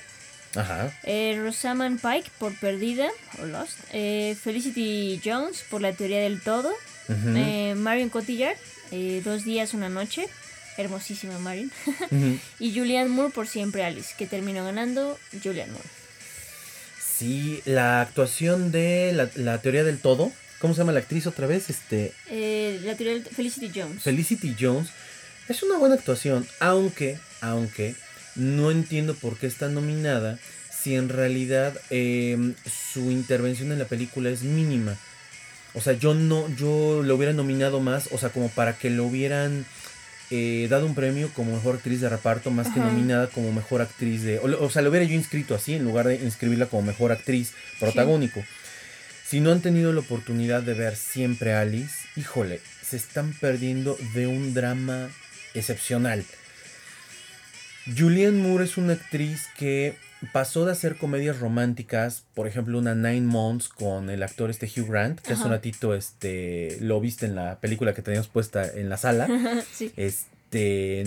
Ajá. 0.55 0.93
eh, 1.05 1.41
Rosamund 1.43 2.01
Pike 2.03 2.31
por 2.39 2.55
Perdida 2.61 3.09
o 3.43 3.47
Lost, 3.47 3.79
eh, 3.95 4.37
Felicity 4.39 5.23
Jones 5.25 5.65
por 5.71 5.81
La 5.81 5.95
Teoría 5.95 6.21
del 6.21 6.43
Todo, 6.43 6.69
Ujú, 7.09 7.35
eh, 7.35 7.75
Marion 7.77 8.11
Cotillard, 8.11 8.59
eh, 8.91 9.23
Dos 9.25 9.45
Días, 9.45 9.73
Una 9.73 9.89
Noche, 9.89 10.29
hermosísima 10.77 11.39
Marion, 11.39 11.71
ujú. 12.11 12.39
y 12.59 12.75
Julianne 12.79 13.11
Moore 13.11 13.33
por 13.33 13.47
Siempre 13.47 13.85
Alice, 13.85 14.15
que 14.17 14.27
terminó 14.27 14.65
ganando 14.65 15.19
Julianne 15.43 15.73
Moore. 15.73 15.89
Sí, 17.19 17.61
la 17.67 18.01
actuación 18.01 18.73
de 18.73 19.13
la, 19.15 19.29
la 19.35 19.59
teoría 19.59 19.85
del 19.85 19.99
todo. 19.99 20.33
¿Cómo 20.59 20.75
se 20.75 20.79
llama 20.79 20.93
la 20.93 21.01
actriz 21.01 21.27
otra 21.27 21.47
vez? 21.47 21.71
Este, 21.71 22.13
Eh, 22.31 22.81
la 22.85 22.95
teoría 22.97 23.15
del 23.15 23.25
Felicity 23.25 23.71
Jones. 23.75 24.03
Felicity 24.03 24.57
Jones. 24.59 24.89
Es 25.49 25.63
una 25.63 25.77
buena 25.79 25.95
actuación, 25.97 26.47
aunque, 26.61 27.19
aunque, 27.41 27.95
no 28.37 28.71
entiendo 28.71 29.15
por 29.15 29.37
qué 29.37 29.47
está 29.47 29.69
nominada 29.69 30.39
si 30.71 30.95
en 30.95 31.09
realidad 31.09 31.79
eh, 31.91 32.55
su 32.93 33.11
intervención 33.11 33.73
en 33.73 33.79
la 33.79 33.85
película 33.87 34.31
es 34.31 34.43
mínima. 34.43 34.97
O 35.75 35.81
sea, 35.81 35.93
yo 35.93 36.15
no, 36.15 36.49
yo 36.57 37.03
lo 37.05 37.17
hubiera 37.17 37.33
nominado 37.33 37.81
más, 37.81 38.09
o 38.13 38.19
sea, 38.19 38.31
como 38.31 38.49
para 38.49 38.77
que 38.79 38.91
lo 38.91 39.05
hubieran 39.05 39.67
eh, 40.31 40.69
dado 40.71 40.87
un 40.87 40.95
premio 40.95 41.29
como 41.35 41.53
mejor 41.53 41.77
actriz 41.77 42.01
de 42.01 42.09
reparto, 42.09 42.51
más 42.51 42.69
que 42.69 42.81
nominada 42.81 43.27
como 43.29 43.53
mejor 43.53 43.83
actriz 43.83 44.23
de. 44.23 44.39
O 44.39 44.71
sea, 44.71 44.83
lo 44.83 44.91
hubiera 44.91 45.05
yo 45.05 45.15
inscrito 45.15 45.55
así, 45.55 45.75
en 45.75 45.85
lugar 45.85 46.07
de 46.07 46.17
inscribirla 46.17 46.67
como 46.67 46.83
mejor 46.83 47.13
actriz 47.13 47.53
protagónico. 47.79 48.45
Si 49.27 49.41
no 49.41 49.53
han 49.53 49.61
tenido 49.61 49.93
la 49.93 50.01
oportunidad 50.01 50.63
de 50.63 50.75
ver 50.75 50.97
siempre 50.97 51.55
Alice, 51.55 52.09
híjole, 52.17 52.61
se 52.83 52.97
están 52.97 53.33
perdiendo 53.33 53.97
de 54.15 54.27
un 54.27 54.55
drama 54.55 55.09
excepcional. 55.55 56.25
Julianne 57.97 58.43
Moore 58.43 58.65
es 58.65 58.77
una 58.77 58.95
actriz 58.95 59.47
que 59.57 59.95
pasó 60.33 60.67
de 60.67 60.73
hacer 60.73 60.97
comedias 60.97 61.39
románticas, 61.41 62.25
por 62.35 62.47
ejemplo, 62.47 62.79
una 62.79 62.95
Nine 62.95 63.23
Months 63.23 63.69
con 63.69 64.11
el 64.11 64.23
actor 64.23 64.51
este 64.51 64.67
Hugh 64.67 64.89
Grant, 64.89 65.21
que 65.21 65.33
hace 65.33 65.45
un 65.45 65.51
ratito 65.51 65.95
este, 65.95 66.77
lo 66.81 67.01
viste 67.01 67.27
en 67.27 67.35
la 67.35 67.59
película 67.61 67.95
que 67.95 68.03
teníamos 68.03 68.29
puesta 68.29 68.67
en 68.67 68.89
la 68.89 68.97
sala. 68.97 69.29
sí. 69.73 69.93
Este, 69.97 71.05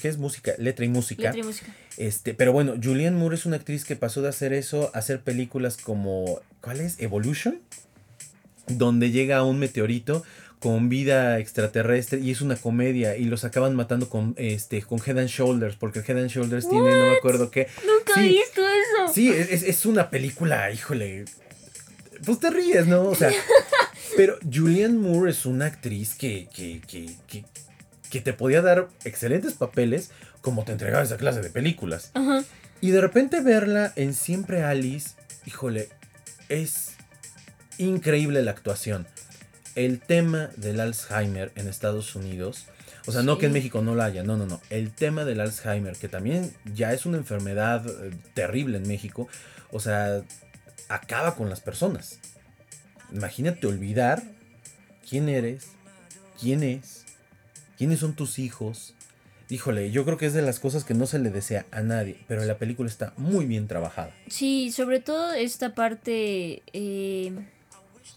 ¿qué 0.00 0.08
es 0.08 0.18
música? 0.18 0.52
Letra 0.58 0.84
y 0.84 0.88
música. 0.88 1.24
Letra 1.24 1.40
y 1.40 1.42
música. 1.42 1.74
Este, 1.96 2.34
pero 2.34 2.52
bueno, 2.52 2.74
Julianne 2.82 3.18
Moore 3.18 3.36
es 3.36 3.46
una 3.46 3.56
actriz 3.56 3.84
que 3.84 3.96
pasó 3.96 4.22
de 4.22 4.28
hacer 4.28 4.52
eso 4.52 4.90
a 4.94 4.98
hacer 4.98 5.20
películas 5.20 5.76
como 5.76 6.40
¿cuál 6.60 6.80
es? 6.80 6.98
Evolution, 7.00 7.58
donde 8.66 9.10
llega 9.10 9.44
un 9.44 9.58
meteorito 9.58 10.24
con 10.64 10.88
vida 10.88 11.38
extraterrestre 11.40 12.20
y 12.20 12.30
es 12.30 12.40
una 12.40 12.56
comedia 12.56 13.18
y 13.18 13.26
los 13.26 13.44
acaban 13.44 13.76
matando 13.76 14.08
con 14.08 14.34
este 14.38 14.80
con 14.80 14.98
Head 14.98 15.18
and 15.18 15.28
Shoulders 15.28 15.76
porque 15.76 15.98
Head 15.98 16.16
and 16.18 16.30
Shoulders 16.30 16.66
tiene 16.70 16.90
no 16.90 17.10
me 17.10 17.16
acuerdo 17.18 17.50
qué. 17.50 17.68
Nunca 17.84 18.18
he 18.18 18.28
Sí. 18.28 18.28
visto 18.30 18.62
eso. 18.62 19.12
Sí, 19.12 19.28
es, 19.28 19.62
es- 19.62 19.84
una 19.84 20.08
película, 20.08 20.70
híjole. 20.72 21.26
Pues 22.24 22.40
te 22.40 22.48
ríes, 22.48 22.86
¿no? 22.86 23.02
O 23.02 23.14
sea, 23.14 23.30
pero 24.16 24.38
Julianne 24.50 24.98
Moore 24.98 25.32
es 25.32 25.44
una 25.44 25.66
actriz 25.66 26.14
que, 26.14 26.48
que, 26.54 26.80
que, 26.88 27.14
que, 27.26 27.44
que 28.08 28.20
te 28.22 28.32
podía 28.32 28.62
dar 28.62 28.88
excelentes 29.04 29.52
papeles 29.52 30.12
como 30.40 30.64
te 30.64 30.72
entregaba 30.72 31.04
esa 31.04 31.18
clase 31.18 31.42
de 31.42 31.50
películas. 31.50 32.10
Y 32.80 32.90
de 32.90 33.02
repente 33.02 33.42
verla 33.42 33.92
en 33.96 34.14
Siempre 34.14 34.62
Alice, 34.62 35.10
híjole, 35.44 35.90
es 36.48 36.92
increíble 37.76 38.42
la 38.42 38.52
actuación. 38.52 39.06
El 39.74 40.00
tema 40.00 40.50
del 40.56 40.80
Alzheimer 40.80 41.50
en 41.56 41.68
Estados 41.68 42.14
Unidos, 42.14 42.66
o 43.06 43.12
sea, 43.12 43.22
no 43.22 43.38
que 43.38 43.46
en. 43.46 43.52
México 43.52 43.82
no 43.82 43.94
la 43.94 44.06
haya, 44.06 44.22
no, 44.22 44.36
no, 44.36 44.46
no. 44.46 44.60
El 44.70 44.92
tema 44.92 45.24
del 45.24 45.40
Alzheimer, 45.40 45.96
que 45.96 46.08
también 46.08 46.52
ya 46.74 46.92
es 46.92 47.06
una 47.06 47.18
enfermedad 47.18 47.84
eh, 47.86 48.12
terrible 48.34 48.78
en 48.78 48.86
México, 48.86 49.28
o 49.72 49.80
sea, 49.80 50.22
acaba 50.88 51.34
con 51.34 51.50
las 51.50 51.60
personas. 51.60 52.20
Imagínate 53.12 53.66
olvidar 53.66 54.22
quién 55.08 55.28
eres, 55.28 55.68
quién 56.40 56.62
es, 56.62 57.04
quiénes 57.76 58.00
son 58.00 58.14
tus 58.14 58.38
hijos. 58.38 58.94
Híjole, 59.50 59.90
yo 59.90 60.04
creo 60.04 60.16
que 60.16 60.26
es 60.26 60.32
de 60.32 60.42
las 60.42 60.58
cosas 60.58 60.84
que 60.84 60.94
no 60.94 61.06
se 61.06 61.18
le 61.18 61.30
desea 61.30 61.66
a 61.70 61.82
nadie, 61.82 62.16
pero 62.26 62.44
la 62.44 62.58
película 62.58 62.88
está 62.88 63.12
muy 63.16 63.44
bien 63.44 63.68
trabajada. 63.68 64.14
Sí, 64.28 64.72
sobre 64.72 65.00
todo 65.00 65.32
esta 65.32 65.74
parte, 65.74 66.62
eh, 66.72 67.32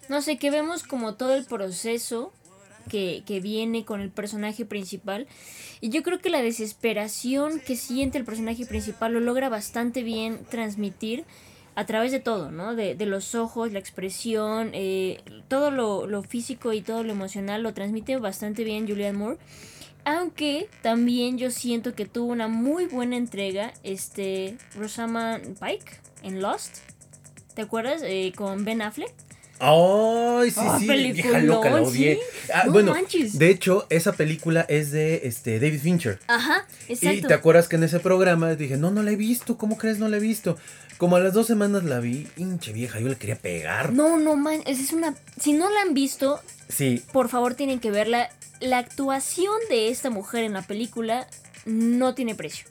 no 0.10 0.22
sé, 0.22 0.38
que 0.38 0.52
vemos 0.52 0.84
como 0.84 1.16
todo 1.16 1.36
el 1.36 1.46
proceso 1.46 2.32
que, 2.90 3.24
que 3.26 3.40
viene 3.40 3.86
con 3.86 4.02
el 4.02 4.10
personaje 4.10 4.66
principal. 4.66 5.28
Y 5.82 5.90
yo 5.90 6.04
creo 6.04 6.20
que 6.20 6.30
la 6.30 6.42
desesperación 6.42 7.60
que 7.60 7.76
siente 7.76 8.18
el 8.18 8.26
personaje 8.26 8.66
principal 8.66 9.14
lo 9.14 9.20
logra 9.20 9.50
bastante 9.50 10.04
bien 10.04 10.44
transmitir 10.50 11.26
a 11.76 11.86
través 11.86 12.12
de 12.12 12.20
todo, 12.20 12.50
¿no? 12.50 12.74
De, 12.74 12.96
de 12.96 13.06
los 13.06 13.36
ojos, 13.36 13.72
la 13.72 13.78
expresión, 13.78 14.72
eh, 14.74 15.22
todo 15.48 15.70
lo, 15.70 16.08
lo 16.08 16.24
físico 16.24 16.74
y 16.74 16.82
todo 16.82 17.04
lo 17.04 17.12
emocional 17.12 17.62
lo 17.62 17.74
transmite 17.76 18.18
bastante 18.18 18.64
bien 18.64 18.88
Julianne 18.88 19.18
Moore. 19.18 19.38
Aunque 20.04 20.70
también 20.82 21.38
yo 21.38 21.52
siento 21.52 21.94
que 21.94 22.06
tuvo 22.06 22.32
una 22.32 22.48
muy 22.48 22.88
buena 22.88 23.18
entrega 23.18 23.74
este 23.84 24.58
Rosamund 24.76 25.60
Pike 25.60 26.00
en 26.24 26.42
Lost. 26.42 26.78
¿Te 27.54 27.62
acuerdas? 27.62 28.02
Eh, 28.04 28.34
con 28.36 28.66
Ben 28.66 28.82
Affleck. 28.82 29.27
¡Ay, 29.60 30.52
sí, 30.52 30.60
Ah, 30.62 30.78
sí! 30.80 30.86
Vieja 31.14 31.40
loca, 31.40 31.70
la 31.70 31.82
odié. 31.82 32.16
sí. 32.16 32.22
Ah, 32.54 32.64
No 32.66 32.72
bueno, 32.74 32.92
manches. 32.94 33.38
de 33.40 33.50
hecho, 33.50 33.88
esa 33.90 34.14
película 34.14 34.66
es 34.70 34.92
de 34.92 35.22
este, 35.24 35.60
David 35.60 35.82
Fincher. 35.82 36.20
Ajá, 36.28 36.66
Y 36.88 37.22
te 37.22 37.34
acuerdas 37.34 37.68
que 37.68 37.76
en 37.76 37.84
ese 37.84 38.00
programa 38.00 38.54
dije, 38.56 38.78
no, 38.78 38.92
no 38.92 39.02
la 39.04 39.12
he 39.12 39.16
visto, 39.16 39.58
¿cómo 39.58 39.78
crees 39.78 39.98
no 40.00 40.08
la 40.10 40.18
he 40.18 40.22
visto? 40.22 40.58
Como 40.98 41.16
a 41.16 41.20
las 41.20 41.34
dos 41.34 41.46
semanas 41.48 41.84
la 41.84 42.00
vi, 42.00 42.28
hinche 42.38 42.74
vieja, 42.74 43.00
yo 43.00 43.08
le 43.08 43.16
quería 43.16 43.36
pegar. 43.36 43.94
No, 43.94 44.18
no, 44.18 44.36
man, 44.36 44.62
esa 44.66 44.82
es 44.82 44.94
una... 44.94 45.16
Si 45.40 45.54
no 45.54 45.70
la 45.70 45.82
han 45.82 45.94
visto, 45.94 46.40
Sí, 46.70 47.04
por 47.14 47.30
favor 47.30 47.54
tienen 47.56 47.80
que 47.80 47.92
verla. 47.92 48.30
La 48.60 48.80
actuación 48.80 49.54
de 49.70 49.90
esta 49.90 50.10
mujer 50.10 50.44
en 50.44 50.54
la 50.54 50.64
película 50.64 51.28
no 51.66 52.16
tiene 52.16 52.34
precio. 52.36 52.66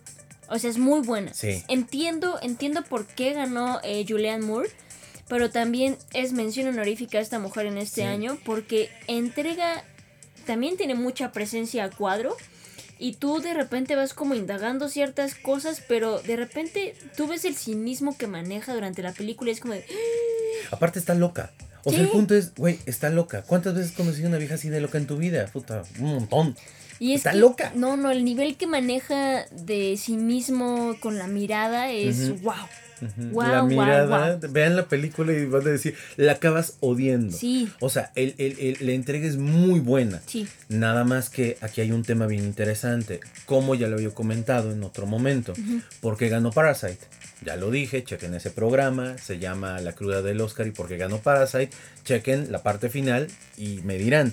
O 0.49 0.59
sea, 0.59 0.68
es 0.70 0.79
muy 0.79 1.01
buena. 1.01 1.33
Sí. 1.35 1.62
Entiendo, 1.68 2.38
entiendo 2.42 2.83
por 2.83 3.07
qué 3.07 3.33
ganó 3.33 3.81
eh, 3.85 4.05
Julianne 4.09 4.44
Moore, 4.44 4.68
pero 5.28 5.50
también 5.50 5.96
es 6.12 6.32
mención 6.32 6.68
honorífica 6.68 7.18
a 7.18 7.20
esta 7.20 7.38
mujer 7.38 7.66
en 7.66 7.78
este 7.78 8.02
Sí. 8.02 8.06
año 8.06 8.38
porque 8.44 8.90
entrega, 9.06 9.82
también 10.46 10.76
tiene 10.76 10.94
mucha 10.94 11.32
presencia 11.32 11.84
a 11.84 11.90
cuadro. 11.90 12.36
Y 12.98 13.12
tú 13.14 13.40
de 13.42 13.52
repente 13.52 13.94
vas 13.94 14.14
como 14.14 14.34
indagando 14.34 14.88
ciertas 14.88 15.34
cosas, 15.34 15.82
pero 15.86 16.18
de 16.22 16.34
repente 16.36 16.94
tú 17.14 17.26
ves 17.26 17.44
el 17.44 17.54
cinismo 17.54 18.16
que 18.16 18.26
maneja 18.26 18.72
durante 18.72 19.02
la 19.02 19.12
película 19.12 19.50
y 19.50 19.52
es 19.52 19.60
como 19.60 19.74
de, 19.74 19.84
aparte 20.70 20.98
está 20.98 21.14
loca. 21.14 21.52
O 21.84 21.90
sea, 21.92 22.00
el 22.00 22.08
punto 22.08 22.34
es, 22.34 22.54
güey, 22.54 22.78
está 22.86 23.10
loca. 23.10 23.42
¿Cuántas 23.42 23.74
veces 23.74 23.90
has 23.90 23.96
conocido 23.96 24.28
una 24.28 24.38
vieja 24.38 24.54
así 24.54 24.70
de 24.70 24.80
loca 24.80 24.96
en 24.98 25.06
tu 25.06 25.18
vida? 25.18 25.44
Puta, 25.52 25.82
un 26.00 26.14
montón. 26.14 26.56
Y 26.98 27.12
es 27.12 27.18
Está 27.18 27.32
que- 27.32 27.36
loca. 27.38 27.70
No, 27.74 27.98
no, 27.98 28.10
el 28.10 28.24
nivel 28.24 28.56
que 28.56 28.66
maneja 28.66 29.44
de 29.52 29.96
sí 29.98 30.16
mismo 30.16 30.96
con 30.98 31.18
la 31.18 31.26
mirada 31.26 31.90
es 31.92 32.40
wow. 32.42 32.54
La 33.52 33.62
mirada, 33.62 34.38
vean 34.50 34.76
la 34.76 34.87
película 34.87 35.32
y 35.32 35.44
van 35.46 35.62
a 35.66 35.70
decir, 35.70 35.94
la 36.16 36.32
acabas 36.32 36.74
odiendo. 36.80 37.37
Sí, 37.37 37.68
O 37.80 37.88
sea, 37.90 38.12
el, 38.14 38.35
el- 38.38 38.59
el- 38.59 38.76
la 38.87 38.92
entrega 38.92 39.26
es 39.26 39.37
muy 39.37 39.80
buena. 39.80 40.20
sí. 40.26 40.46
Nada 40.68 41.04
más 41.04 41.30
que 41.30 41.56
aquí 41.61 41.80
hay 41.80 41.92
un 41.92 42.02
tema 42.02 42.26
bien 42.26 42.44
interesante. 42.44 43.20
Como 43.44 43.74
ya 43.74 43.87
lo 43.88 43.96
había 43.96 44.11
comentado 44.11 44.72
en 44.72 44.82
otro 44.82 45.06
momento. 45.06 45.52
¿Por 46.00 46.16
qué 46.16 46.28
ganó 46.28 46.50
Parasite? 46.50 46.98
Ya 47.44 47.54
lo 47.56 47.70
dije, 47.70 48.02
chequen 48.02 48.35
ese 48.35 48.50
programa. 48.50 49.16
Se 49.18 49.38
llama 49.38 49.78
La 49.80 49.92
cruda 49.92 50.22
del 50.22 50.40
Oscar 50.40 50.66
y 50.66 50.70
por 50.70 50.88
qué 50.88 50.96
ganó 50.96 51.18
Parasite. 51.18 51.70
Chequen 52.04 52.50
la 52.50 52.62
parte 52.62 52.88
final 52.88 53.28
y 53.59 53.80
me 53.85 53.98
dirán. 53.98 54.32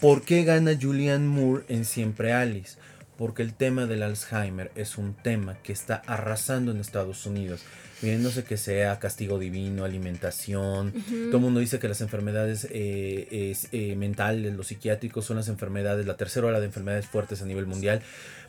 ¿Por 0.00 0.22
qué 0.22 0.44
gana 0.44 0.72
Julianne 0.80 1.26
Moore 1.26 1.64
en 1.68 1.84
Siempre 1.84 2.32
Alice? 2.32 2.76
Porque 3.18 3.42
el 3.42 3.52
tema 3.52 3.86
del 3.86 4.04
Alzheimer 4.04 4.70
es 4.76 4.96
un 4.96 5.12
tema 5.12 5.58
que 5.62 5.72
está 5.72 5.96
arrasando 6.06 6.70
en 6.70 6.78
Estados 6.78 7.26
Unidos. 7.26 7.64
Miren, 8.00 8.22
no 8.22 8.30
sé 8.30 8.44
que 8.44 8.56
sea 8.56 9.00
castigo 9.00 9.40
divino, 9.40 9.84
alimentación. 9.84 10.92
Todo 10.92 11.36
el 11.38 11.42
mundo 11.42 11.58
dice 11.58 11.80
que 11.80 11.88
las 11.88 12.00
enfermedades 12.00 12.68
eh, 12.70 13.50
es, 13.50 13.68
eh, 13.72 13.96
mentales, 13.96 14.54
los 14.54 14.68
psiquiátricos 14.68 15.24
son 15.24 15.36
las 15.36 15.48
enfermedades, 15.48 16.06
la 16.06 16.16
tercera 16.16 16.46
ola 16.46 16.60
de 16.60 16.66
enfermedades 16.66 17.06
fuertes 17.06 17.42
a 17.42 17.44
nivel 17.44 17.66
mundial. 17.66 18.02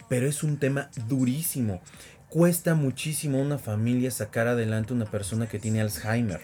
Pero 0.08 0.28
es 0.28 0.44
un 0.44 0.58
tema 0.58 0.92
durísimo. 1.08 1.82
Cuesta 2.30 2.76
muchísimo 2.76 3.40
a 3.40 3.42
una 3.42 3.58
familia 3.58 4.12
sacar 4.12 4.48
adelante 4.48 4.94
una 4.94 5.06
persona 5.06 5.48
que 5.48 5.58
tiene 5.58 5.82
Alzheimer. 5.82 6.42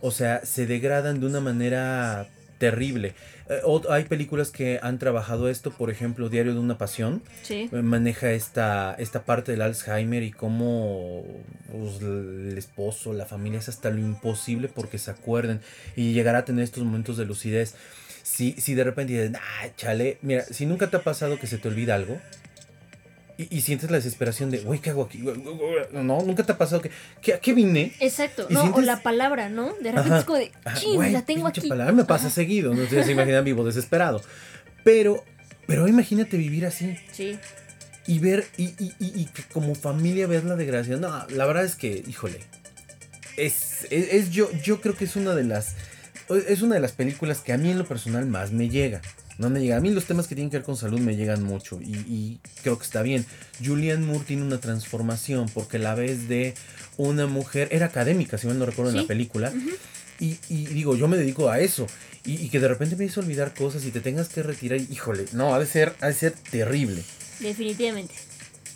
O 0.00 0.10
sea, 0.10 0.44
se 0.44 0.66
degradan 0.66 1.20
de 1.20 1.26
una 1.26 1.38
manera 1.38 2.26
terrible. 2.58 3.14
Eh, 3.48 3.60
ot- 3.64 3.86
hay 3.90 4.04
películas 4.04 4.50
que 4.50 4.78
han 4.82 4.98
trabajado 4.98 5.48
esto, 5.48 5.70
por 5.70 5.90
ejemplo, 5.90 6.28
Diario 6.28 6.54
de 6.54 6.60
una 6.60 6.78
Pasión, 6.78 7.22
Sí. 7.42 7.68
eh, 7.72 7.82
maneja 7.82 8.30
esta, 8.32 8.94
esta 8.98 9.24
parte 9.24 9.52
del 9.52 9.62
Alzheimer 9.62 10.22
y 10.22 10.30
cómo 10.30 11.24
pues, 11.70 12.00
el 12.02 12.54
esposo, 12.56 13.12
la 13.12 13.26
familia 13.26 13.58
es 13.58 13.68
hasta 13.68 13.90
lo 13.90 13.98
imposible 13.98 14.68
porque 14.68 14.98
se 14.98 15.10
acuerden 15.10 15.60
y 15.96 16.12
llegará 16.12 16.38
a 16.38 16.44
tener 16.44 16.62
estos 16.64 16.84
momentos 16.84 17.16
de 17.16 17.24
lucidez. 17.24 17.74
Si, 18.22 18.52
si 18.52 18.74
de 18.74 18.84
repente 18.84 19.12
dices, 19.12 19.32
ah, 19.34 19.66
chale, 19.76 20.18
mira, 20.22 20.44
si 20.44 20.64
nunca 20.66 20.88
te 20.88 20.96
ha 20.96 21.02
pasado 21.02 21.38
que 21.40 21.46
se 21.48 21.58
te 21.58 21.68
olvida 21.68 21.94
algo, 21.96 22.18
y, 23.38 23.56
y 23.56 23.60
sientes 23.62 23.90
la 23.90 23.96
desesperación 23.96 24.50
de, 24.50 24.58
güey, 24.58 24.80
¿qué 24.80 24.90
hago 24.90 25.02
aquí? 25.04 25.18
No, 25.92 26.22
nunca 26.22 26.44
te 26.44 26.52
ha 26.52 26.58
pasado 26.58 26.82
que, 26.82 26.90
que 27.20 27.34
¿a 27.34 27.40
qué 27.40 27.52
vine? 27.54 27.92
Exacto, 28.00 28.46
¿Y 28.50 28.54
¿no? 28.54 28.60
sientes- 28.62 28.82
O 28.82 28.86
la 28.86 29.02
palabra, 29.02 29.48
¿no? 29.48 29.74
De 29.82 29.90
repente 29.92 30.10
Ajá. 30.10 30.18
es 30.18 30.24
como 30.24 30.38
de, 30.38 30.52
ching, 30.74 30.94
güey, 30.94 31.12
la 31.12 31.22
tengo 31.22 31.46
aquí. 31.46 31.68
palabra, 31.68 31.92
me 31.92 32.04
pasa 32.04 32.26
Ajá. 32.26 32.34
seguido, 32.34 32.74
no 32.74 32.82
ustedes 32.82 33.06
se 33.06 33.12
imaginan 33.12 33.44
vivo 33.44 33.64
desesperado. 33.64 34.22
Pero, 34.84 35.24
pero 35.66 35.86
imagínate 35.88 36.36
vivir 36.36 36.66
así 36.66 36.96
Sí, 37.12 37.38
y 38.06 38.18
ver, 38.18 38.44
y, 38.56 38.64
y, 38.78 38.92
y, 38.98 39.20
y 39.22 39.24
que 39.26 39.42
como 39.52 39.74
familia 39.74 40.26
ver 40.26 40.44
la 40.44 40.56
desgracia. 40.56 40.96
No, 40.96 41.26
la 41.28 41.46
verdad 41.46 41.64
es 41.64 41.76
que, 41.76 42.02
híjole, 42.06 42.40
es, 43.36 43.86
es, 43.90 44.12
es 44.12 44.30
yo, 44.30 44.50
yo 44.62 44.80
creo 44.80 44.94
que 44.96 45.04
es 45.04 45.16
una 45.16 45.34
de 45.34 45.44
las, 45.44 45.76
es 46.36 46.62
una 46.62 46.74
de 46.76 46.80
las 46.80 46.92
películas 46.92 47.38
que 47.40 47.52
a 47.52 47.58
mí 47.58 47.70
en 47.70 47.78
lo 47.78 47.86
personal 47.86 48.26
más 48.26 48.52
me 48.52 48.68
llega. 48.68 49.00
No 49.38 49.48
me 49.50 49.60
llega. 49.60 49.76
A 49.76 49.80
mí 49.80 49.90
los 49.90 50.04
temas 50.04 50.26
que 50.26 50.34
tienen 50.34 50.50
que 50.50 50.58
ver 50.58 50.64
con 50.64 50.76
salud 50.76 51.00
me 51.00 51.16
llegan 51.16 51.42
mucho 51.42 51.80
y, 51.80 51.94
y 51.96 52.38
creo 52.62 52.76
que 52.78 52.84
está 52.84 53.02
bien. 53.02 53.24
Julianne 53.64 54.04
Moore 54.06 54.24
tiene 54.26 54.42
una 54.42 54.58
transformación 54.60 55.48
porque 55.52 55.78
la 55.78 55.94
vez 55.94 56.28
de 56.28 56.54
una 56.98 57.26
mujer, 57.26 57.68
era 57.72 57.86
académica, 57.86 58.36
si 58.38 58.46
mal 58.46 58.58
no 58.58 58.66
recuerdo 58.66 58.90
en 58.92 58.98
la 58.98 59.06
película. 59.06 59.52
Y, 60.20 60.38
y 60.48 60.66
digo, 60.66 60.94
yo 60.96 61.08
me 61.08 61.16
dedico 61.16 61.48
a 61.48 61.58
eso. 61.60 61.86
Y, 62.24 62.34
y 62.44 62.50
que 62.50 62.60
de 62.60 62.68
repente 62.68 62.94
me 62.94 63.04
hizo 63.06 63.20
olvidar 63.20 63.54
cosas 63.54 63.84
y 63.84 63.90
te 63.90 64.00
tengas 64.00 64.28
que 64.28 64.42
retirar. 64.42 64.78
Híjole, 64.80 65.24
no, 65.32 65.54
ha 65.54 65.58
de 65.58 65.66
ser, 65.66 65.94
ha 66.00 66.06
de 66.08 66.14
ser 66.14 66.32
terrible. 66.32 67.02
definitivamente. 67.40 68.14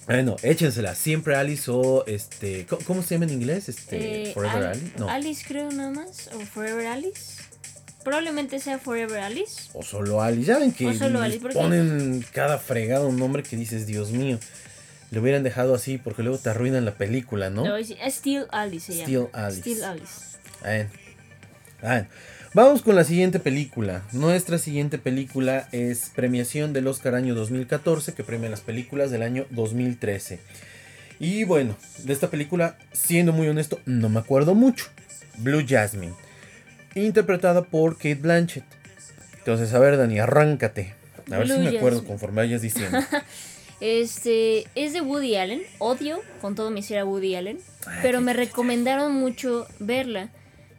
Bueno, 0.07 0.37
échensela. 0.43 0.95
Siempre 0.95 1.35
Alice 1.37 1.69
o 1.69 2.05
este. 2.07 2.65
¿Cómo, 2.67 2.83
cómo 2.85 3.03
se 3.03 3.15
llama 3.15 3.25
en 3.27 3.33
inglés? 3.33 3.69
Este. 3.69 4.31
Eh, 4.31 4.35
Forever 4.35 4.57
Al- 4.65 4.67
Alice. 4.73 4.93
No. 4.99 5.09
Alice 5.11 5.45
creo 5.47 5.71
nada 5.73 5.91
más, 5.91 6.29
o 6.35 6.41
Forever 6.41 6.87
Alice. 6.87 7.43
Probablemente 8.07 8.61
sea 8.61 8.79
Forever 8.79 9.19
Alice. 9.19 9.63
O 9.73 9.83
solo 9.83 10.23
Alice. 10.23 10.47
Ya 10.47 10.61
ven 10.61 10.71
que 10.71 10.87
Alice, 10.87 11.41
ponen 11.53 12.25
cada 12.33 12.57
fregado 12.57 13.09
un 13.09 13.17
nombre 13.17 13.43
que 13.43 13.57
dices, 13.57 13.85
Dios 13.89 14.13
mío. 14.13 14.39
Le 15.11 15.19
hubieran 15.19 15.43
dejado 15.43 15.75
así 15.75 15.99
porque 15.99 16.23
luego 16.23 16.39
te 16.39 16.49
arruinan 16.49 16.85
la 16.85 16.95
película, 16.95 17.51
¿no? 17.51 17.65
No, 17.65 17.75
Still 17.83 18.47
Alice 18.53 18.93
se 18.93 19.03
Still 19.03 19.27
llama. 19.33 19.47
Alice. 19.47 19.59
Still 19.61 19.83
Alice. 19.83 20.89
Vamos 22.55 22.83
con 22.83 22.95
la 22.95 23.03
siguiente 23.03 23.41
película. 23.41 24.05
Nuestra 24.13 24.59
siguiente 24.59 24.99
película 24.99 25.69
es 25.73 26.13
premiación 26.15 26.73
del 26.73 26.87
Oscar 26.87 27.17
año 27.17 27.35
2014, 27.35 28.15
que 28.15 28.23
premia 28.23 28.49
las 28.49 28.61
películas 28.61 29.11
del 29.11 29.23
año 29.23 29.47
2013. 29.51 30.39
Y 31.19 31.43
bueno, 31.43 31.77
de 32.05 32.13
esta 32.13 32.31
película, 32.31 32.79
siendo 32.93 33.33
muy 33.33 33.49
honesto, 33.49 33.81
no 33.85 34.09
me 34.09 34.21
acuerdo 34.21 34.55
mucho. 34.55 34.87
Blue 35.39 35.65
Jasmine. 35.67 36.15
Interpretada 36.97 37.63
por 37.63 37.97
Kate 37.97 38.17
Blanchett. 38.17 38.65
Entonces, 39.39 39.73
a 39.75 39.79
ver, 39.79 39.97
Dani, 39.97 40.19
arráncate. 40.19 40.95
A 41.31 41.39
ver 41.39 41.49
si 41.49 41.59
me 41.59 41.69
acuerdo 41.69 41.99
Jasmine. 41.99 42.07
conforme 42.09 42.37
vayas 42.43 42.63
diciendo. 42.63 42.99
Este 43.81 44.67
es 44.75 44.95
de 44.95 45.03
Woody 45.03 45.37
Allen. 45.37 45.63
Odio 45.79 46.21
con 46.41 46.55
todo 46.55 46.71
mi 46.71 46.83
ser 46.83 46.99
a 46.99 47.05
Woody 47.05 47.35
Allen. 47.35 47.59
Ay, 47.87 47.99
Pero 48.01 48.23
me 48.23 48.33
recomendaron 48.33 49.13
mucho 49.13 49.67
verla. 49.79 50.31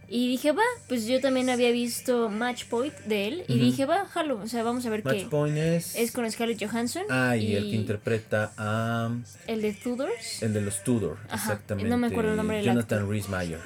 Y 0.09 0.29
dije, 0.29 0.53
va, 0.53 0.63
pues 0.87 1.05
yo 1.05 1.19
también 1.19 1.49
había 1.49 1.69
visto 1.71 2.29
Match 2.29 2.65
Point 2.65 2.95
de 3.05 3.27
él. 3.27 3.43
Y 3.47 3.59
dije, 3.59 3.85
va, 3.85 4.05
jalo, 4.05 4.39
o 4.41 4.47
sea, 4.47 4.63
vamos 4.63 4.85
a 4.85 4.89
ver 4.89 5.03
Match 5.03 5.23
qué. 5.23 5.25
Point 5.25 5.57
es. 5.57 5.95
Es 5.95 6.11
con 6.11 6.29
Scarlett 6.31 6.63
Johansson. 6.63 7.03
Ah, 7.09 7.35
y, 7.35 7.55
el 7.55 7.69
que 7.69 7.75
interpreta 7.75 8.53
a. 8.57 9.11
El 9.47 9.61
de 9.61 9.73
Tudors. 9.73 10.41
El 10.41 10.53
de 10.53 10.61
los 10.61 10.83
Tudor, 10.83 11.17
Ajá, 11.29 11.35
exactamente. 11.35 11.89
no 11.89 11.97
me 11.97 12.07
acuerdo 12.07 12.31
el 12.31 12.37
nombre 12.37 12.57
del 12.57 12.65
Jonathan. 12.65 13.07
Rhys 13.09 13.27
Meyer. 13.27 13.59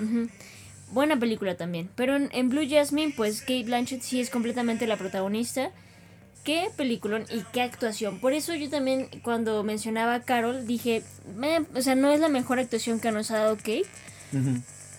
Buena 0.92 1.18
película 1.18 1.56
también. 1.56 1.90
Pero 1.96 2.16
en, 2.16 2.30
en 2.34 2.50
Blue 2.50 2.68
Jasmine, 2.70 3.14
pues 3.16 3.42
Kate 3.42 3.64
Blanchett 3.64 4.02
sí 4.02 4.20
es 4.20 4.30
completamente 4.30 4.88
la 4.88 4.98
protagonista. 4.98 5.72
Qué 6.44 6.70
peliculón 6.76 7.26
y 7.30 7.44
qué 7.54 7.62
actuación. 7.62 8.20
Por 8.20 8.34
eso 8.34 8.56
yo 8.56 8.70
también 8.70 9.08
cuando 9.24 9.64
mencionaba 9.64 10.16
a 10.16 10.22
Carol 10.24 10.66
dije, 10.66 11.04
o 11.76 11.82
sea, 11.82 11.96
no 11.96 12.12
es 12.12 12.20
la 12.20 12.30
mejor 12.30 12.60
actuación 12.60 13.00
que 13.00 13.12
nos 13.12 13.32
ha 13.32 13.38
dado 13.38 13.58
Kate. 13.58 13.86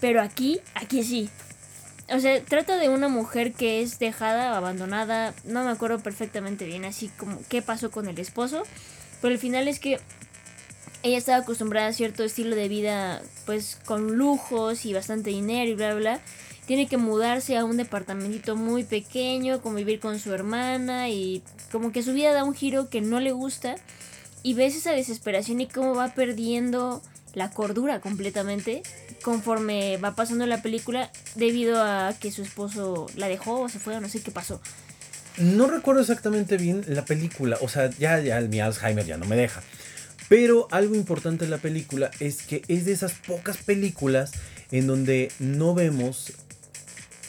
Pero 0.01 0.23
aquí, 0.23 0.61
aquí 0.75 1.03
sí. 1.03 1.29
O 2.09 2.21
sea, 2.21 2.43
trata 2.45 2.77
de 2.77 2.89
una 2.89 3.09
mujer 3.09 3.53
que 3.53 3.83
es 3.83 3.99
dejada, 3.99 4.57
abandonada. 4.57 5.35
No 5.45 5.65
me 5.65 5.71
acuerdo 5.71 5.99
perfectamente 5.99 6.65
bien, 6.65 6.85
así 6.85 7.09
como 7.17 7.39
qué 7.49 7.61
pasó 7.61 7.91
con 7.91 8.09
el 8.09 8.19
esposo. 8.19 8.63
Pero 9.21 9.33
el 9.33 9.41
final 9.41 9.69
es 9.69 9.79
que 9.79 9.99
ella 11.03 11.19
estaba 11.19 11.39
acostumbrada 11.39 11.89
a 11.89 11.93
cierto 11.93 12.23
estilo 12.25 12.55
de 12.55 12.69
vida, 12.69 13.23
pues 13.45 13.79
con 13.85 14.17
lujos 14.17 14.85
y 14.87 14.95
bastante 14.95 15.31
dinero 15.31 15.71
y 15.71 15.75
bla, 15.75 15.95
bla. 15.95 16.21
Tiene 16.67 16.87
que 16.87 16.97
mudarse 16.97 17.57
a 17.57 17.65
un 17.65 17.77
departamentito 17.77 18.55
muy 18.55 18.85
pequeño, 18.85 19.61
convivir 19.61 19.99
con 19.99 20.21
su 20.21 20.33
hermana 20.33 21.09
y 21.09 21.43
como 21.73 21.91
que 21.91 22.03
su 22.03 22.13
vida 22.13 22.33
da 22.33 22.45
un 22.45 22.55
giro 22.55 22.89
que 22.89 23.01
no 23.01 23.19
le 23.19 23.33
gusta. 23.33 23.75
Y 24.45 24.55
ves 24.55 24.77
esa 24.77 24.93
desesperación 24.93 25.61
y 25.61 25.67
cómo 25.67 25.95
va 25.95 26.15
perdiendo 26.15 27.03
la 27.35 27.51
cordura 27.51 28.01
completamente 28.01 28.83
conforme 29.23 29.97
va 29.97 30.15
pasando 30.15 30.47
la 30.47 30.63
película 30.63 31.11
debido 31.35 31.83
a 31.83 32.15
que 32.21 32.31
su 32.31 32.43
esposo 32.43 33.07
la 33.17 33.29
dejó 33.29 33.61
o 33.61 33.69
se 33.69 33.79
fue 33.79 33.97
o 33.97 34.01
no 34.01 34.09
sé 34.09 34.21
qué 34.21 34.31
pasó. 34.31 34.61
No 35.39 35.67
recuerdo 35.67 36.03
exactamente 36.03 36.57
bien 36.59 36.85
la 36.87 37.05
película. 37.05 37.57
O 37.61 37.69
sea, 37.69 37.91
ya, 37.91 38.21
ya 38.21 38.41
mi 38.41 38.61
Alzheimer 38.61 39.07
ya 39.07 39.17
no 39.17 39.27
me 39.27 39.37
deja. 39.37 39.63
Pero 40.33 40.67
algo 40.71 40.95
importante 40.95 41.45
de 41.45 41.51
la 41.51 41.59
película 41.59 42.11
es 42.19 42.41
que 42.41 42.63
es 42.67 42.87
de 42.87 42.93
esas 42.93 43.13
pocas 43.13 43.59
películas 43.59 44.33
en 44.71 44.87
donde 44.87 45.31
no 45.39 45.75
vemos 45.75 46.33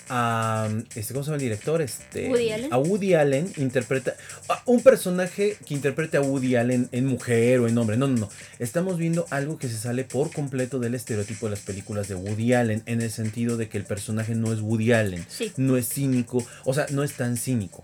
a 0.08 0.70
este 0.96 1.14
cómo 1.14 1.26
se 1.26 1.28
llama 1.28 1.36
el 1.36 1.42
director 1.42 1.82
este 1.82 2.30
Woody 2.30 2.52
Allen. 2.52 2.74
a 2.74 2.78
Woody 2.78 3.14
Allen 3.14 3.52
interpreta 3.58 4.16
a 4.48 4.62
un 4.66 4.82
personaje 4.82 5.58
que 5.66 5.74
interprete 5.74 6.16
a 6.16 6.22
Woody 6.22 6.56
Allen 6.56 6.88
en 6.94 7.06
mujer 7.06 7.60
o 7.60 7.68
en 7.68 7.78
hombre. 7.78 7.98
No 7.98 8.08
no 8.08 8.16
no. 8.22 8.30
Estamos 8.60 8.98
viendo 8.98 9.26
algo 9.32 9.58
que 9.58 9.68
se 9.68 9.78
sale 9.78 10.06
por 10.06 10.32
completo 10.32 10.80
del 10.80 10.96
estereotipo 10.96 11.48
de 11.48 11.52
las 11.52 11.60
películas 11.60 12.08
de 12.08 12.16
Woody 12.16 12.54
Allen 12.54 12.84
en 12.86 13.02
el 13.02 13.12
sentido 13.12 13.58
de 13.58 13.68
que 13.68 13.78
el 13.78 13.84
personaje 13.84 14.34
no 14.34 14.54
es 14.54 14.62
Woody 14.62 14.94
Allen. 14.94 15.26
Sí. 15.28 15.52
no 15.58 15.76
es 15.76 15.90
cínico 15.90 16.46
o 16.64 16.74
sea 16.74 16.86
no 16.92 17.04
es 17.04 17.12
tan 17.12 17.36
cínico 17.36 17.84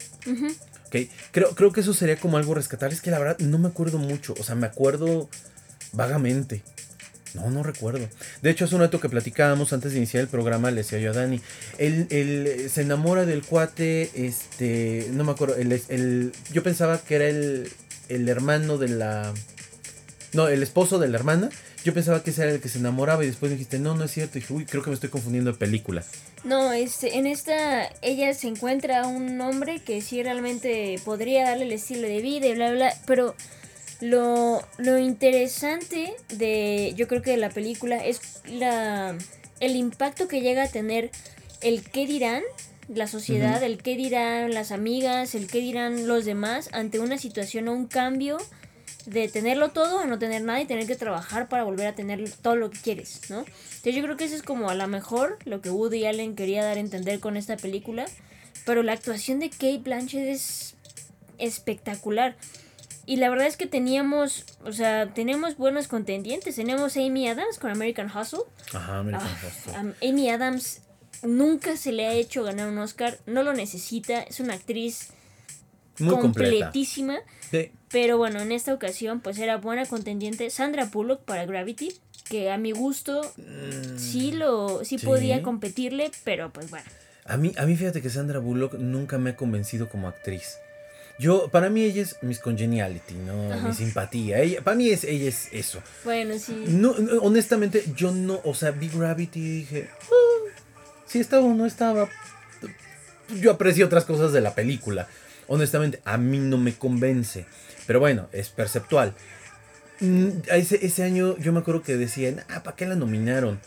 Creo, 1.32 1.50
creo 1.56 1.72
que 1.72 1.82
eso 1.82 1.94
sería 1.94 2.18
como 2.18 2.38
algo 2.38 2.54
rescatar. 2.54 2.92
Es 2.92 3.02
que 3.02 3.12
la 3.12 3.20
verdad 3.20 3.38
no 3.40 3.58
me 3.60 3.68
acuerdo 3.68 3.98
mucho. 3.98 4.34
O 4.40 4.44
sea, 4.44 4.56
me 4.56 4.68
acuerdo 4.68 5.30
vagamente. 5.94 6.64
No, 7.36 7.50
no 7.52 7.62
recuerdo. 7.62 8.08
De 8.42 8.50
hecho, 8.50 8.66
hace 8.66 8.74
un 8.76 8.82
rato 8.82 9.00
que 9.00 9.08
platicábamos 9.08 9.72
antes 9.72 9.92
de 9.92 9.98
iniciar 10.00 10.22
el 10.24 10.30
programa, 10.30 10.72
le 10.72 10.78
decía 10.78 10.98
yo 11.00 11.12
a 11.12 11.14
Dani. 11.14 11.40
Él, 11.78 12.08
él 12.10 12.70
se 12.72 12.82
enamora 12.82 13.26
del 13.26 13.44
cuate, 13.44 14.10
este, 14.16 15.08
no 15.12 15.24
me 15.24 15.32
acuerdo, 15.34 15.56
el, 15.56 15.72
el- 15.90 16.32
yo 16.52 16.64
pensaba 16.64 16.98
que 17.00 17.16
era 17.16 17.28
el, 17.28 17.70
el 18.08 18.28
hermano 18.30 18.80
de 18.80 18.88
la... 18.90 19.32
No, 20.34 20.48
el 20.48 20.64
esposo 20.64 20.98
de 20.98 21.08
la 21.08 21.18
hermana. 21.18 21.50
Yo 21.86 21.94
pensaba 21.94 22.24
que 22.24 22.32
ese 22.32 22.44
era 22.44 22.52
el 22.52 22.62
que 22.62 22.68
se 22.70 22.80
enamoraba 22.80 23.24
y 23.24 23.28
después 23.28 23.52
me 23.52 23.58
dijiste, 23.58 23.80
no, 23.80 23.96
no 23.96 24.04
es 24.06 24.12
cierto. 24.12 24.38
Y 24.38 24.42
dije, 24.42 24.54
uy, 24.54 24.66
creo 24.66 24.82
que 24.84 24.90
me 24.90 24.96
estoy 24.96 25.10
confundiendo 25.10 25.52
de 25.52 25.58
película. 25.58 26.04
No, 26.44 26.72
este, 26.72 27.18
en 27.18 27.28
esta 27.28 27.90
ella 28.02 28.34
se 28.34 28.48
encuentra 28.48 29.08
un 29.08 29.40
hombre 29.42 29.80
que 29.80 30.02
sí 30.02 30.24
realmente 30.24 31.00
podría 31.04 31.44
darle 31.46 31.66
el 31.66 31.74
estilo 31.74 32.08
de 32.08 32.22
vida 32.22 32.48
y 32.48 32.56
bla, 32.56 32.72
bla, 32.72 32.94
pero 33.06 33.36
lo, 34.00 34.62
lo 34.78 34.98
interesante 34.98 36.14
de, 36.30 36.94
yo 36.96 37.08
creo 37.08 37.22
que 37.22 37.32
de 37.32 37.38
la 37.38 37.50
película 37.50 37.98
es 38.04 38.42
la, 38.46 39.18
el 39.60 39.76
impacto 39.76 40.28
que 40.28 40.42
llega 40.42 40.64
a 40.64 40.68
tener 40.68 41.12
el 41.62 41.84
qué 41.84 42.06
dirán 42.08 42.44
la 42.88 43.08
sociedad, 43.08 43.62
el 43.62 43.78
qué 43.78 43.96
dirán 43.96 44.54
las 44.54 44.72
amigas, 44.72 45.36
el 45.36 45.48
qué 45.48 45.60
dirán 45.60 46.08
los 46.08 46.26
demás 46.26 46.70
ante 46.72 47.00
una 47.00 47.18
situación 47.18 47.68
o 47.68 47.74
un 47.74 47.86
cambio 47.86 48.38
de 49.10 49.28
tenerlo 49.28 49.70
todo 49.70 50.00
a 50.00 50.06
no 50.06 50.20
tener 50.20 50.44
nada 50.44 50.62
y 50.62 50.66
tener 50.66 50.86
que 50.88 50.96
trabajar 50.96 51.50
para 51.50 51.64
volver 51.64 51.88
a 51.88 51.96
tener 51.96 52.30
todo 52.42 52.56
lo 52.56 52.70
que 52.70 52.78
quieres, 52.80 53.22
¿no? 53.30 53.40
Entonces 53.40 53.96
yo 53.96 54.04
creo 54.04 54.18
que 54.18 54.26
eso 54.26 54.36
es 54.36 54.44
como 54.44 54.70
a 54.70 54.76
lo 54.76 54.88
mejor 54.88 55.40
lo 55.46 55.62
que 55.62 55.70
Woody 55.70 56.06
Allen 56.06 56.36
quería 56.36 56.64
dar 56.64 56.78
a 56.78 56.80
entender 56.80 57.20
con 57.20 57.36
esta 57.38 57.58
película, 57.58 58.06
pero 58.66 58.84
la 58.84 58.94
actuación 58.94 59.40
de 59.40 59.50
Kate 59.50 59.80
Blanchett 59.80 60.28
es 60.28 60.76
espectacular. 61.38 62.36
Y 63.06 63.16
la 63.16 63.30
verdad 63.30 63.48
es 63.48 63.58
que 63.58 63.66
teníamos, 63.66 64.46
o 64.64 64.72
sea, 64.72 65.12
teníamos 65.14 65.58
buenos 65.58 65.88
contendientes. 65.88 66.56
Teníamos 66.56 66.96
a 66.96 67.00
Amy 67.00 67.28
Adams 67.28 67.58
con 67.58 67.72
American 67.72 68.16
Hustle. 68.16 68.42
Ajá, 68.74 69.00
American 69.00 69.28
Ah, 69.28 69.48
Hustle. 69.48 70.10
Amy 70.10 70.30
Adams 70.30 70.82
nunca 71.24 71.76
se 71.76 71.92
le 71.92 72.06
ha 72.06 72.14
hecho 72.14 72.44
ganar 72.44 72.68
un 72.70 72.78
Oscar, 72.78 73.18
no 73.26 73.42
lo 73.42 73.54
necesita, 73.54 74.22
es 74.22 74.40
una 74.40 74.54
actriz 74.54 75.10
Muy 75.98 76.16
completísima. 76.18 77.18
Sí. 77.50 77.72
Pero 77.92 78.18
bueno, 78.18 78.40
en 78.40 78.52
esta 78.52 78.74
ocasión 78.74 79.20
pues 79.20 79.38
era 79.40 79.58
buena 79.58 79.86
contendiente 79.86 80.50
Sandra 80.50 80.86
Bullock 80.86 81.22
para 81.22 81.46
Gravity, 81.46 81.94
que 82.30 82.52
a 82.52 82.58
mi 82.58 82.72
gusto 82.72 83.22
sí 83.98 84.32
lo 84.32 84.84
sí, 84.86 85.00
sí. 85.00 85.06
podía 85.06 85.42
competirle, 85.42 86.12
pero 86.24 86.52
pues 86.52 86.70
bueno. 86.70 86.86
A 87.26 87.38
mí, 87.38 87.54
a 87.58 87.66
mí 87.66 87.76
fíjate 87.76 88.02
que 88.02 88.10
Sandra 88.10 88.40
Bullock 88.40 88.74
nunca 88.76 89.18
me 89.18 89.32
ha 89.32 89.36
convencido 89.36 89.90
como 89.90 90.08
actriz. 90.08 90.58
Yo, 91.20 91.50
para 91.50 91.70
mí 91.70 91.84
ella 91.84 92.02
es 92.02 92.16
mis 92.22 92.40
congeniality, 92.40 93.14
¿no? 93.16 93.52
Ajá. 93.52 93.68
Mi 93.68 93.74
simpatía. 93.74 94.40
Ella, 94.40 94.62
para 94.62 94.78
mí 94.78 94.90
es, 94.90 95.04
ella 95.04 95.28
es 95.28 95.50
eso. 95.52 95.84
Bueno, 96.06 96.40
sí. 96.40 96.56
No, 96.68 96.94
no, 96.98 97.22
honestamente, 97.22 97.84
yo 97.96 98.12
no, 98.12 98.40
o 98.46 98.54
sea, 98.54 98.72
vi 98.72 98.88
Gravity 98.88 99.40
y 99.40 99.52
dije, 99.60 99.90
"Ah, 99.92 100.50
si 101.06 101.20
estaba 101.20 101.44
o 101.44 101.54
no 101.54 101.66
estaba. 101.66 102.08
Yo 103.42 103.52
aprecio 103.52 103.86
otras 103.86 104.06
cosas 104.06 104.32
de 104.32 104.42
la 104.42 104.56
película. 104.56 105.08
Honestamente, 105.48 106.00
a 106.06 106.18
mí 106.18 106.38
no 106.40 106.58
me 106.58 106.74
convence. 106.76 107.46
Pero 107.90 108.00
bueno, 108.00 108.30
es 108.34 108.50
perceptual. 108.50 109.16
Mm, 110.00 110.30
Ese, 110.52 110.86
ese 110.86 111.02
año 111.04 111.36
yo 111.40 111.52
me 111.52 111.60
acuerdo 111.62 111.82
que 111.82 111.98
decían, 111.98 112.44
ah, 112.48 112.62
¿para 112.62 112.76
qué 112.76 112.86
la 112.86 112.94
nominaron? 112.94 113.60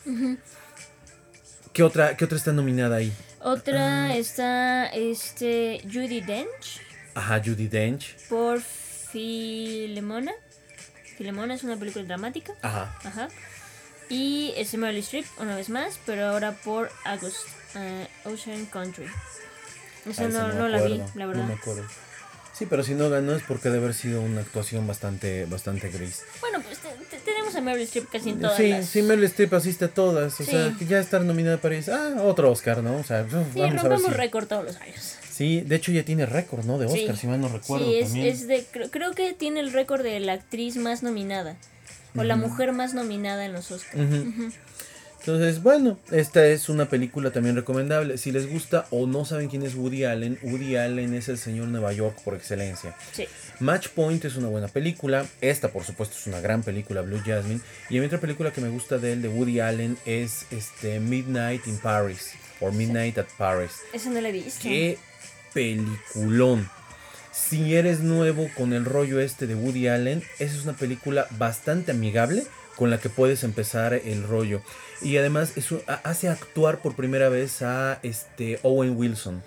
¿Qué, 1.72 1.82
otra, 1.82 2.16
¿Qué 2.16 2.24
otra 2.24 2.38
está 2.38 2.52
nominada 2.52 2.94
ahí? 2.98 3.12
Otra 3.40 4.04
Ah. 4.04 4.14
está 4.16 4.86
este 4.86 5.80
Judy 5.92 6.20
Dench 6.20 6.80
Ajá, 7.16 7.42
Judy 7.44 7.66
Dench. 7.66 8.14
por 8.28 8.60
Filemona. 8.60 10.30
Filemona 11.18 11.54
es 11.54 11.64
una 11.64 11.76
película 11.76 12.04
dramática. 12.04 12.52
Ajá. 12.62 12.96
Ajá. 13.02 13.28
Y 14.08 14.54
es 14.56 14.72
Meryl 14.74 15.00
Streep 15.00 15.26
una 15.40 15.56
vez 15.56 15.68
más, 15.68 15.98
pero 16.06 16.26
ahora 16.26 16.52
por 16.52 16.92
August 17.04 17.38
eh, 17.74 18.06
Ocean 18.24 18.66
Country. 18.66 19.06
Esa 20.08 20.26
Ah, 20.26 20.28
esa 20.28 20.38
no, 20.46 20.48
me 20.48 20.54
no 20.54 20.68
la 20.68 20.80
vi, 20.82 20.98
la 20.98 21.06
No 21.16 21.28
verdad. 21.28 21.44
me 21.48 21.54
acuerdo. 21.54 21.82
Sí, 22.62 22.66
pero 22.70 22.84
si 22.84 22.94
no 22.94 23.10
ganó 23.10 23.34
es 23.34 23.42
porque 23.42 23.68
debe 23.70 23.84
haber 23.84 23.94
sido 23.94 24.20
una 24.20 24.40
actuación 24.40 24.86
bastante, 24.86 25.46
bastante 25.46 25.88
gris. 25.90 26.22
Bueno, 26.40 26.60
pues 26.60 26.78
te- 26.78 26.88
te- 27.16 27.22
tenemos 27.24 27.54
a 27.56 27.60
Meryl 27.60 27.82
Streep 27.82 28.08
casi 28.08 28.30
en 28.30 28.40
todas 28.40 28.56
sí, 28.56 28.68
las... 28.68 28.86
sí, 28.86 29.02
Meryl 29.02 29.24
Streep 29.24 29.52
asiste 29.54 29.86
a 29.86 29.88
todas. 29.88 30.38
O 30.40 30.44
Sí. 30.44 30.50
sea, 30.52 30.72
que 30.78 30.86
ya 30.86 31.00
estar 31.00 31.22
nominada 31.22 31.56
para 31.58 31.74
eso. 31.76 31.92
Ah, 31.94 32.22
otro 32.22 32.50
Oscar, 32.52 32.82
¿no? 32.82 32.96
O 32.98 33.02
sea, 33.04 33.24
Sí, 33.28 33.30
vamos 33.60 33.84
a 33.84 33.88
ver 33.88 33.98
si... 33.98 34.06
récord 34.10 34.46
todos 34.46 34.64
los 34.64 34.76
años. 34.76 35.16
Sí, 35.28 35.62
de 35.62 35.74
hecho 35.76 35.90
ya 35.92 36.04
tiene 36.04 36.24
récord, 36.26 36.64
¿no? 36.64 36.78
De 36.78 36.88
Sí. 36.88 37.00
Oscar, 37.00 37.16
si 37.16 37.26
mal 37.26 37.40
no 37.40 37.48
recuerdo 37.48 37.84
sí, 37.86 37.96
es, 37.96 38.04
también. 38.08 38.26
es 38.28 38.46
de... 38.46 38.64
Creo, 38.70 38.90
creo 38.90 39.12
que 39.12 39.32
tiene 39.32 39.60
el 39.60 39.72
récord 39.72 40.02
de 40.02 40.20
la 40.20 40.34
actriz 40.34 40.76
más 40.76 41.02
nominada. 41.02 41.56
O 42.14 42.22
la 42.22 42.36
mujer 42.36 42.72
más 42.72 42.92
nominada 42.94 43.44
en 43.46 43.54
los 43.54 43.70
Oscars. 43.70 43.98
Ujú. 43.98 44.52
Entonces, 45.22 45.62
bueno, 45.62 46.00
esta 46.10 46.44
es 46.48 46.68
una 46.68 46.88
película 46.88 47.30
también 47.30 47.54
recomendable. 47.54 48.18
Si 48.18 48.32
les 48.32 48.50
gusta 48.50 48.88
o 48.90 49.06
no 49.06 49.24
saben 49.24 49.48
quién 49.48 49.62
es 49.62 49.76
Woody 49.76 50.02
Allen, 50.02 50.36
Woody 50.42 50.74
Allen 50.74 51.14
es 51.14 51.28
el 51.28 51.38
señor 51.38 51.68
Nueva 51.68 51.92
York 51.92 52.18
por 52.24 52.34
excelencia. 52.34 52.96
Sí. 53.12 53.28
Match 53.60 53.86
Point 53.90 54.24
es 54.24 54.34
una 54.34 54.48
buena 54.48 54.66
película. 54.66 55.24
Esta, 55.40 55.68
por 55.68 55.84
supuesto, 55.84 56.16
es 56.18 56.26
una 56.26 56.40
gran 56.40 56.64
película, 56.64 57.02
Blue 57.02 57.22
Jasmine. 57.24 57.60
Y 57.88 57.98
a 57.98 58.00
mí 58.00 58.06
otra 58.08 58.18
película 58.18 58.52
que 58.52 58.60
me 58.60 58.68
gusta 58.68 58.98
de 58.98 59.12
él, 59.12 59.22
de 59.22 59.28
Woody 59.28 59.60
Allen, 59.60 59.96
es 60.06 60.46
este 60.50 60.98
Midnight 60.98 61.68
in 61.68 61.78
Paris. 61.78 62.32
O 62.60 62.72
Midnight 62.72 63.16
at 63.18 63.28
Paris. 63.38 63.70
Esa 63.92 64.10
no 64.10 64.18
he 64.18 64.32
visto. 64.32 64.60
Qué 64.60 64.98
peliculón. 65.54 66.68
Si 67.30 67.76
eres 67.76 68.00
nuevo 68.00 68.50
con 68.56 68.72
el 68.72 68.84
rollo 68.84 69.20
este 69.20 69.46
de 69.46 69.54
Woody 69.54 69.86
Allen, 69.86 70.24
esa 70.40 70.56
es 70.56 70.64
una 70.64 70.72
película 70.72 71.28
bastante 71.38 71.92
amigable 71.92 72.42
con 72.76 72.90
la 72.90 72.98
que 72.98 73.08
puedes 73.08 73.44
empezar 73.44 73.94
el 73.94 74.22
rollo. 74.24 74.62
Y 75.00 75.16
además 75.16 75.52
eso 75.56 75.82
ha- 75.88 76.00
hace 76.04 76.28
actuar 76.28 76.78
por 76.80 76.94
primera 76.96 77.28
vez 77.28 77.62
a 77.62 77.98
este 78.02 78.58
Owen 78.62 78.96
Wilson. 78.96 79.42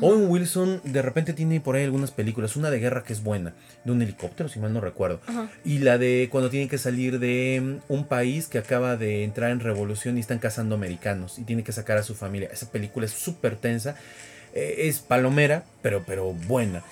Owen 0.00 0.28
Wilson 0.30 0.80
de 0.84 1.02
repente 1.02 1.32
tiene 1.32 1.60
por 1.60 1.74
ahí 1.74 1.82
algunas 1.82 2.12
películas, 2.12 2.54
una 2.54 2.70
de 2.70 2.78
guerra 2.78 3.02
que 3.02 3.12
es 3.12 3.24
buena, 3.24 3.54
de 3.84 3.90
un 3.90 4.00
helicóptero, 4.00 4.48
si 4.48 4.60
mal 4.60 4.72
no 4.72 4.80
recuerdo, 4.80 5.20
Ajá. 5.26 5.50
y 5.64 5.78
la 5.78 5.98
de 5.98 6.28
cuando 6.30 6.48
tiene 6.48 6.68
que 6.68 6.78
salir 6.78 7.18
de 7.18 7.60
mm, 7.60 7.92
un 7.92 8.04
país 8.06 8.46
que 8.46 8.58
acaba 8.58 8.96
de 8.96 9.24
entrar 9.24 9.50
en 9.50 9.58
revolución 9.58 10.16
y 10.16 10.20
están 10.20 10.38
cazando 10.38 10.76
americanos 10.76 11.40
y 11.40 11.42
tiene 11.42 11.64
que 11.64 11.72
sacar 11.72 11.98
a 11.98 12.04
su 12.04 12.14
familia. 12.14 12.50
Esa 12.52 12.70
película 12.70 13.04
es 13.06 13.10
súper 13.12 13.56
tensa, 13.56 13.96
eh, 14.54 14.76
es 14.86 15.00
palomera, 15.00 15.64
pero, 15.82 16.04
pero 16.06 16.34
buena. 16.34 16.84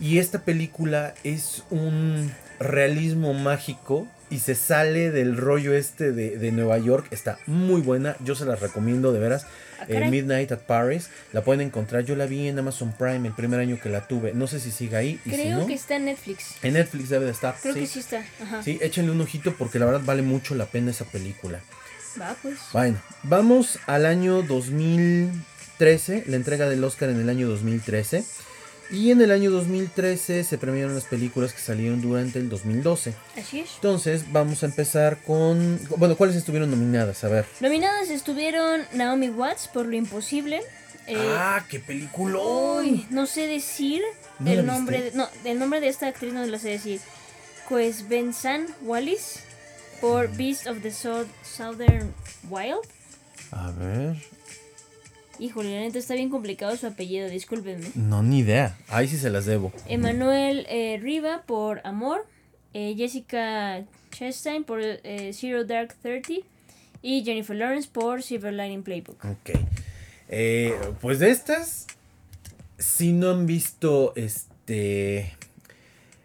Y 0.00 0.18
esta 0.18 0.40
película 0.40 1.14
es 1.22 1.62
un 1.70 2.32
realismo 2.58 3.34
mágico 3.34 4.08
y 4.32 4.38
se 4.40 4.54
sale 4.54 5.10
del 5.12 5.36
rollo 5.36 5.74
este 5.74 6.10
de, 6.12 6.38
de 6.38 6.50
Nueva 6.52 6.78
York. 6.78 7.06
Está 7.12 7.38
muy 7.46 7.80
buena, 7.82 8.16
yo 8.24 8.34
se 8.34 8.44
las 8.44 8.58
recomiendo 8.60 9.12
de 9.12 9.20
veras. 9.20 9.44
Ah, 9.78 9.84
Eh. 9.88 10.10
Midnight 10.10 10.52
at 10.52 10.60
Paris, 10.60 11.08
la 11.32 11.42
pueden 11.42 11.60
encontrar. 11.60 12.04
Yo 12.04 12.14
la 12.14 12.26
vi 12.26 12.46
en 12.46 12.56
Amazon 12.58 12.92
Prime 12.92 13.26
el 13.28 13.34
primer 13.34 13.58
año 13.58 13.78
que 13.82 13.88
la 13.88 14.06
tuve. 14.06 14.32
No 14.32 14.46
sé 14.46 14.60
si 14.60 14.70
sigue 14.70 14.96
ahí. 14.96 15.20
Y 15.24 15.30
si 15.30 15.36
Creo 15.36 15.58
no, 15.58 15.66
que 15.66 15.74
está 15.74 15.96
en 15.96 16.04
Netflix. 16.04 16.54
en 16.62 16.74
Netflix 16.74 17.08
debe 17.08 17.24
de 17.24 17.32
estar. 17.32 17.56
Creo 17.60 17.74
sí. 17.74 17.80
que 17.80 17.86
sí 17.88 17.98
está. 17.98 18.24
Ajá. 18.42 18.62
Sí, 18.62 18.78
échenle 18.80 19.10
un 19.10 19.20
ojito 19.20 19.54
porque 19.58 19.78
la 19.80 19.86
verdad 19.86 20.02
vale 20.04 20.22
mucho 20.22 20.54
la 20.54 20.66
pena 20.66 20.92
esa 20.92 21.04
película. 21.04 21.60
Va, 22.20 22.36
pues. 22.42 22.58
Bueno, 22.72 22.98
vamos 23.24 23.78
al 23.86 24.06
año 24.06 24.42
2013, 24.42 26.24
la 26.28 26.36
entrega 26.36 26.68
del 26.68 26.84
Oscar 26.84 27.08
en 27.10 27.20
el 27.20 27.28
año 27.28 27.48
2013. 27.48 28.24
Y 28.92 29.10
en 29.10 29.22
el 29.22 29.30
año 29.30 29.50
2013 29.50 30.44
se 30.44 30.58
premiaron 30.58 30.94
las 30.94 31.04
películas 31.04 31.52
que 31.54 31.60
salieron 31.60 32.02
durante 32.02 32.38
el 32.38 32.48
2012. 32.50 33.14
Así 33.38 33.60
es. 33.60 33.70
Entonces 33.76 34.30
vamos 34.30 34.62
a 34.62 34.66
empezar 34.66 35.22
con... 35.22 35.80
Bueno, 35.96 36.14
¿cuáles 36.16 36.36
estuvieron 36.36 36.70
nominadas? 36.70 37.24
A 37.24 37.28
ver. 37.28 37.46
Nominadas 37.60 38.10
estuvieron 38.10 38.82
Naomi 38.92 39.30
Watts 39.30 39.68
por 39.68 39.86
Lo 39.86 39.96
Imposible. 39.96 40.60
eh, 41.06 41.16
¡Ah, 41.18 41.64
qué 41.70 41.80
película! 41.80 42.38
Uy, 42.38 43.06
no 43.10 43.24
sé 43.26 43.46
decir 43.46 44.02
¿No 44.38 44.52
la 44.52 44.60
el 44.60 44.66
nombre, 44.66 45.00
de, 45.02 45.12
no, 45.12 45.26
el 45.44 45.58
nombre 45.58 45.80
de 45.80 45.88
esta 45.88 46.08
actriz 46.08 46.32
no 46.34 46.44
lo 46.44 46.58
sé 46.58 46.68
decir. 46.68 47.00
Pues 47.70 48.08
Benzan 48.08 48.66
Wallis 48.82 49.36
por 50.02 50.28
Beast 50.36 50.66
of 50.66 50.82
the 50.82 50.90
Sou- 50.90 51.26
Southern 51.42 52.12
Wild. 52.50 52.80
A 53.52 53.70
ver... 53.70 54.16
Híjole, 55.42 55.74
la 55.74 55.80
neta 55.80 55.98
está 55.98 56.14
bien 56.14 56.30
complicado 56.30 56.76
su 56.76 56.86
apellido, 56.86 57.28
discúlpenme. 57.28 57.88
No, 57.96 58.22
ni 58.22 58.38
idea. 58.38 58.78
Ahí 58.86 59.08
sí 59.08 59.16
se 59.16 59.28
las 59.28 59.44
debo. 59.44 59.72
Emanuel 59.88 60.66
eh, 60.68 61.00
Riva 61.02 61.42
por 61.46 61.80
Amor. 61.82 62.24
eh, 62.74 62.94
Jessica 62.96 63.82
Chastain 64.12 64.62
por 64.62 64.80
eh, 64.80 65.32
Zero 65.34 65.64
Dark 65.64 65.96
Thirty. 66.00 66.44
Y 67.02 67.24
Jennifer 67.24 67.56
Lawrence 67.56 67.88
por 67.92 68.22
Silver 68.22 68.52
Lining 68.54 68.84
Playbook. 68.84 69.24
Ok. 69.24 69.50
Pues 71.00 71.18
de 71.18 71.30
estas, 71.30 71.88
si 72.78 73.12
no 73.12 73.30
han 73.32 73.44
visto 73.46 74.12
este 74.14 75.34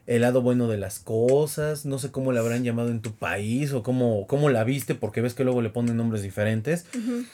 el 0.08 0.22
lado 0.22 0.42
bueno 0.42 0.68
de 0.68 0.78
las 0.78 1.00
cosas, 1.00 1.86
no 1.86 2.00
sé 2.00 2.12
cómo 2.12 2.32
la 2.32 2.40
habrán 2.40 2.64
llamado 2.64 2.90
en 2.90 3.02
tu 3.02 3.12
país 3.14 3.74
o 3.74 3.84
cómo, 3.84 4.26
cómo 4.26 4.50
la 4.50 4.64
viste, 4.64 4.96
porque 4.96 5.22
ves 5.22 5.34
que 5.34 5.44
luego 5.44 5.62
le 5.62 5.70
ponen 5.70 5.98
nombres 5.98 6.22
diferentes. 6.24 6.86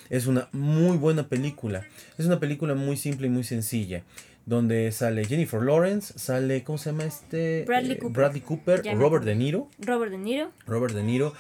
Es 0.09 0.27
una 0.27 0.49
muy 0.51 0.97
buena 0.97 1.27
película. 1.29 1.83
Es 2.17 2.25
una 2.25 2.39
película 2.39 2.73
muy 2.73 2.97
simple 2.97 3.27
y 3.27 3.29
muy 3.29 3.43
sencilla. 3.43 4.03
Donde 4.45 4.91
sale 4.91 5.23
Jennifer 5.23 5.61
Lawrence, 5.61 6.19
sale, 6.19 6.63
¿cómo 6.65 6.77
se 6.77 6.89
llama 6.91 7.05
este? 7.05 7.63
Bradley 7.65 7.93
Eh, 7.93 7.97
Cooper. 7.99 8.17
Bradley 8.17 8.41
Cooper, 8.41 8.81
me 8.83 8.95
Robert. 8.95 9.23
De 9.23 9.35
Niro. 9.35 9.69
Robert 9.79 10.11
De 10.11 10.17
Niro. 10.17 10.51
Robert 10.67 10.93
De 10.93 11.01
Niro 11.03 11.33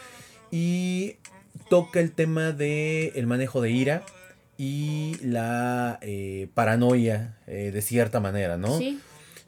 y 0.51 1.15
toca 1.69 1.99
el 1.99 2.11
tema 2.11 2.51
de 2.53 3.07
el 3.15 3.27
manejo 3.27 3.59
de 3.59 3.71
ira 3.71 4.03
y 4.57 5.17
la 5.23 5.97
eh, 6.01 6.47
paranoia 6.53 7.37
eh, 7.47 7.71
de 7.73 7.81
cierta 7.81 8.19
manera, 8.19 8.55
¿no? 8.57 8.77
Sí. 8.77 8.99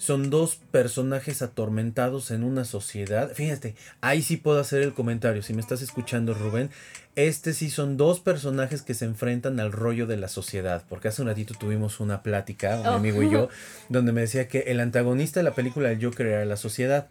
Son 0.06 0.30
dos 0.30 0.58
personajes 0.72 1.41
atormentados 1.41 2.30
en 2.30 2.43
una 2.43 2.64
sociedad. 2.64 3.32
Fíjate, 3.34 3.74
ahí 4.01 4.22
sí 4.22 4.38
puedo 4.38 4.60
hacer 4.60 4.84
el 4.84 4.93
comentario. 4.93 5.41
Si 5.41 5.53
me 5.56 5.62
estás 5.62 5.82
escuchando, 5.82 6.36
Rubén, 6.36 6.70
este 7.16 7.53
sí 7.53 7.72
son 7.72 7.97
dos 7.97 8.20
personajes 8.20 8.84
que 8.84 8.93
se 8.93 9.06
enfrentan 9.06 9.60
al 9.60 9.72
rollo 9.72 10.06
de 10.06 10.18
la 10.18 10.28
sociedad. 10.28 10.84
Porque 10.88 11.08
hace 11.08 11.24
un 11.24 11.28
ratito 11.30 11.56
tuvimos 11.60 11.99
una 11.99 12.22
plática, 12.22 12.80
un 12.82 12.86
Oh. 12.88 12.91
amigo 12.91 13.24
y 13.24 13.32
yo, 13.32 13.49
donde 13.89 14.12
me 14.12 14.22
decía 14.22 14.47
que 14.47 14.60
el 14.68 14.80
antagonista 14.80 15.39
de 15.39 15.45
la 15.45 15.56
película 15.56 15.89
del 15.89 16.03
Joker 16.03 16.28
era 16.28 16.45
la 16.45 16.58
sociedad. 16.58 17.08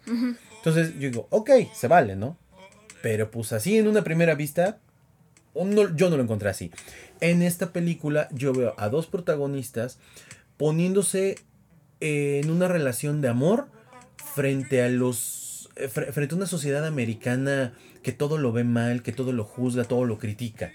Entonces 0.59 0.92
yo 0.95 1.11
digo, 1.11 1.26
ok, 1.30 1.51
se 1.74 1.88
vale, 1.88 2.14
¿no? 2.14 2.36
Pero 3.03 3.30
pues 3.30 3.53
así 3.53 3.76
en 3.76 3.88
una 3.88 4.05
primera 4.05 4.36
vista, 4.36 4.78
no- 5.57 5.97
yo 5.97 6.11
no 6.11 6.16
lo 6.16 6.22
encontré 6.22 6.49
así. 6.49 6.70
En 7.20 7.42
esta 7.42 7.72
película 7.72 8.28
yo 8.30 8.53
veo 8.53 8.74
a 8.78 8.88
dos 8.88 9.09
protagonistas 9.09 9.99
poniéndose 10.59 11.36
en 12.01 12.51
una 12.51 12.68
relación 12.68 13.20
de 13.20 13.28
amor 13.28 13.68
frente 14.34 14.82
a 14.82 14.88
los 14.88 15.70
eh, 15.76 15.88
fre- 15.88 16.12
frente 16.12 16.34
a 16.34 16.36
una 16.38 16.47
sociedad 16.47 16.84
americana 16.86 17.74
que 18.03 18.12
todo 18.12 18.36
lo 18.38 18.53
ve 18.53 18.64
mal, 18.64 19.03
que 19.03 19.12
todo 19.12 19.32
lo 19.32 19.45
juzga, 19.45 19.84
todo 19.84 20.05
lo 20.05 20.18
critica. 20.18 20.72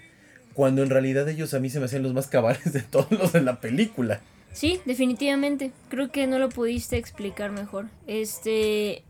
Cuando 0.54 0.82
en 0.82 0.90
realidad 0.90 1.28
ellos 1.28 1.54
a 1.54 1.60
mí 1.60 1.70
se 1.70 1.78
me 1.78 1.84
hacían 1.86 2.02
los 2.02 2.12
más 2.12 2.26
cabales 2.26 2.72
de 2.72 2.80
todos 2.82 3.10
los 3.12 3.32
de 3.32 3.40
la 3.42 3.60
película. 3.60 4.20
Sí, 4.52 4.80
definitivamente. 4.84 5.70
Creo 5.88 6.10
que 6.10 6.26
no 6.26 6.38
lo 6.40 6.48
pudiste 6.48 6.96
explicar 6.96 7.52
mejor. 7.52 7.86
Este. 8.06 9.04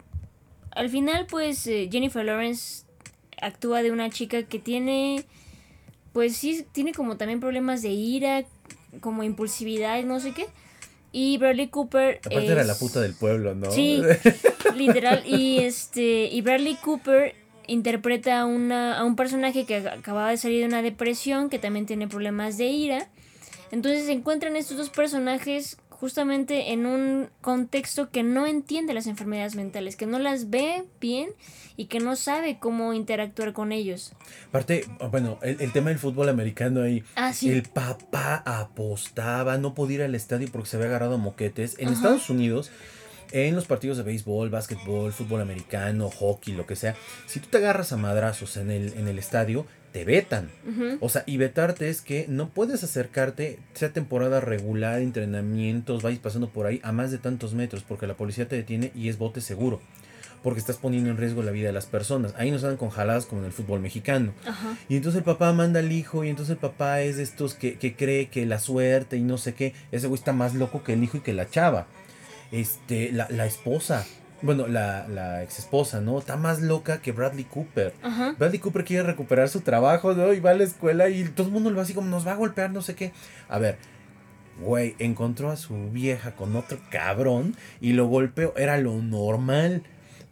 Al 0.73 0.91
final, 0.91 1.27
pues 1.29 1.67
eh, 1.67 1.89
Jennifer 1.91 2.25
Lawrence 2.25 2.85
actúa 3.41 3.83
de 3.83 3.91
una 3.91 4.11
chica 4.11 4.43
que 4.43 4.59
tiene. 4.59 5.25
Pues 6.13 6.37
sí, 6.37 6.67
tiene 6.73 6.93
como 6.93 7.17
también 7.17 7.41
problemas 7.41 7.81
de 7.83 7.89
ira, 7.89 8.45
como 9.01 9.23
impulsividad 9.23 10.03
no 10.05 10.21
sé 10.21 10.33
qué. 10.33 10.47
Y 11.13 11.39
Bradley 11.39 11.69
Cooper. 11.69 12.21
Aparte 12.25 12.47
era 12.47 12.65
la 12.65 12.75
puta 12.77 13.01
del 13.01 13.15
pueblo, 13.15 13.55
¿no? 13.55 13.71
Sí, 13.73 14.01
literal. 14.77 15.23
Y 15.27 15.59
este. 15.59 16.27
Y 16.27 16.41
Bradley 16.43 16.77
Cooper 16.77 17.35
interpreta 17.67 18.41
a, 18.41 18.47
una, 18.47 18.99
a 18.99 19.05
un 19.05 19.17
personaje 19.17 19.65
que 19.65 19.83
ac- 19.83 19.99
acababa 19.99 20.31
de 20.31 20.37
salir 20.37 20.61
de 20.61 20.67
una 20.67 20.83
depresión, 20.83 21.51
que 21.51 21.59
también 21.59 21.87
tiene 21.87 22.09
problemas 22.09 22.59
de 22.59 22.67
ira. 22.67 23.09
Entonces 23.71 24.07
se 24.07 24.13
encuentran 24.13 24.57
estos 24.57 24.77
dos 24.77 24.91
personajes 24.91 25.77
justamente 25.91 26.73
en 26.73 26.87
un 26.87 27.29
contexto 27.41 28.11
que 28.11 28.23
no 28.23 28.47
entiende 28.47 28.95
las 28.95 29.07
enfermedades 29.07 29.55
mentales, 29.55 29.97
que 29.97 30.07
no 30.07 30.19
las 30.19 30.51
ve 30.51 30.85
bien 31.01 31.31
y 31.81 31.87
que 31.87 31.99
no 31.99 32.15
sabe 32.15 32.59
cómo 32.59 32.93
interactuar 32.93 33.55
con 33.55 33.73
ellos. 33.73 34.13
Aparte, 34.51 34.85
bueno, 35.11 35.39
el, 35.41 35.63
el 35.63 35.73
tema 35.73 35.89
del 35.89 35.99
fútbol 35.99 36.29
americano 36.29 36.83
ahí. 36.83 37.03
Ah, 37.15 37.33
sí. 37.33 37.51
El 37.51 37.63
papá 37.63 38.43
apostaba, 38.45 39.57
no 39.57 39.73
podía 39.73 39.97
ir 39.97 40.03
al 40.03 40.15
estadio 40.15 40.47
porque 40.53 40.69
se 40.69 40.77
había 40.77 40.89
agarrado 40.89 41.15
a 41.15 41.17
moquetes. 41.17 41.77
En 41.79 41.87
Ajá. 41.87 41.97
Estados 41.97 42.29
Unidos, 42.29 42.71
en 43.33 43.55
los 43.55 43.65
partidos 43.65 43.97
de 43.97 44.03
béisbol, 44.03 44.51
básquetbol, 44.51 45.11
fútbol 45.15 45.41
americano, 45.41 46.11
hockey, 46.11 46.53
lo 46.53 46.67
que 46.67 46.77
sea, 46.77 46.97
si 47.25 47.41
tú 47.41 47.49
te 47.49 47.57
agarras 47.57 47.93
a 47.93 47.97
madrazos 47.97 48.59
en 48.59 48.71
el, 48.71 48.93
en 48.99 49.09
el 49.09 49.19
estadio, 49.19 49.65
te 49.93 50.05
vetan. 50.05 50.51
O 51.01 51.09
sea, 51.09 51.25
y 51.25 51.39
vetarte 51.39 51.89
es 51.89 52.03
que 52.03 52.27
no 52.29 52.51
puedes 52.51 52.85
acercarte, 52.85 53.59
sea 53.73 53.91
temporada 53.91 54.43
regular, 54.43 55.01
entrenamientos, 55.01 56.03
vais 56.03 56.19
pasando 56.19 56.51
por 56.51 56.67
ahí 56.67 56.79
a 56.83 56.93
más 56.93 57.11
de 57.11 57.17
tantos 57.17 57.55
metros, 57.55 57.85
porque 57.85 58.07
la 58.07 58.19
policía 58.19 58.47
te 58.47 58.57
detiene 58.57 58.93
y 58.95 59.09
es 59.09 59.17
bote 59.17 59.41
seguro. 59.41 59.81
Porque 60.43 60.61
estás 60.61 60.77
poniendo 60.77 61.11
en 61.11 61.19
riesgo 61.19 61.43
la 61.43 61.51
vida 61.51 61.67
de 61.67 61.73
las 61.73 61.87
personas. 61.87 62.35
Ahí 62.39 62.51
nos 62.51 62.63
dan 62.63 62.77
con 62.77 62.89
jaladas 62.89 63.27
como 63.27 63.43
en 63.43 63.47
el 63.47 63.53
fútbol 63.53 63.81
mexicano. 63.81 64.33
Ajá. 64.47 64.77
Y 64.89 64.97
entonces 64.97 65.19
el 65.19 65.25
papá 65.25 65.53
manda 65.53 65.81
al 65.81 65.93
hijo 65.93 66.25
y 66.25 66.31
entonces 66.31 66.53
el 66.53 66.59
papá 66.59 67.03
es 67.03 67.19
de 67.19 67.23
estos 67.23 67.55
que, 67.55 67.79
que 67.79 67.95
cree 67.95 68.29
que 68.29 68.47
la 68.47 68.59
suerte 68.59 69.17
y 69.19 69.21
no 69.21 69.37
sé 69.37 69.55
qué. 69.55 69.75
Ese 69.93 70.07
güey 70.07 70.19
está 70.19 70.33
más 70.33 70.55
loco 70.55 70.83
que 70.83 70.95
el 70.95 71.05
hijo 71.05 71.19
y 71.19 71.21
que 71.21 71.35
la 71.35 71.51
chava. 71.51 71.87
Este, 72.53 73.13
la, 73.13 73.29
la 73.31 73.47
esposa. 73.47 74.07
Bueno, 74.43 74.67
la, 74.67 75.07
la 75.07 75.43
ex 75.43 75.59
esposa, 75.59 76.01
¿no? 76.01 76.19
Está 76.19 76.39
más 76.39 76.63
loca 76.63 77.03
que 77.03 77.13
Bradley 77.13 77.45
Cooper. 77.45 77.93
Ajá. 78.03 78.35
Bradley 78.39 78.59
Cooper 78.59 78.85
quiere 78.85 79.03
recuperar 79.03 79.51
su 79.51 79.61
trabajo, 79.61 80.15
¿no? 80.15 80.33
Y 80.33 80.41
va 80.41 80.53
a 80.53 80.55
la 80.55 80.65
escuela 80.65 81.11
y 81.11 81.25
todo 81.25 81.49
el 81.49 81.53
mundo 81.53 81.69
lo 81.69 81.77
va 81.77 81.83
así 81.83 81.93
como 81.93 82.09
nos 82.09 82.27
va 82.27 82.33
a 82.33 82.37
golpear, 82.37 82.71
no 82.71 82.81
sé 82.81 82.95
qué. 82.95 83.13
A 83.51 83.59
ver, 83.59 83.77
güey, 84.63 84.95
encontró 84.99 85.51
a 85.51 85.57
su 85.57 85.91
vieja 85.91 86.37
con 86.37 86.57
otro 86.57 86.79
cabrón 86.91 87.55
y 87.83 87.93
lo 87.93 88.07
golpeó. 88.07 88.55
Era 88.57 88.79
lo 88.79 88.95
normal. 89.03 89.83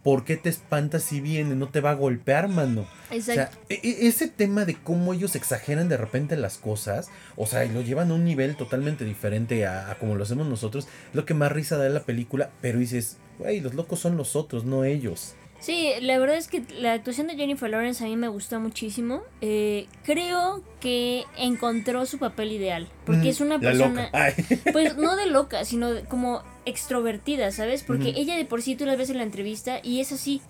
¿Por 0.03 0.23
qué 0.23 0.37
te 0.37 0.47
espantas 0.49 1.03
si 1.03 1.19
viene? 1.19 1.55
No 1.55 1.67
te 1.67 1.81
va 1.81 1.91
a 1.91 1.95
golpear, 1.95 2.47
mano. 2.47 2.81
O 2.81 3.21
sea, 3.21 3.33
Exacto. 3.35 3.57
e- 3.69 3.79
e- 3.83 4.07
ese 4.07 4.27
tema 4.29 4.63
de 4.65 4.75
cómo 4.75 5.13
ellos 5.13 5.35
exageran 5.35 5.89
de 5.89 5.97
repente 5.97 6.37
las 6.37 6.57
cosas, 6.57 7.09
o 7.35 7.45
sea, 7.45 7.65
y 7.65 7.69
lo 7.69 7.81
llevan 7.81 8.11
a 8.11 8.13
un 8.13 8.23
nivel 8.23 8.55
totalmente 8.55 9.03
diferente 9.03 9.65
a, 9.67 9.91
a 9.91 9.95
como 9.99 10.15
lo 10.15 10.23
hacemos 10.23 10.47
nosotros, 10.47 10.85
es 11.09 11.15
lo 11.15 11.25
que 11.25 11.33
más 11.33 11.51
risa 11.51 11.75
da 11.77 11.85
en 11.87 11.93
la 11.93 12.03
película, 12.03 12.49
pero 12.61 12.79
dices, 12.79 13.17
güey, 13.39 13.59
los 13.59 13.73
locos 13.73 13.99
son 13.99 14.15
los 14.15 14.35
otros, 14.37 14.63
no 14.63 14.85
ellos. 14.85 15.35
Sí, 15.59 15.89
la 15.99 16.17
verdad 16.17 16.37
es 16.37 16.47
que 16.47 16.63
la 16.79 16.93
actuación 16.93 17.27
de 17.27 17.35
Jennifer 17.35 17.69
Lawrence 17.69 18.01
a 18.01 18.07
mí 18.07 18.15
me 18.15 18.29
gustó 18.29 18.61
muchísimo. 18.61 19.23
Eh, 19.41 19.87
creo 20.05 20.63
que 20.79 21.25
encontró 21.37 22.05
su 22.05 22.17
papel 22.17 22.53
ideal. 22.53 22.87
Porque 23.05 23.23
Mm, 23.23 23.27
es 23.27 23.41
una 23.41 23.59
persona. 23.59 24.05
loca. 24.05 24.33
Pues 24.71 24.95
no 24.97 25.17
de 25.17 25.25
loca, 25.25 25.65
sino 25.65 25.91
de- 25.91 26.03
como 26.05 26.43
extrovertida, 26.69 27.51
¿sabes? 27.51 27.83
Porque 27.83 28.09
ella 28.09 28.35
de 28.35 28.45
por 28.45 28.61
sí 28.61 28.75
tú 28.75 28.85
la 28.85 28.95
ves 28.95 29.09
en 29.09 29.17
la 29.17 29.23
entrevista 29.23 29.79
y 29.83 29.99
es 29.99 30.11
así. 30.11 30.41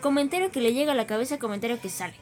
Comentario 0.00 0.50
que 0.50 0.60
le 0.60 0.74
llega 0.74 0.92
a 0.92 0.96
la 0.96 1.06
cabeza, 1.06 1.38
comentario 1.38 1.80
que 1.80 1.88
sale. 1.88 2.14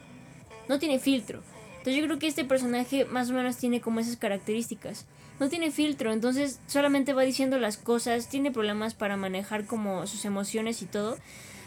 No 0.69 0.79
tiene 0.79 0.99
filtro. 0.99 1.43
Entonces 1.79 1.97
yo 1.97 2.05
creo 2.05 2.19
que 2.19 2.27
este 2.27 2.45
personaje 2.45 3.07
más 3.07 3.31
o 3.31 3.33
menos 3.33 3.57
tiene 3.57 3.81
como 3.81 4.01
esas 4.01 4.17
características. 4.17 5.07
no 5.39 5.49
tiene 5.49 5.71
filtro, 5.71 6.13
entonces 6.13 6.61
solamente 6.67 7.15
va 7.15 7.23
diciendo 7.23 7.59
las 7.59 7.79
cosas, 7.79 8.29
tiene 8.29 8.51
problemas 8.51 8.93
para 8.93 9.17
manejar 9.17 9.65
como 9.65 10.07
sus 10.07 10.27
emociones 10.27 10.83
y 10.83 10.87
todo. 10.87 11.17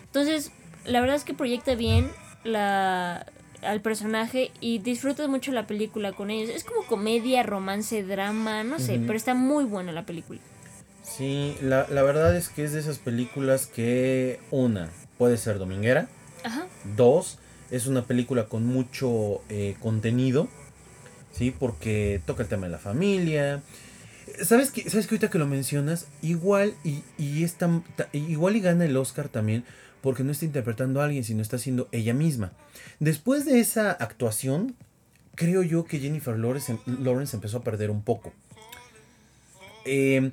Entonces, 0.03 0.51
la 0.85 1.01
verdad 1.01 1.15
es 1.15 1.23
que 1.23 1.33
proyecta 1.33 1.73
bien 1.73 2.11
la 2.43 3.25
al 3.63 3.81
personaje 3.81 4.51
y 4.59 4.79
disfrutas 4.79 5.27
mucho 5.27 5.51
la 5.51 5.67
película 5.67 6.11
con 6.13 6.29
ellos. 6.29 6.49
Es 6.49 6.63
como 6.63 6.85
comedia, 6.85 7.43
romance, 7.43 8.03
drama, 8.03 8.63
no 8.63 8.79
sé, 8.79 8.99
pero 8.99 9.15
está 9.15 9.33
muy 9.33 9.63
buena 9.63 9.91
la 9.91 10.05
película. 10.05 10.39
Sí, 11.03 11.57
la, 11.61 11.85
la, 11.89 12.01
verdad 12.01 12.35
es 12.35 12.49
que 12.49 12.63
es 12.63 12.71
de 12.71 12.79
esas 12.79 12.97
películas 12.97 13.67
que 13.67 14.39
una 14.51 14.89
puede 15.17 15.37
ser 15.37 15.59
dominguera, 15.59 16.07
Ajá. 16.43 16.65
dos 16.95 17.37
es 17.71 17.87
una 17.87 18.05
película 18.05 18.45
con 18.45 18.65
mucho 18.65 19.41
eh, 19.49 19.75
contenido, 19.81 20.47
sí, 21.31 21.51
porque 21.51 22.21
toca 22.25 22.43
el 22.43 22.49
tema 22.49 22.67
de 22.67 22.71
la 22.71 22.77
familia. 22.77 23.61
¿Sabes 24.43 24.71
que, 24.71 24.89
¿Sabes 24.89 25.07
que 25.07 25.15
ahorita 25.15 25.29
que 25.29 25.39
lo 25.39 25.47
mencionas? 25.47 26.07
Igual 26.21 26.75
y, 26.83 27.03
y 27.17 27.43
es 27.43 27.55
igual 28.13 28.55
y 28.55 28.61
gana 28.61 28.85
el 28.85 28.95
Oscar 28.95 29.27
también 29.27 29.65
porque 30.03 30.23
no 30.23 30.31
está 30.31 30.43
interpretando 30.43 31.01
a 31.01 31.05
alguien, 31.05 31.23
sino 31.23 31.41
está 31.41 31.57
siendo 31.57 31.87
ella 31.93 32.13
misma. 32.13 32.51
Después 32.99 33.45
de 33.45 33.59
esa 33.61 33.89
actuación, 33.89 34.75
creo 35.33 35.63
yo 35.63 35.85
que 35.85 35.99
Jennifer 35.99 36.37
Lawrence, 36.37 36.77
Lawrence 36.85 37.35
empezó 37.37 37.57
a 37.57 37.63
perder 37.63 37.89
un 37.89 38.03
poco. 38.03 38.33
Eh, 39.85 40.31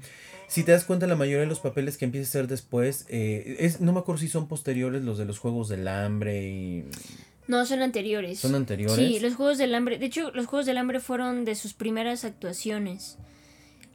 si 0.50 0.64
te 0.64 0.72
das 0.72 0.82
cuenta, 0.82 1.06
la 1.06 1.14
mayoría 1.14 1.42
de 1.42 1.46
los 1.46 1.60
papeles 1.60 1.96
que 1.96 2.04
empieza 2.04 2.26
a 2.26 2.28
hacer 2.28 2.48
después, 2.48 3.06
eh, 3.08 3.56
es, 3.60 3.80
no 3.80 3.92
me 3.92 4.00
acuerdo 4.00 4.20
si 4.20 4.26
son 4.26 4.48
posteriores 4.48 5.04
los 5.04 5.16
de 5.16 5.24
los 5.24 5.38
Juegos 5.38 5.68
del 5.68 5.86
Hambre 5.86 6.42
y... 6.48 6.84
No, 7.46 7.64
son 7.66 7.82
anteriores. 7.82 8.40
Son 8.40 8.56
anteriores. 8.56 8.96
Sí, 8.96 9.20
los 9.20 9.36
Juegos 9.36 9.58
del 9.58 9.72
Hambre. 9.76 9.98
De 9.98 10.06
hecho, 10.06 10.32
los 10.32 10.46
Juegos 10.46 10.66
del 10.66 10.78
Hambre 10.78 10.98
fueron 10.98 11.44
de 11.44 11.54
sus 11.54 11.72
primeras 11.72 12.24
actuaciones. 12.24 13.16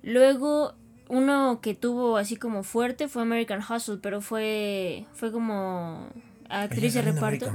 Luego 0.02 0.76
uno 1.10 1.60
que 1.62 1.76
tuvo 1.76 2.16
así 2.16 2.38
como 2.38 2.64
fuerte 2.64 3.10
fue 3.10 3.24
American 3.24 3.62
Hustle, 3.62 3.98
pero 4.02 4.22
fue 4.22 5.06
fue 5.14 5.34
como 5.34 6.08
actriz 6.48 6.94
de 6.94 7.02
reparto. 7.02 7.52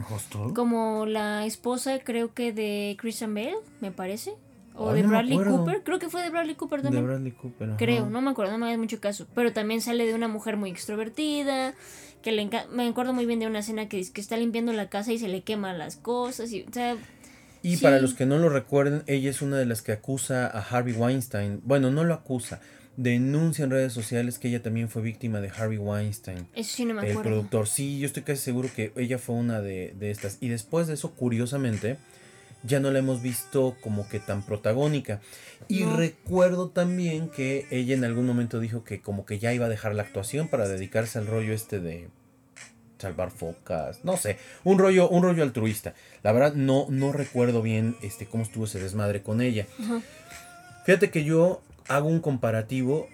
Como 0.54 1.06
la 1.06 1.46
esposa, 1.46 2.00
creo 2.00 2.34
que 2.34 2.52
de 2.52 2.96
Christian 2.98 3.34
Bale, 3.34 3.56
me 3.80 3.92
parece. 3.92 4.34
O 4.74 4.92
de 4.92 5.02
Bradley 5.02 5.36
Cooper. 5.36 5.82
Creo 5.82 5.98
que 5.98 6.08
fue 6.08 6.22
de 6.22 6.30
Bradley 6.30 6.54
Cooper 6.54 6.82
también. 6.82 7.04
De 7.04 7.10
Bradley 7.10 7.32
Cooper. 7.32 7.70
Creo, 7.76 8.08
no 8.08 8.20
me 8.22 8.30
acuerdo, 8.30 8.52
no 8.52 8.58
me 8.58 8.66
hagas 8.66 8.78
mucho 8.78 9.00
caso. 9.00 9.26
Pero 9.34 9.52
también 9.52 9.80
sale 9.80 10.06
de 10.06 10.14
una 10.14 10.28
mujer 10.28 10.56
muy 10.56 10.70
extrovertida. 10.70 11.74
Que 12.22 12.32
le 12.32 12.48
me 12.70 12.86
acuerdo 12.86 13.14
muy 13.14 13.24
bien 13.24 13.40
de 13.40 13.46
una 13.46 13.60
escena 13.60 13.88
que, 13.88 14.04
que 14.12 14.20
está 14.20 14.36
limpiando 14.36 14.72
la 14.72 14.90
casa 14.90 15.12
y 15.12 15.18
se 15.18 15.28
le 15.28 15.42
queman 15.42 15.78
las 15.78 15.96
cosas. 15.96 16.52
Y, 16.52 16.62
o 16.68 16.72
sea, 16.72 16.96
y 17.62 17.76
para 17.78 18.00
los 18.00 18.14
que 18.14 18.26
no 18.26 18.38
lo 18.38 18.48
recuerden, 18.48 19.02
ella 19.06 19.30
es 19.30 19.42
una 19.42 19.56
de 19.56 19.66
las 19.66 19.82
que 19.82 19.92
acusa 19.92 20.46
a 20.46 20.60
Harvey 20.60 20.94
Weinstein. 20.94 21.60
Bueno, 21.64 21.90
no 21.90 22.04
lo 22.04 22.14
acusa 22.14 22.60
denuncia 22.96 23.64
en 23.64 23.70
redes 23.70 23.92
sociales 23.92 24.38
que 24.38 24.48
ella 24.48 24.62
también 24.62 24.88
fue 24.88 25.00
víctima 25.00 25.40
de 25.40 25.48
Harvey 25.48 25.78
Weinstein. 25.78 26.46
Eso 26.54 26.76
sí 26.76 26.84
no 26.84 26.94
me 26.94 27.00
acuerdo. 27.00 27.20
El 27.20 27.26
productor. 27.26 27.66
Sí, 27.66 27.98
yo 27.98 28.06
estoy 28.06 28.22
casi 28.22 28.42
seguro 28.42 28.68
que 28.74 28.92
ella 28.96 29.18
fue 29.18 29.36
una 29.36 29.60
de, 29.60 29.94
estas. 30.00 30.38
Y 30.40 30.48
después 30.48 30.86
de 30.86 30.94
eso, 30.94 31.12
curiosamente, 31.12 31.96
ya 32.62 32.80
no 32.80 32.90
la 32.90 32.98
hemos 32.98 33.22
visto 33.22 33.76
como 33.80 34.08
que 34.08 34.20
tan 34.20 34.42
protagónica. 34.42 35.20
Y 35.68 35.84
recuerdo 35.84 36.68
también 36.70 37.28
que 37.28 37.66
ella 37.70 37.94
en 37.94 38.04
algún 38.04 38.26
momento 38.26 38.60
dijo 38.60 38.84
que 38.84 39.00
como 39.00 39.24
que 39.24 39.38
ya 39.38 39.52
iba 39.52 39.66
a 39.66 39.68
dejar 39.68 39.94
la 39.94 40.02
actuación 40.02 40.48
para 40.48 40.68
dedicarse 40.68 41.18
al 41.18 41.26
rollo 41.26 41.52
este 41.52 41.80
de 41.80 42.08
salvar 42.98 43.30
focas, 43.30 44.04
no 44.04 44.16
sé, 44.16 44.36
un 44.62 44.78
rollo, 44.78 45.08
un 45.08 45.22
rollo 45.22 45.42
altruista. 45.42 45.94
La 46.22 46.32
verdad 46.32 46.54
no, 46.54 46.86
no 46.90 47.12
recuerdo 47.12 47.62
bien 47.62 47.96
este, 48.02 48.26
cómo 48.26 48.42
estuvo 48.42 48.64
ese 48.64 48.78
desmadre 48.78 49.22
con 49.22 49.40
ella. 49.40 49.66
Fíjate 50.84 51.10
que 51.10 51.24
yo 51.24 51.62
hago 51.88 52.08
un 52.08 52.20
comparativo 52.20 53.08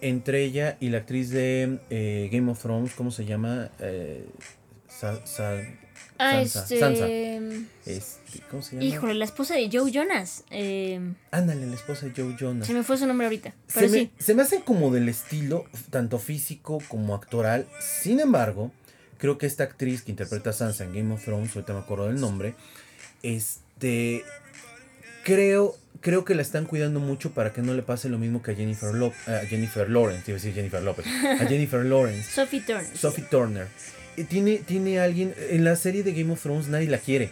entre 0.00 0.42
ella 0.42 0.76
y 0.80 0.90
la 0.90 0.98
actriz 0.98 1.30
de 1.30 1.78
eh, 1.90 2.28
Game 2.32 2.50
of 2.50 2.60
Thrones, 2.60 2.92
¿cómo 2.94 3.10
se 3.10 3.24
llama? 3.24 3.70
Eh, 3.80 4.26
ah, 4.88 5.16
Sansa. 5.24 5.60
Este... 6.18 6.78
Sansa. 6.78 7.06
Este, 7.86 8.40
¿Cómo 8.50 8.62
se 8.62 8.76
llama? 8.76 8.84
Híjole, 8.84 9.14
la 9.14 9.24
esposa 9.24 9.54
de 9.54 9.68
Joe 9.72 9.90
Jonas. 9.90 10.44
Eh... 10.50 11.00
Ándale, 11.30 11.66
la 11.66 11.74
esposa 11.74 12.06
de 12.06 12.12
Joe 12.16 12.34
Jonas. 12.38 12.66
Se 12.66 12.74
me 12.74 12.82
fue 12.82 12.96
su 12.98 13.06
nombre 13.06 13.26
ahorita. 13.26 13.54
Pero 13.74 13.88
se, 13.88 13.94
sí. 13.94 14.10
me, 14.14 14.22
se 14.22 14.34
me 14.34 14.42
hace 14.42 14.60
como 14.60 14.90
del 14.90 15.08
estilo, 15.08 15.64
tanto 15.90 16.18
físico 16.18 16.78
como 16.88 17.14
actoral. 17.14 17.66
Sin 17.80 18.20
embargo, 18.20 18.72
creo 19.18 19.38
que 19.38 19.46
esta 19.46 19.64
actriz 19.64 20.02
que 20.02 20.10
interpreta 20.10 20.50
a 20.50 20.52
Sansa 20.52 20.84
en 20.84 20.94
Game 20.94 21.14
of 21.14 21.24
Thrones, 21.24 21.54
ahorita 21.54 21.72
me 21.72 21.80
acuerdo 21.80 22.06
del 22.06 22.20
nombre, 22.20 22.54
este. 23.22 24.24
Creo 25.24 25.76
creo 26.00 26.24
que 26.24 26.34
la 26.34 26.42
están 26.42 26.66
cuidando 26.66 27.00
mucho 27.00 27.32
para 27.32 27.52
que 27.52 27.62
no 27.62 27.74
le 27.74 27.82
pase 27.82 28.08
lo 28.08 28.18
mismo 28.18 28.42
que 28.42 28.52
a 28.52 28.54
Jennifer, 28.54 28.94
Jennifer 29.48 29.90
Lawrence, 29.90 30.30
iba 30.30 30.36
a 30.36 30.40
decir 30.40 30.54
Jennifer 30.54 30.82
López, 30.82 31.04
a 31.06 31.46
Jennifer 31.48 31.84
Lawrence. 31.84 32.30
Sophie 32.30 32.60
Turner. 32.60 32.96
Sophie 32.96 33.24
Turner. 33.24 33.68
Tiene, 34.24 34.58
tiene 34.58 35.00
alguien, 35.00 35.34
en 35.50 35.64
la 35.64 35.76
serie 35.76 36.02
de 36.02 36.12
Game 36.12 36.32
of 36.32 36.42
Thrones 36.42 36.68
nadie 36.68 36.88
la 36.88 36.98
quiere, 36.98 37.30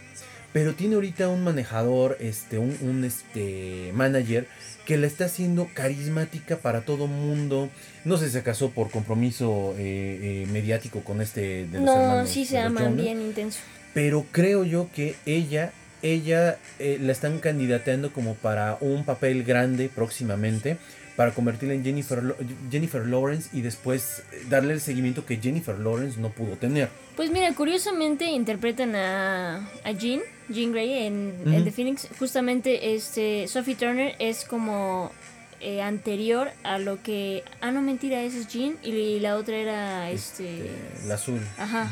pero 0.53 0.75
tiene 0.75 0.95
ahorita 0.95 1.29
un 1.29 1.43
manejador, 1.43 2.17
este, 2.21 2.59
un, 2.59 2.77
un 2.81 3.05
este, 3.05 3.91
manager 3.95 4.47
que 4.85 4.97
la 4.99 5.07
está 5.07 5.25
haciendo 5.25 5.69
carismática 5.73 6.59
para 6.59 6.83
todo 6.83 7.07
mundo. 7.07 7.71
No 8.05 8.17
sé 8.19 8.27
si 8.27 8.33
se 8.33 8.43
casó 8.43 8.71
por 8.71 8.91
compromiso 8.91 9.75
eh, 9.79 10.45
eh, 10.45 10.47
mediático 10.53 11.01
con 11.01 11.21
este 11.21 11.67
de 11.67 11.79
los 11.79 11.85
no, 11.85 12.27
sí 12.27 12.45
se 12.45 12.59
aman 12.59 12.97
bien 12.97 13.21
intenso. 13.21 13.61
Pero 13.95 14.27
creo 14.31 14.65
yo 14.65 14.89
que 14.95 15.15
ella 15.25 15.73
ella 16.03 16.59
eh, 16.79 16.99
la 17.01 17.13
están 17.13 17.39
candidateando 17.39 18.13
como 18.13 18.35
para 18.35 18.77
un 18.81 19.05
papel 19.05 19.43
grande 19.43 19.89
próximamente 19.93 20.77
para 21.17 21.33
convertirla 21.33 21.75
en 21.75 21.85
Jennifer, 21.85 22.37
Jennifer 22.71 23.07
Lawrence 23.07 23.51
y 23.53 23.61
después 23.61 24.23
eh, 24.33 24.45
darle 24.49 24.75
el 24.75 24.81
seguimiento 24.81 25.25
que 25.25 25.37
Jennifer 25.37 25.79
Lawrence 25.79 26.21
no 26.21 26.31
pudo 26.31 26.57
tener. 26.57 26.89
Pues 27.17 27.31
mira, 27.31 27.53
curiosamente 27.55 28.27
interpretan 28.27 28.97
a, 28.97 29.69
a 29.85 29.93
Jean, 29.93 30.21
Jean 30.49 30.73
Grey 30.73 31.07
en, 31.07 31.35
The 31.45 31.71
Phoenix. 31.71 32.09
Justamente 32.19 32.95
este 32.95 33.47
Sophie 33.47 33.77
Turner 33.77 34.17
es 34.19 34.45
como 34.45 35.13
eh, 35.61 35.81
anterior 35.81 36.51
a 36.65 36.79
lo 36.79 37.03
que... 37.03 37.45
Ah, 37.61 37.71
no, 37.71 37.81
mentira, 37.83 38.23
esa 38.23 38.39
es 38.39 38.49
Jean 38.49 38.77
y 38.83 39.21
la 39.21 39.37
otra 39.37 39.57
era 39.57 40.11
este... 40.11 40.67
este 40.67 41.09
la 41.09 41.15
azul. 41.15 41.41
Ajá. 41.57 41.89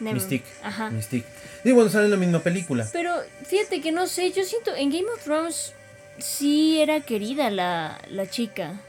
Mystique. 0.00 0.46
Ajá. 0.62 0.90
Mystique. 0.90 1.26
Y 1.64 1.72
bueno, 1.72 1.90
sale 1.90 2.04
en 2.04 2.12
la 2.12 2.16
misma 2.16 2.40
película. 2.40 2.86
Pero 2.92 3.12
fíjate 3.46 3.80
que 3.80 3.92
no 3.92 4.06
sé, 4.06 4.30
yo 4.32 4.44
siento, 4.44 4.74
en 4.76 4.90
Game 4.90 5.10
of 5.10 5.22
Thrones 5.24 5.74
sí 6.18 6.80
era 6.80 7.00
querida 7.00 7.50
la, 7.50 7.98
la 8.10 8.28
chica. 8.28 8.80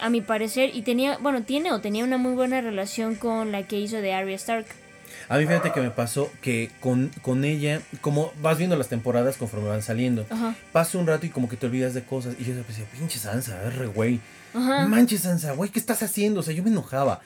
A 0.00 0.08
mi 0.08 0.22
parecer, 0.22 0.70
y 0.74 0.82
tenía, 0.82 1.18
bueno, 1.18 1.42
tiene 1.42 1.72
o 1.72 1.80
tenía 1.80 2.04
una 2.04 2.16
muy 2.16 2.32
buena 2.32 2.60
relación 2.60 3.16
con 3.16 3.52
la 3.52 3.64
que 3.64 3.78
hizo 3.78 3.98
de 3.98 4.14
Arya 4.14 4.34
Stark. 4.36 4.66
A 5.28 5.36
mí 5.36 5.46
fíjate 5.46 5.72
que 5.72 5.80
me 5.80 5.90
pasó 5.90 6.30
que 6.40 6.70
con, 6.80 7.10
con 7.22 7.44
ella, 7.44 7.82
como 8.00 8.32
vas 8.40 8.58
viendo 8.58 8.76
las 8.76 8.88
temporadas 8.88 9.36
conforme 9.36 9.68
van 9.68 9.82
saliendo, 9.82 10.26
pasa 10.72 10.98
un 10.98 11.06
rato 11.06 11.26
y 11.26 11.28
como 11.28 11.48
que 11.48 11.56
te 11.56 11.66
olvidas 11.66 11.94
de 11.94 12.02
cosas. 12.02 12.34
Y 12.38 12.44
yo 12.44 12.54
decía, 12.54 12.84
pinche 12.92 13.18
Sansa, 13.18 13.70
re 13.70 13.86
güey. 13.86 14.20
Manches 14.54 15.20
Sansa, 15.20 15.52
güey, 15.52 15.70
¿qué 15.70 15.78
estás 15.78 16.02
haciendo? 16.02 16.40
O 16.40 16.42
sea, 16.42 16.54
yo 16.54 16.62
me 16.62 16.70
enojaba. 16.70 17.20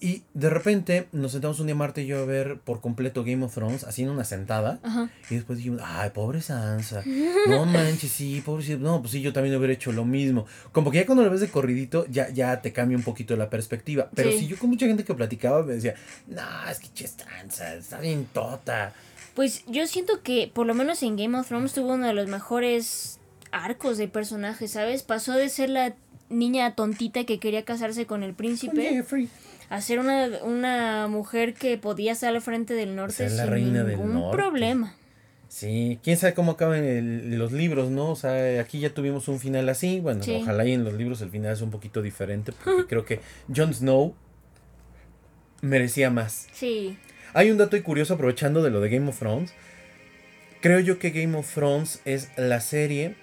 Y 0.00 0.22
de 0.32 0.48
repente 0.48 1.08
nos 1.12 1.32
sentamos 1.32 1.60
un 1.60 1.66
día 1.66 1.74
Marta 1.74 2.00
y 2.00 2.06
yo 2.06 2.22
a 2.22 2.24
ver 2.24 2.58
por 2.58 2.80
completo 2.80 3.22
Game 3.22 3.44
of 3.44 3.54
Thrones 3.54 3.84
haciendo 3.84 4.14
una 4.14 4.24
sentada. 4.24 4.80
Y 5.28 5.34
después 5.34 5.58
dijimos, 5.58 5.82
ay, 5.84 6.10
pobre 6.10 6.40
Sansa. 6.40 7.02
No 7.48 7.66
manches, 7.66 8.10
sí, 8.10 8.42
pobre 8.44 8.78
No, 8.78 9.00
pues 9.00 9.12
sí, 9.12 9.20
yo 9.20 9.34
también 9.34 9.54
hubiera 9.56 9.74
hecho 9.74 9.92
lo 9.92 10.06
mismo. 10.06 10.46
Como 10.72 10.90
que 10.90 10.98
ya 10.98 11.06
cuando 11.06 11.22
lo 11.22 11.30
ves 11.30 11.40
de 11.40 11.50
corridito, 11.50 12.06
ya, 12.08 12.30
ya 12.30 12.62
te 12.62 12.72
cambia 12.72 12.96
un 12.96 13.04
poquito 13.04 13.36
la 13.36 13.50
perspectiva. 13.50 14.08
Pero 14.14 14.30
si 14.30 14.46
yo 14.46 14.58
con 14.58 14.70
mucha 14.70 14.86
gente 14.86 15.04
que 15.04 15.14
platicaba 15.14 15.62
me 15.62 15.74
decía, 15.74 15.94
no, 16.26 16.70
es 16.70 16.78
que 16.78 16.88
che 16.94 17.06
Sansa, 17.06 17.74
está 17.74 18.00
bien 18.00 18.26
tota. 18.32 18.94
Pues 19.34 19.64
yo 19.66 19.86
siento 19.86 20.22
que 20.22 20.50
por 20.52 20.66
lo 20.66 20.74
menos 20.74 21.02
en 21.02 21.16
Game 21.16 21.38
of 21.38 21.46
Thrones 21.46 21.74
tuvo 21.74 21.94
uno 21.94 22.06
de 22.06 22.14
los 22.14 22.26
mejores 22.26 23.18
arcos 23.52 23.98
de 23.98 24.08
personajes, 24.08 24.70
¿sabes? 24.70 25.02
Pasó 25.02 25.34
de 25.34 25.48
ser 25.50 25.68
la 25.68 25.94
niña 26.30 26.74
tontita 26.74 27.24
que 27.24 27.38
quería 27.38 27.64
casarse 27.64 28.06
con 28.06 28.22
el 28.22 28.34
príncipe 28.34 29.04
a 29.70 29.80
ser 29.80 30.00
una, 30.00 30.28
una 30.42 31.06
mujer 31.06 31.54
que 31.54 31.78
podía 31.78 32.12
estar 32.12 32.34
al 32.34 32.42
frente 32.42 32.74
del 32.74 32.96
norte 32.96 33.30
sin 33.30 33.62
ningún 33.62 34.30
problema. 34.32 34.96
Sí, 35.48 35.98
quién 36.02 36.16
sabe 36.16 36.34
cómo 36.34 36.52
acaban 36.52 37.38
los 37.38 37.52
libros, 37.52 37.88
¿no? 37.88 38.10
O 38.10 38.16
sea, 38.16 38.60
aquí 38.60 38.80
ya 38.80 38.90
tuvimos 38.90 39.28
un 39.28 39.38
final 39.38 39.68
así. 39.68 40.00
Bueno, 40.00 40.22
ojalá 40.40 40.66
y 40.66 40.72
en 40.72 40.82
los 40.84 40.94
libros 40.94 41.22
el 41.22 41.30
final 41.30 41.52
es 41.52 41.60
un 41.60 41.70
poquito 41.70 42.02
diferente, 42.02 42.52
porque 42.52 42.84
creo 42.88 43.04
que 43.04 43.20
Jon 43.54 43.72
Snow 43.72 44.14
merecía 45.60 46.10
más. 46.10 46.48
Sí. 46.52 46.98
Hay 47.32 47.52
un 47.52 47.58
dato 47.58 47.80
curioso 47.82 48.14
aprovechando 48.14 48.62
de 48.64 48.70
lo 48.70 48.80
de 48.80 48.90
Game 48.90 49.08
of 49.08 49.18
Thrones. 49.20 49.54
Creo 50.60 50.80
yo 50.80 50.98
que 50.98 51.10
Game 51.10 51.38
of 51.38 51.52
Thrones 51.52 52.00
es 52.04 52.28
la 52.36 52.60
serie 52.60 53.14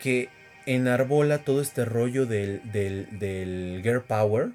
que 0.00 0.30
enarbola 0.64 1.44
todo 1.44 1.60
este 1.60 1.84
rollo 1.84 2.24
del, 2.24 2.62
del, 2.72 3.18
del 3.18 3.80
girl 3.82 4.02
power 4.02 4.52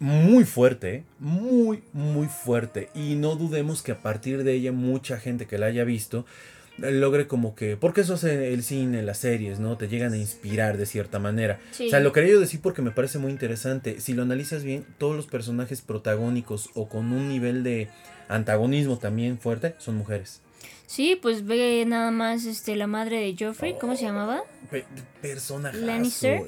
muy 0.00 0.44
fuerte, 0.44 1.04
muy, 1.20 1.84
muy 1.92 2.26
fuerte. 2.26 2.88
Y 2.94 3.14
no 3.14 3.36
dudemos 3.36 3.82
que 3.82 3.92
a 3.92 4.02
partir 4.02 4.42
de 4.42 4.54
ella 4.54 4.72
mucha 4.72 5.18
gente 5.18 5.46
que 5.46 5.58
la 5.58 5.66
haya 5.66 5.84
visto 5.84 6.26
logre 6.78 7.26
como 7.26 7.54
que, 7.54 7.76
porque 7.76 8.00
eso 8.00 8.14
hace 8.14 8.54
el 8.54 8.62
cine, 8.62 9.02
las 9.02 9.18
series, 9.18 9.60
¿no? 9.60 9.76
Te 9.76 9.88
llegan 9.88 10.14
a 10.14 10.16
inspirar 10.16 10.78
de 10.78 10.86
cierta 10.86 11.18
manera. 11.18 11.60
Sí. 11.72 11.88
O 11.88 11.90
sea, 11.90 12.00
lo 12.00 12.12
quería 12.12 12.32
yo 12.32 12.40
decir 12.40 12.60
porque 12.62 12.82
me 12.82 12.90
parece 12.90 13.18
muy 13.18 13.30
interesante. 13.30 14.00
Si 14.00 14.14
lo 14.14 14.22
analizas 14.22 14.64
bien, 14.64 14.86
todos 14.98 15.14
los 15.14 15.26
personajes 15.26 15.82
protagónicos 15.82 16.70
o 16.74 16.88
con 16.88 17.12
un 17.12 17.28
nivel 17.28 17.62
de 17.62 17.88
antagonismo 18.28 18.98
también 18.98 19.38
fuerte 19.38 19.74
son 19.78 19.96
mujeres. 19.96 20.40
Sí, 20.90 21.16
pues 21.22 21.46
ve 21.46 21.84
nada 21.86 22.10
más 22.10 22.46
este 22.46 22.74
la 22.74 22.88
madre 22.88 23.20
de 23.20 23.36
Joffrey, 23.38 23.76
¿cómo 23.80 23.94
se 23.94 24.02
llamaba? 24.02 24.42
Pe 24.72 24.84
personaje. 25.22 25.78
Lannister. 25.78 26.42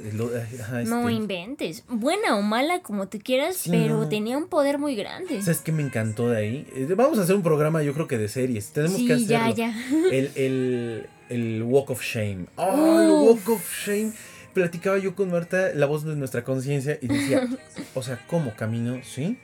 No 0.85 1.09
inventes. 1.11 1.85
Buena 1.89 2.37
o 2.37 2.43
mala, 2.43 2.81
como 2.83 3.07
te 3.07 3.21
quieras, 3.21 3.57
Sí, 3.57 3.71
pero 3.71 3.99
no. 3.99 4.09
tenía 4.09 4.37
un 4.37 4.49
poder 4.49 4.79
muy 4.79 4.97
grande. 4.97 5.41
¿Sabes 5.43 5.61
qué 5.61 5.71
me 5.71 5.85
encantó 5.85 6.29
de 6.29 6.39
ahí? 6.39 6.67
Eh, 6.75 6.89
Vamos 6.97 7.21
a 7.21 7.23
hacer 7.23 7.37
un 7.37 7.45
programa, 7.45 7.85
yo 7.85 7.95
creo 7.95 8.09
que 8.09 8.19
de 8.19 8.27
series. 8.27 8.73
Tenemos 8.73 8.97
sí, 8.97 9.07
que 9.07 9.13
hacerlo. 9.13 9.55
ya, 9.55 9.73
ya. 9.73 9.75
El, 10.11 10.33
el, 10.35 11.07
el 11.29 11.63
Walk 11.63 11.91
of 11.91 12.03
Shame. 12.03 12.47
¡Oh, 12.57 13.01
el. 13.01 13.11
Walk 13.29 13.49
of 13.49 13.73
Shame! 13.87 14.13
Platicaba 14.55 14.99
yo 14.99 15.15
con 15.15 15.31
Marta, 15.31 15.71
la 15.73 15.87
voz 15.87 16.03
de 16.05 16.17
nuestra 16.17 16.43
conciencia, 16.43 16.99
y 17.01 17.07
decía, 17.07 17.49
o 17.95 18.03
sea, 18.03 18.19
¿cómo 18.27 18.57
caminó? 18.57 19.01
¿Sí? 19.05 19.39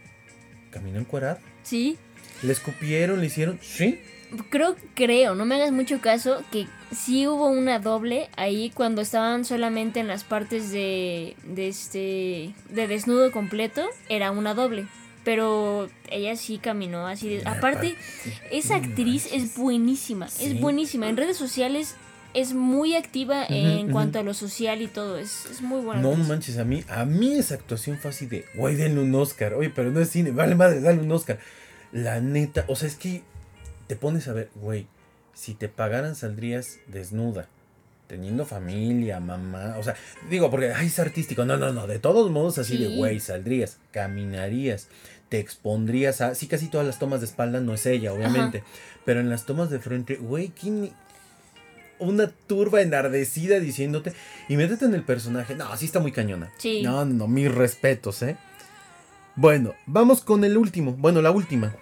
¿Caminó 0.73 0.99
encuerado? 0.99 1.39
Sí. 1.63 1.97
¿Le 2.43 2.51
escupieron? 2.53 3.21
¿Le 3.21 3.27
hicieron? 3.27 3.61
¿Sí? 3.63 4.01
Creo, 4.51 4.77
creo, 4.95 5.35
no 5.35 5.45
me 5.47 5.55
hagas 5.55 5.73
mucho 5.73 6.01
caso, 6.01 6.43
que 6.53 6.67
sí 6.95 7.27
hubo 7.27 7.49
una 7.49 7.79
doble 7.79 8.29
ahí 8.37 8.71
cuando 8.75 9.01
estaban 9.01 9.45
solamente 9.45 10.01
en 10.01 10.07
las 10.07 10.25
partes 10.25 10.71
de, 10.71 11.35
de 11.45 11.69
este, 11.69 12.55
de 12.71 12.87
desnudo 12.89 13.33
completo, 13.33 13.87
era 14.09 14.31
una 14.31 14.55
doble. 14.55 14.87
Pero 15.25 15.91
ella 16.11 16.37
sí 16.37 16.59
caminó 16.59 17.07
así. 17.07 17.29
de- 17.29 17.47
aparte, 17.49 17.97
esa 18.51 18.77
actriz 18.77 19.29
es 19.33 19.57
buenísima, 19.57 20.29
Sí. 20.29 20.47
es 20.47 20.61
buenísima. 20.61 21.09
En 21.09 21.17
redes 21.17 21.37
sociales 21.37 21.97
es 22.35 22.55
muy 22.55 22.95
activa 22.95 23.45
en 23.49 23.91
cuanto 23.91 24.19
a 24.19 24.23
lo 24.23 24.33
social 24.33 24.81
y 24.81 24.87
todo. 24.87 25.19
Es, 25.19 25.47
es 25.51 25.61
muy 25.61 25.81
buena. 25.83 26.01
No 26.03 26.15
manches, 26.15 26.57
a 26.59 26.65
mí, 26.65 26.83
a 26.89 27.05
mí 27.05 27.35
esa 27.35 27.55
actuación 27.55 27.99
fue 27.99 28.11
así 28.11 28.27
de, 28.27 28.45
güey, 28.55 28.77
denle 28.77 29.01
un 29.01 29.15
Oscar. 29.15 29.55
Oye, 29.55 29.71
pero 29.71 29.91
no 29.91 30.01
es 30.01 30.09
cine, 30.11 30.31
vale 30.31 30.55
madre, 30.55 30.81
dale 30.81 31.01
un 31.01 31.11
Oscar. 31.13 31.39
La 31.93 32.21
neta, 32.21 32.65
o 32.69 32.77
sea, 32.77 32.89
es 32.89 32.95
que 32.97 33.23
te 33.89 33.97
pones 33.97 34.29
a 34.29 34.33
ver, 34.33 34.51
güey, 34.55 34.87
si 35.35 35.55
te 35.55 35.69
pagaran 35.69 36.15
saldrías 36.15 36.79
desnuda, 36.87 37.49
teniendo 38.07 38.47
familia, 38.47 39.19
mamá, 39.19 39.75
o 39.79 39.83
sea, 39.83 39.97
digo, 40.31 40.51
porque, 40.51 40.73
ay, 40.73 40.87
es 40.87 40.99
artístico, 41.01 41.45
no, 41.45 41.57
no, 41.57 41.73
no, 41.73 41.89
de 41.89 41.99
todos 41.99 42.31
modos 42.31 42.59
así 42.59 42.77
de, 42.77 42.97
güey, 42.97 43.19
saldrías, 43.19 43.79
caminarías, 43.91 44.89
te 45.29 45.41
expondrías 45.41 46.21
a, 46.21 46.37
sí, 46.37 46.47
casi 46.47 46.69
todas 46.69 46.87
las 46.87 47.01
tomas 47.01 47.21
de 47.21 47.27
espalda 47.27 47.61
no 47.61 47.75
es 47.75 47.85
ella, 47.87 48.13
obviamente, 48.13 48.63
pero 49.05 49.19
en 49.19 49.29
las 49.29 49.47
tomas 49.47 49.71
de 49.71 49.81
frente, 49.81 50.17
güey, 50.17 50.51
¿quién, 50.51 50.93
una 51.99 52.29
turba 52.29 52.81
enardecida 52.81 53.59
diciéndote 53.59 54.13
y 54.49 54.57
métete 54.57 54.85
en 54.85 54.95
el 54.95 55.03
personaje. 55.03 55.57
No, 55.57 55.67
así 55.73 55.87
está 55.87 55.99
muy 55.99 56.13
cañona. 56.13 56.53
Sí. 56.59 56.83
No, 56.83 57.05
no, 57.05 57.27
mis 57.27 57.53
respetos, 57.53 58.23
¿eh? 58.23 58.37
Bueno, 59.35 59.75
vamos 59.87 60.21
con 60.21 60.45
el 60.45 60.57
último. 60.57 60.93
Bueno, 60.93 61.23
la 61.23 61.31
última. 61.31 61.75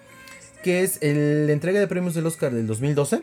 Que 0.62 0.82
es 0.82 1.02
el- 1.02 1.46
la 1.46 1.52
entrega 1.52 1.78
de 1.80 1.86
premios 1.86 2.14
del 2.14 2.26
Oscar 2.26 2.52
del 2.52 2.66
2012. 2.66 3.22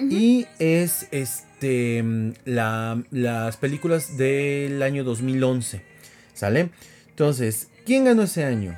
Y 0.00 0.46
es 0.58 1.06
este 1.12 2.02
la- 2.44 3.00
las 3.12 3.56
películas 3.56 4.16
del 4.16 4.82
año 4.82 5.04
2011. 5.04 5.82
¿Sale? 6.32 6.70
Entonces, 7.10 7.68
¿quién 7.86 8.04
ganó 8.04 8.22
ese 8.24 8.42
año? 8.44 8.76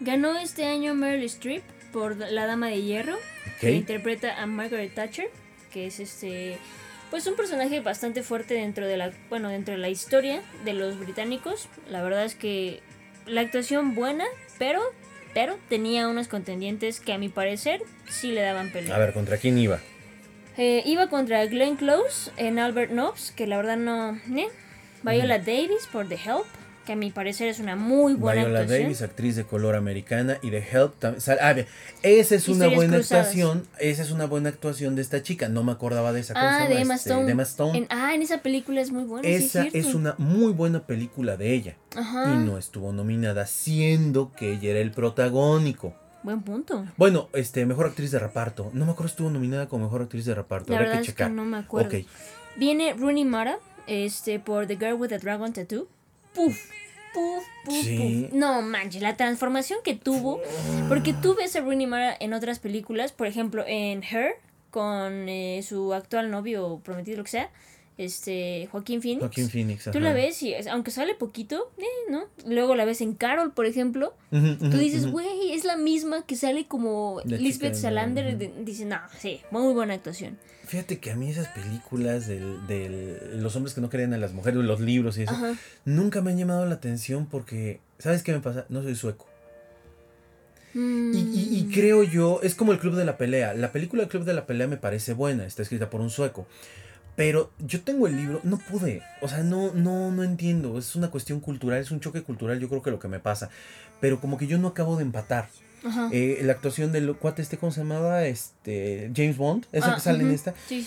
Ganó 0.00 0.36
este 0.38 0.64
año 0.66 0.94
Meryl 0.94 1.24
Streep 1.24 1.62
por 1.92 2.16
La 2.16 2.46
Dama 2.46 2.66
de 2.68 2.82
Hierro, 2.82 3.16
que 3.60 3.70
interpreta 3.72 4.42
a 4.42 4.46
Margaret 4.46 4.92
Thatcher, 4.92 5.28
que 5.72 5.86
es 5.86 6.00
este 6.00 6.58
pues 7.10 7.24
un 7.28 7.36
personaje 7.36 7.78
bastante 7.80 8.24
fuerte 8.24 8.54
dentro 8.54 8.86
de 8.88 8.96
la 8.96 9.12
bueno, 9.30 9.48
dentro 9.48 9.72
de 9.74 9.78
la 9.78 9.88
historia 9.88 10.42
de 10.64 10.72
los 10.72 10.98
británicos. 10.98 11.68
La 11.88 12.02
verdad 12.02 12.24
es 12.24 12.34
que 12.34 12.80
la 13.26 13.40
actuación 13.42 13.94
buena, 13.94 14.24
pero 14.58 14.80
pero 15.36 15.58
tenía 15.68 16.08
unos 16.08 16.28
contendientes 16.28 16.98
que 16.98 17.12
a 17.12 17.18
mi 17.18 17.28
parecer 17.28 17.82
sí 18.08 18.32
le 18.32 18.40
daban 18.40 18.70
pelea. 18.70 18.96
A 18.96 18.98
ver, 18.98 19.12
¿contra 19.12 19.36
quién 19.36 19.58
iba? 19.58 19.80
Eh, 20.56 20.82
iba 20.86 21.10
contra 21.10 21.44
Glenn 21.44 21.76
Close 21.76 22.30
en 22.38 22.58
Albert 22.58 22.90
Nobbs, 22.90 23.32
que 23.32 23.46
la 23.46 23.58
verdad 23.58 23.76
no, 23.76 24.18
¿eh? 24.34 24.48
Viola 25.02 25.38
Davis 25.38 25.86
por 25.92 26.08
The 26.08 26.14
Help, 26.14 26.46
que 26.86 26.92
a 26.94 26.96
mi 26.96 27.10
parecer 27.10 27.48
es 27.48 27.58
una 27.58 27.76
muy 27.76 28.14
buena 28.14 28.42
Viola 28.44 28.60
actuación. 28.60 28.84
Davis, 28.84 29.02
actriz 29.02 29.36
de 29.36 29.44
color 29.44 29.74
americana 29.74 30.38
y 30.40 30.48
de 30.48 30.58
Help 30.58 30.98
también. 30.98 31.20
sal- 31.20 31.38
A 31.42 31.52
ver, 31.52 31.66
esa 32.02 32.34
es 32.34 32.48
una 32.48 32.54
Historias 32.66 32.76
buena 32.76 32.94
cruzadas. 32.94 33.26
actuación. 33.26 33.66
Esa 33.78 34.02
es 34.02 34.10
una 34.10 34.24
buena 34.26 34.48
actuación 34.48 34.94
de 34.94 35.02
esta 35.02 35.22
chica. 35.22 35.48
No 35.50 35.62
me 35.64 35.72
acordaba 35.72 36.12
de 36.14 36.20
esa 36.20 36.32
cosa. 36.32 36.64
Ah, 36.64 36.68
de 36.68 36.80
Emma 36.80 36.94
Stone. 36.94 37.24
de 37.26 37.32
Emma 37.32 37.42
Stone. 37.42 37.76
En- 37.76 37.86
ah, 37.90 38.14
en 38.14 38.22
esa 38.22 38.38
película 38.38 38.80
es 38.80 38.90
muy 38.90 39.04
buena. 39.04 39.28
sí 39.28 39.34
esa 39.34 39.66
es, 39.72 39.94
una 39.94 40.14
muy 40.16 40.52
buena 40.52 40.86
película 40.86 41.36
de 41.36 41.52
ella. 41.52 41.76
Ajá. 41.94 42.32
Y 42.34 42.38
no 42.38 42.56
estuvo 42.56 42.92
nominada, 42.92 43.44
siendo 43.46 44.32
que 44.32 44.52
ella 44.54 44.70
era 44.70 44.80
el 44.80 44.92
protagónico. 44.92 45.94
Buen 46.22 46.42
punto. 46.42 46.84
Bueno, 46.96 47.28
este, 47.34 47.64
mejor 47.66 47.86
actriz 47.86 48.10
de 48.10 48.18
reparto. 48.18 48.70
No 48.72 48.84
me 48.84 48.92
acuerdo, 48.92 49.10
estuvo 49.10 49.30
nominada 49.30 49.68
como 49.68 49.84
mejor 49.84 50.02
actriz 50.02 50.24
de 50.24 50.34
reparto. 50.34 50.72
La 50.72 50.78
Habrá 50.78 50.88
verdad 50.90 51.02
que 51.02 51.08
es 51.10 51.14
que 51.14 51.22
checar. 51.22 51.30
no 51.30 51.44
me 51.44 51.56
acuerdo. 51.58 51.96
Ok. 51.98 52.04
Viene 52.56 52.94
Rooney 52.94 53.24
Mara, 53.24 53.58
este, 53.86 54.40
por 54.40 54.66
The 54.66 54.76
Girl 54.76 54.94
with 54.94 55.10
the 55.10 55.18
Dragon 55.18 55.52
Tattoo. 55.52 55.86
Puf, 56.36 56.70
puf, 57.14 57.44
puf, 57.64 57.82
Sí. 57.84 58.26
puf. 58.30 58.38
No 58.38 58.62
manches, 58.62 59.02
la 59.02 59.16
transformación 59.16 59.80
que 59.82 59.94
tuvo. 59.94 60.40
Porque 60.88 61.12
tú 61.12 61.34
ves 61.34 61.56
a 61.56 61.60
Rooney 61.60 61.86
Mara 61.86 62.16
en 62.20 62.32
otras 62.34 62.58
películas, 62.60 63.10
por 63.12 63.26
ejemplo, 63.26 63.64
en 63.66 64.02
Her, 64.04 64.34
con 64.70 65.28
eh, 65.28 65.62
su 65.66 65.92
actual 65.94 66.30
novio 66.30 66.80
prometido, 66.84 67.16
lo 67.18 67.24
que 67.24 67.30
sea, 67.30 67.50
este, 67.98 68.68
Joaquín 68.72 69.00
Phoenix. 69.00 69.20
Joaquín 69.20 69.48
Phoenix. 69.50 69.84
Tú 69.84 69.90
ajá. 69.90 70.00
la 70.00 70.12
ves 70.12 70.42
y, 70.42 70.54
aunque 70.70 70.90
sale 70.90 71.14
poquito, 71.14 71.70
eh, 71.78 71.84
¿no? 72.10 72.24
Luego 72.46 72.74
la 72.74 72.84
ves 72.84 73.00
en 73.00 73.14
Carol, 73.14 73.52
por 73.52 73.66
ejemplo. 73.66 74.14
Ujú, 74.32 74.56
Tú 74.56 74.66
ujú, 74.66 74.78
dices, 74.78 75.06
güey, 75.10 75.52
es 75.52 75.64
la 75.64 75.76
misma 75.76 76.26
que 76.26 76.36
sale 76.36 76.66
como 76.66 77.20
La 77.24 77.36
Lisbeth 77.38 77.74
Salander. 77.74 78.36
de- 78.36 78.52
Dice, 78.64 78.84
no, 78.84 78.98
sí, 79.18 79.40
muy 79.50 79.72
buena 79.72 79.94
actuación. 79.94 80.38
Fíjate 80.66 80.98
que 80.98 81.12
a 81.12 81.16
mí 81.16 81.30
esas 81.30 81.46
películas 81.48 82.26
del, 82.26 82.66
del- 82.66 83.40
los 83.42 83.54
hombres 83.54 83.72
que 83.72 83.80
no 83.80 83.88
querían 83.88 84.12
a 84.14 84.18
las 84.18 84.32
mujeres, 84.32 84.58
los 84.64 84.80
libros 84.80 85.16
y 85.16 85.22
eso, 85.22 85.32
Ajá. 85.32 85.54
nunca 85.84 86.20
me 86.22 86.32
han 86.32 86.38
llamado 86.38 86.66
la 86.66 86.74
atención 86.74 87.26
porque, 87.26 87.80
¿sabes 88.00 88.22
qué 88.24 88.32
me 88.32 88.40
pasa? 88.40 88.66
No 88.68 88.82
soy 88.82 88.96
sueco. 88.96 89.26
Y, 90.74 90.78
y- 90.78 91.58
y 91.58 91.62
Mm. 91.64 91.70
creo 91.72 92.02
yo, 92.02 92.40
es 92.42 92.54
como 92.54 92.72
el 92.72 92.78
Club 92.78 92.96
de 92.96 93.04
la 93.06 93.16
Pelea. 93.16 93.54
La 93.54 93.72
película 93.72 94.02
El 94.02 94.08
Club 94.10 94.24
de 94.24 94.34
la 94.34 94.44
Pelea 94.44 94.66
me 94.66 94.76
parece 94.76 95.14
buena, 95.14 95.46
está 95.46 95.62
escrita 95.62 95.88
por 95.88 96.00
un 96.02 96.10
sueco. 96.10 96.46
Pero 97.16 97.50
yo 97.58 97.80
tengo 97.80 98.06
el 98.06 98.16
libro, 98.16 98.40
no 98.44 98.58
pude. 98.58 99.02
O 99.22 99.28
sea, 99.28 99.42
no, 99.42 99.72
no, 99.72 100.10
no 100.12 100.22
entiendo. 100.22 100.78
Es 100.78 100.94
una 100.96 101.10
cuestión 101.10 101.40
cultural, 101.40 101.80
es 101.80 101.90
un 101.90 102.00
choque 102.00 102.22
cultural, 102.22 102.60
yo 102.60 102.68
creo 102.68 102.82
que 102.82 102.90
lo 102.90 102.98
que 102.98 103.08
me 103.08 103.18
pasa. 103.20 103.48
Pero 104.00 104.20
como 104.20 104.36
que 104.36 104.46
yo 104.46 104.58
no 104.58 104.68
acabo 104.68 104.96
de 104.96 105.02
empatar. 105.02 105.48
Ajá. 105.82 106.10
Eh, 106.12 106.40
la 106.42 106.52
actuación 106.52 106.92
del 106.92 107.14
cuate 107.16 107.40
este, 107.42 107.56
¿cómo 107.56 107.72
se 107.72 107.80
llamaba? 107.80 108.26
Este, 108.26 109.10
James 109.16 109.36
Bond, 109.38 109.66
esa 109.72 109.92
Ah, 109.92 109.94
que 109.94 110.00
sale 110.02 110.20
en 110.20 110.26
ujú, 110.26 110.34
esta. 110.34 110.54
Sí. 110.68 110.86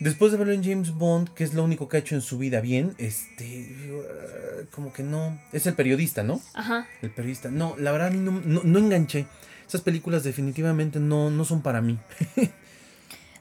Después 0.00 0.30
de 0.32 0.38
verlo 0.38 0.52
en 0.52 0.62
James 0.64 0.92
Bond, 0.92 1.30
que 1.34 1.44
es 1.44 1.52
lo 1.54 1.64
único 1.64 1.88
que 1.88 1.96
ha 1.96 2.00
hecho 2.00 2.14
en 2.14 2.20
su 2.20 2.38
vida 2.38 2.60
bien, 2.60 2.94
este, 2.98 3.70
uh, 3.90 4.66
como 4.74 4.92
que 4.92 5.02
no. 5.02 5.38
Es 5.52 5.66
el 5.66 5.74
periodista, 5.74 6.22
¿no? 6.22 6.40
Ajá. 6.54 6.86
El 7.02 7.10
periodista. 7.10 7.50
No, 7.50 7.74
la 7.78 7.92
verdad 7.92 8.08
a 8.08 8.10
mí 8.10 8.18
no, 8.18 8.32
no, 8.44 8.62
no 8.62 8.78
enganché. 8.78 9.26
Esas 9.66 9.80
películas 9.80 10.22
definitivamente 10.22 11.00
no, 11.00 11.30
no 11.30 11.44
son 11.44 11.60
para 11.62 11.80
mí. 11.82 11.98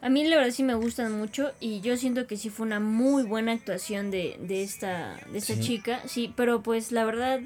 A 0.06 0.10
mí 0.10 0.24
la 0.24 0.36
verdad 0.36 0.52
sí 0.52 0.62
me 0.62 0.76
gustan 0.76 1.14
mucho 1.14 1.52
y 1.60 1.82
yo 1.82 1.98
siento 1.98 2.28
que 2.28 2.38
sí 2.38 2.52
fue 2.52 2.68
una 2.68 2.80
muy 2.80 3.24
buena 3.24 3.54
actuación 3.54 4.12
de, 4.12 4.38
de 4.40 4.62
esta, 4.62 5.20
de 5.32 5.40
esta 5.40 5.56
Sí. 5.56 5.62
chica. 5.62 6.00
Sí, 6.06 6.32
pero 6.38 6.62
pues 6.62 6.92
la 6.92 7.06
verdad, 7.06 7.40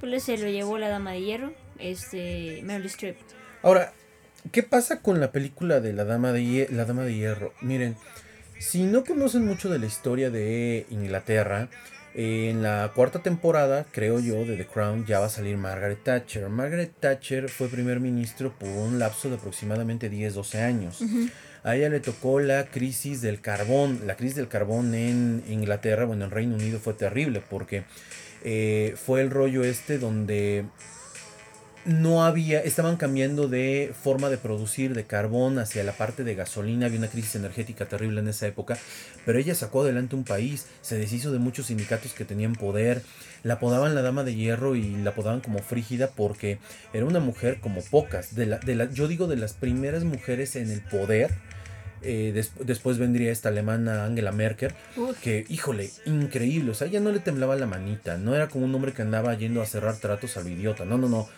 pues 0.00 0.24
se 0.24 0.36
lo 0.36 0.48
llevó 0.48 0.78
la 0.78 0.88
dama 0.88 1.12
de 1.12 1.22
hierro, 1.22 1.52
este, 1.78 2.60
Meryl 2.64 2.86
Streep. 2.86 3.16
Ahora, 3.62 3.92
¿qué 4.50 4.64
pasa 4.64 5.00
con 5.00 5.20
la 5.20 5.30
película 5.30 5.78
de 5.78 5.92
La 5.92 6.04
Dama 6.04 6.32
de, 6.32 6.66
la 6.72 6.86
Dama 6.86 7.04
de 7.04 7.14
Hierro? 7.14 7.54
Miren, 7.60 7.94
si 8.58 8.82
no 8.82 9.04
conocen 9.04 9.46
mucho 9.46 9.68
de 9.70 9.78
la 9.78 9.86
historia 9.86 10.28
de 10.28 10.86
Inglaterra, 10.90 11.68
en 12.14 12.64
la 12.64 12.90
cuarta 12.96 13.22
temporada, 13.22 13.86
creo 13.92 14.18
yo, 14.18 14.44
de 14.44 14.56
The 14.56 14.66
Crown 14.66 15.06
ya 15.06 15.20
va 15.20 15.26
a 15.26 15.30
salir 15.30 15.56
Margaret 15.56 16.02
Thatcher. 16.02 16.48
Margaret 16.48 16.90
Thatcher 16.98 17.48
fue 17.48 17.68
primer 17.68 18.00
ministro 18.00 18.52
por 18.58 18.68
un 18.70 18.98
lapso 18.98 19.28
de 19.28 19.36
aproximadamente 19.36 20.10
10-12 20.10 20.58
años. 20.64 21.00
A 21.62 21.76
ella 21.76 21.88
le 21.88 22.00
tocó 22.00 22.40
la 22.40 22.66
crisis 22.66 23.20
del 23.20 23.40
carbón. 23.40 24.00
La 24.06 24.16
crisis 24.16 24.36
del 24.36 24.48
carbón 24.48 24.94
en 24.94 25.42
Inglaterra, 25.48 26.04
bueno, 26.04 26.24
en 26.24 26.30
Reino 26.30 26.54
Unido 26.54 26.78
fue 26.78 26.94
terrible 26.94 27.42
porque 27.48 27.84
eh, 28.44 28.94
fue 28.96 29.20
el 29.20 29.30
rollo 29.30 29.62
este 29.64 29.98
donde 29.98 30.64
no 31.86 32.24
había, 32.24 32.60
estaban 32.60 32.96
cambiando 32.96 33.48
de 33.48 33.92
forma 34.02 34.28
de 34.28 34.36
producir 34.36 34.94
de 34.94 35.04
carbón 35.04 35.58
hacia 35.58 35.82
la 35.82 35.92
parte 35.92 36.24
de 36.24 36.34
gasolina, 36.34 36.86
había 36.86 36.98
una 36.98 37.08
crisis 37.08 37.36
energética 37.36 37.86
terrible 37.86 38.20
en 38.20 38.28
esa 38.28 38.46
época, 38.46 38.76
pero 39.24 39.38
ella 39.38 39.54
sacó 39.54 39.82
adelante 39.82 40.14
un 40.14 40.24
país, 40.24 40.66
se 40.82 40.98
deshizo 40.98 41.32
de 41.32 41.38
muchos 41.38 41.66
sindicatos 41.66 42.12
que 42.12 42.24
tenían 42.26 42.54
poder, 42.54 43.02
la 43.42 43.54
apodaban 43.54 43.94
la 43.94 44.02
dama 44.02 44.24
de 44.24 44.34
hierro 44.34 44.76
y 44.76 44.96
la 44.96 45.10
apodaban 45.10 45.40
como 45.40 45.60
frígida 45.60 46.10
porque 46.14 46.58
era 46.92 47.06
una 47.06 47.20
mujer 47.20 47.60
como 47.60 47.80
pocas, 47.82 48.34
de 48.34 48.44
la, 48.46 48.58
de 48.58 48.74
la, 48.74 48.90
yo 48.90 49.08
digo 49.08 49.26
de 49.26 49.36
las 49.36 49.54
primeras 49.54 50.04
mujeres 50.04 50.56
en 50.56 50.70
el 50.70 50.82
poder 50.82 51.30
Eh, 52.02 52.32
des- 52.32 52.52
después 52.64 52.96
vendría 52.96 53.30
esta 53.30 53.50
alemana 53.50 54.06
Angela 54.06 54.32
Merkel, 54.32 54.72
que, 55.20 55.44
híjole, 55.50 55.90
increíble. 56.06 56.70
O 56.70 56.74
sea, 56.74 56.86
ella 56.86 56.98
no 56.98 57.12
le 57.12 57.18
temblaba 57.20 57.56
la 57.56 57.66
manita. 57.66 58.16
No 58.16 58.34
era 58.34 58.48
como 58.48 58.64
un 58.64 58.74
hombre 58.74 58.92
que 58.94 59.02
andaba 59.02 59.34
yendo 59.34 59.60
a 59.60 59.66
cerrar 59.66 59.96
tratos 59.98 60.38
al 60.38 60.48
idiota. 60.48 60.86
No, 60.86 60.96
no, 60.96 61.10
no. 61.10 61.28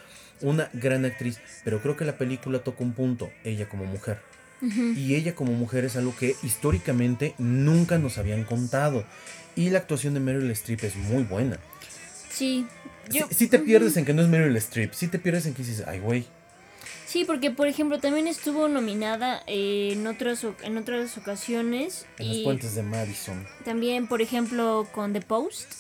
Una 0.42 0.70
gran 0.72 1.04
actriz. 1.04 1.38
Pero 1.64 1.80
creo 1.80 1.96
que 1.96 2.04
la 2.04 2.18
película 2.18 2.58
toca 2.60 2.82
un 2.84 2.92
punto. 2.92 3.30
Ella 3.44 3.68
como 3.68 3.84
mujer. 3.84 4.20
Y 4.96 5.16
ella 5.16 5.34
como 5.34 5.52
mujer 5.52 5.84
es 5.84 5.96
algo 5.96 6.14
que 6.16 6.36
históricamente 6.44 7.34
nunca 7.38 7.98
nos 7.98 8.18
habían 8.18 8.44
contado. 8.44 9.04
Y 9.56 9.70
la 9.70 9.78
actuación 9.78 10.14
de 10.14 10.20
Meryl 10.20 10.50
Streep 10.52 10.84
es 10.84 10.94
muy 10.94 11.24
buena. 11.24 11.58
Sí. 12.30 12.66
Yo, 13.10 13.26
Si 13.30 13.48
te 13.48 13.58
pierdes 13.58 13.96
en 13.96 14.04
que 14.04 14.14
no 14.14 14.22
es 14.22 14.28
Meryl 14.28 14.56
Streep. 14.56 14.92
Si 14.94 15.08
te 15.08 15.18
pierdes 15.18 15.46
en 15.46 15.54
que 15.54 15.62
dices, 15.62 15.84
ay, 15.86 15.98
güey. 15.98 16.26
Sí, 17.06 17.24
porque 17.26 17.50
por 17.50 17.66
ejemplo 17.68 17.98
también 17.98 18.26
estuvo 18.26 18.68
nominada 18.68 19.42
eh, 19.46 19.90
en 19.92 20.06
otras 20.06 20.46
en 20.62 20.78
otras 20.78 21.18
ocasiones 21.18 22.06
En 22.18 22.28
los 22.28 22.38
puentes 22.38 22.74
de 22.74 22.82
Madison. 22.82 23.46
también 23.66 24.06
por 24.06 24.22
ejemplo 24.22 24.88
con 24.92 25.12
The 25.12 25.20
Post. 25.20 25.70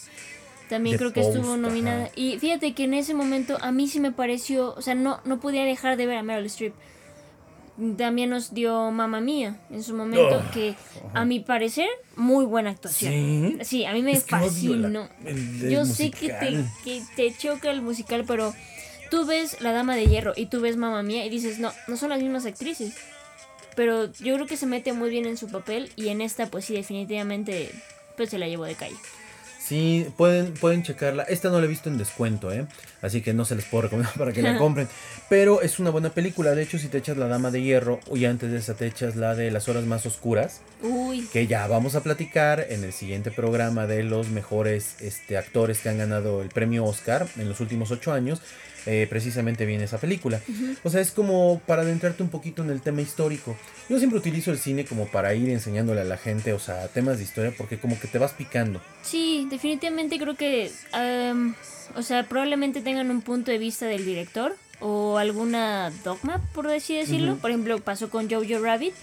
También 0.68 0.94
The 0.94 0.98
creo 0.98 1.12
que 1.12 1.20
Post, 1.22 1.36
estuvo 1.36 1.56
nominada. 1.56 2.04
ajá. 2.04 2.12
Y 2.16 2.38
fíjate 2.38 2.74
que 2.74 2.84
en 2.84 2.94
ese 2.94 3.14
momento 3.14 3.58
a 3.60 3.72
mí 3.72 3.88
sí 3.88 4.00
me 4.00 4.12
pareció, 4.12 4.74
o 4.74 4.82
sea, 4.82 4.94
no, 4.94 5.20
no 5.24 5.38
podía 5.40 5.64
dejar 5.64 5.96
de 5.96 6.06
ver 6.06 6.16
a 6.18 6.22
Meryl 6.22 6.46
Streep. 6.46 6.74
También 7.96 8.28
nos 8.30 8.52
dio 8.52 8.90
Mamma 8.90 9.20
Mía 9.20 9.58
en 9.70 9.82
su 9.82 9.94
momento, 9.94 10.42
que 10.52 10.74
a 11.14 11.24
mi 11.24 11.40
parecer, 11.40 11.88
muy 12.16 12.44
buena 12.44 12.70
actuación. 12.70 13.12
Sí. 13.12 13.58
Sí, 13.64 13.84
a 13.86 13.92
mí 13.94 14.02
me 14.02 14.12
Es 14.12 14.24
fascinó. 14.26 14.88
la- 14.88 15.10
el- 15.24 15.62
el 15.64 15.70
Yo 15.70 15.84
sé 15.86 16.10
que 16.10 16.28
te, 16.28 16.64
que 16.84 17.02
te 17.16 17.34
choca 17.36 17.70
el 17.70 17.80
musical, 17.80 18.24
pero 18.26 18.54
tú 19.10 19.24
ves 19.24 19.60
La 19.62 19.72
Dama 19.72 19.96
de 19.96 20.06
Hierro 20.06 20.32
y 20.36 20.46
tú 20.46 20.60
ves 20.60 20.76
Mamma 20.76 21.02
Mía 21.02 21.24
y 21.24 21.30
dices, 21.30 21.58
no, 21.58 21.72
no 21.88 21.96
son 21.96 22.10
las 22.10 22.20
mismas 22.20 22.44
actrices. 22.44 22.94
Pero 23.74 24.12
yo 24.12 24.34
creo 24.34 24.46
que 24.46 24.58
se 24.58 24.66
mete 24.66 24.92
muy 24.92 25.08
bien 25.08 25.24
en 25.24 25.38
su 25.38 25.48
papel 25.48 25.90
y 25.96 26.08
en 26.08 26.20
esta, 26.20 26.46
pues 26.48 26.66
sí, 26.66 26.74
definitivamente, 26.74 27.70
pues 28.18 28.28
se 28.28 28.38
la 28.38 28.46
llevó 28.48 28.64
de 28.64 28.74
calle. 28.74 28.96
Sí, 29.64 30.08
pueden, 30.16 30.54
pueden 30.54 30.82
checarla. 30.82 31.22
Esta 31.22 31.48
no 31.48 31.60
la 31.60 31.66
he 31.66 31.68
visto 31.68 31.88
en 31.88 31.96
descuento, 31.96 32.52
¿eh? 32.52 32.66
Así 33.00 33.22
que 33.22 33.32
no 33.32 33.44
se 33.44 33.54
les 33.54 33.64
puedo 33.64 33.82
recomendar 33.82 34.12
para 34.18 34.32
que 34.32 34.42
la 34.42 34.58
compren. 34.58 34.88
Pero 35.28 35.62
es 35.62 35.78
una 35.78 35.90
buena 35.90 36.10
película. 36.10 36.54
De 36.54 36.62
hecho, 36.62 36.78
si 36.78 36.88
te 36.88 36.98
echas 36.98 37.16
La 37.16 37.28
Dama 37.28 37.52
de 37.52 37.62
Hierro 37.62 38.00
y 38.12 38.24
antes 38.24 38.50
de 38.50 38.58
esa 38.58 38.74
te 38.74 38.86
echas 38.86 39.14
la 39.14 39.36
de 39.36 39.50
Las 39.52 39.68
Horas 39.68 39.84
Más 39.84 40.04
Oscuras, 40.04 40.62
Uy, 40.82 41.28
que 41.32 41.46
ya 41.46 41.66
vamos 41.68 41.94
a 41.94 42.02
platicar 42.02 42.66
en 42.70 42.82
el 42.82 42.92
siguiente 42.92 43.30
programa 43.30 43.86
de 43.86 44.02
los 44.02 44.30
mejores 44.30 44.96
este, 45.00 45.36
actores 45.36 45.78
que 45.78 45.88
han 45.90 45.98
ganado 45.98 46.42
el 46.42 46.48
premio 46.48 46.84
Oscar 46.84 47.28
en 47.36 47.48
los 47.48 47.60
últimos 47.60 47.92
ocho 47.92 48.12
años. 48.12 48.42
Eh, 48.86 49.06
precisamente 49.08 49.66
viene 49.66 49.84
esa 49.84 49.98
película. 49.98 50.40
O 50.82 50.90
sea, 50.90 51.00
es 51.00 51.10
como 51.10 51.60
para 51.66 51.82
adentrarte 51.82 52.22
un 52.22 52.28
poquito 52.28 52.62
en 52.62 52.70
el 52.70 52.80
tema 52.80 53.00
histórico. 53.00 53.56
Yo 53.88 53.98
siempre 53.98 54.18
utilizo 54.18 54.50
el 54.50 54.58
cine 54.58 54.84
como 54.84 55.06
para 55.06 55.34
ir 55.34 55.48
enseñándole 55.50 56.00
a 56.00 56.04
la 56.04 56.16
gente, 56.16 56.52
o 56.52 56.58
sea, 56.58 56.88
temas 56.88 57.18
de 57.18 57.24
historia, 57.24 57.52
porque 57.56 57.78
como 57.78 57.98
que 57.98 58.08
te 58.08 58.18
vas 58.18 58.32
picando. 58.32 58.80
sí, 59.02 59.46
definitivamente 59.50 60.18
creo 60.18 60.34
que, 60.34 60.70
am, 60.92 61.54
o 61.96 62.02
sea, 62.02 62.24
probablemente 62.28 62.80
tengan 62.80 63.10
un 63.10 63.22
punto 63.22 63.50
de 63.50 63.58
vista 63.58 63.86
del 63.86 64.04
director 64.04 64.56
o 64.80 65.18
alguna 65.18 65.92
dogma, 66.04 66.40
por 66.54 66.66
así 66.68 66.96
decirlo. 66.96 67.32
Ujú. 67.32 67.40
Por 67.40 67.50
ejemplo, 67.50 67.78
pasó 67.80 68.10
con 68.10 68.28
Jojo 68.28 68.62
Rabbit. 68.62 68.94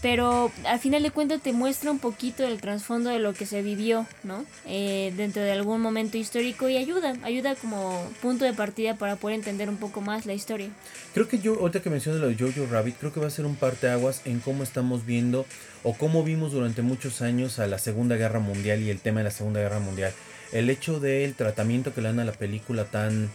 Pero 0.00 0.52
al 0.64 0.78
final 0.78 1.02
de 1.02 1.10
cuentas 1.10 1.42
te 1.42 1.52
muestra 1.52 1.90
un 1.90 1.98
poquito 1.98 2.46
el 2.46 2.60
trasfondo 2.60 3.10
de 3.10 3.18
lo 3.18 3.34
que 3.34 3.46
se 3.46 3.62
vivió, 3.62 4.06
¿no? 4.22 4.44
Eh, 4.64 5.12
dentro 5.16 5.42
de 5.42 5.50
algún 5.50 5.80
momento 5.80 6.16
histórico 6.16 6.68
y 6.68 6.76
ayuda, 6.76 7.14
ayuda 7.24 7.56
como 7.56 8.08
punto 8.22 8.44
de 8.44 8.52
partida 8.52 8.94
para 8.94 9.16
poder 9.16 9.34
entender 9.34 9.68
un 9.68 9.76
poco 9.76 10.00
más 10.00 10.24
la 10.24 10.34
historia. 10.34 10.68
Creo 11.14 11.26
que 11.26 11.40
yo, 11.40 11.58
ahorita 11.58 11.82
que 11.82 11.90
mencionas 11.90 12.20
lo 12.20 12.28
de 12.28 12.36
Jojo 12.36 12.70
Rabbit, 12.70 12.96
creo 12.98 13.12
que 13.12 13.18
va 13.18 13.26
a 13.26 13.30
ser 13.30 13.44
un 13.44 13.56
parteaguas 13.56 14.22
en 14.24 14.38
cómo 14.38 14.62
estamos 14.62 15.04
viendo 15.04 15.46
o 15.82 15.94
cómo 15.94 16.22
vimos 16.22 16.52
durante 16.52 16.82
muchos 16.82 17.20
años 17.20 17.58
a 17.58 17.66
la 17.66 17.78
Segunda 17.78 18.14
Guerra 18.14 18.38
Mundial 18.38 18.80
y 18.82 18.90
el 18.90 19.00
tema 19.00 19.20
de 19.20 19.24
la 19.24 19.30
Segunda 19.32 19.60
Guerra 19.60 19.80
Mundial. 19.80 20.12
El 20.52 20.70
hecho 20.70 21.00
del 21.00 21.34
tratamiento 21.34 21.92
que 21.92 22.02
le 22.02 22.08
dan 22.08 22.20
a 22.20 22.24
la 22.24 22.32
película 22.32 22.84
tan, 22.84 23.30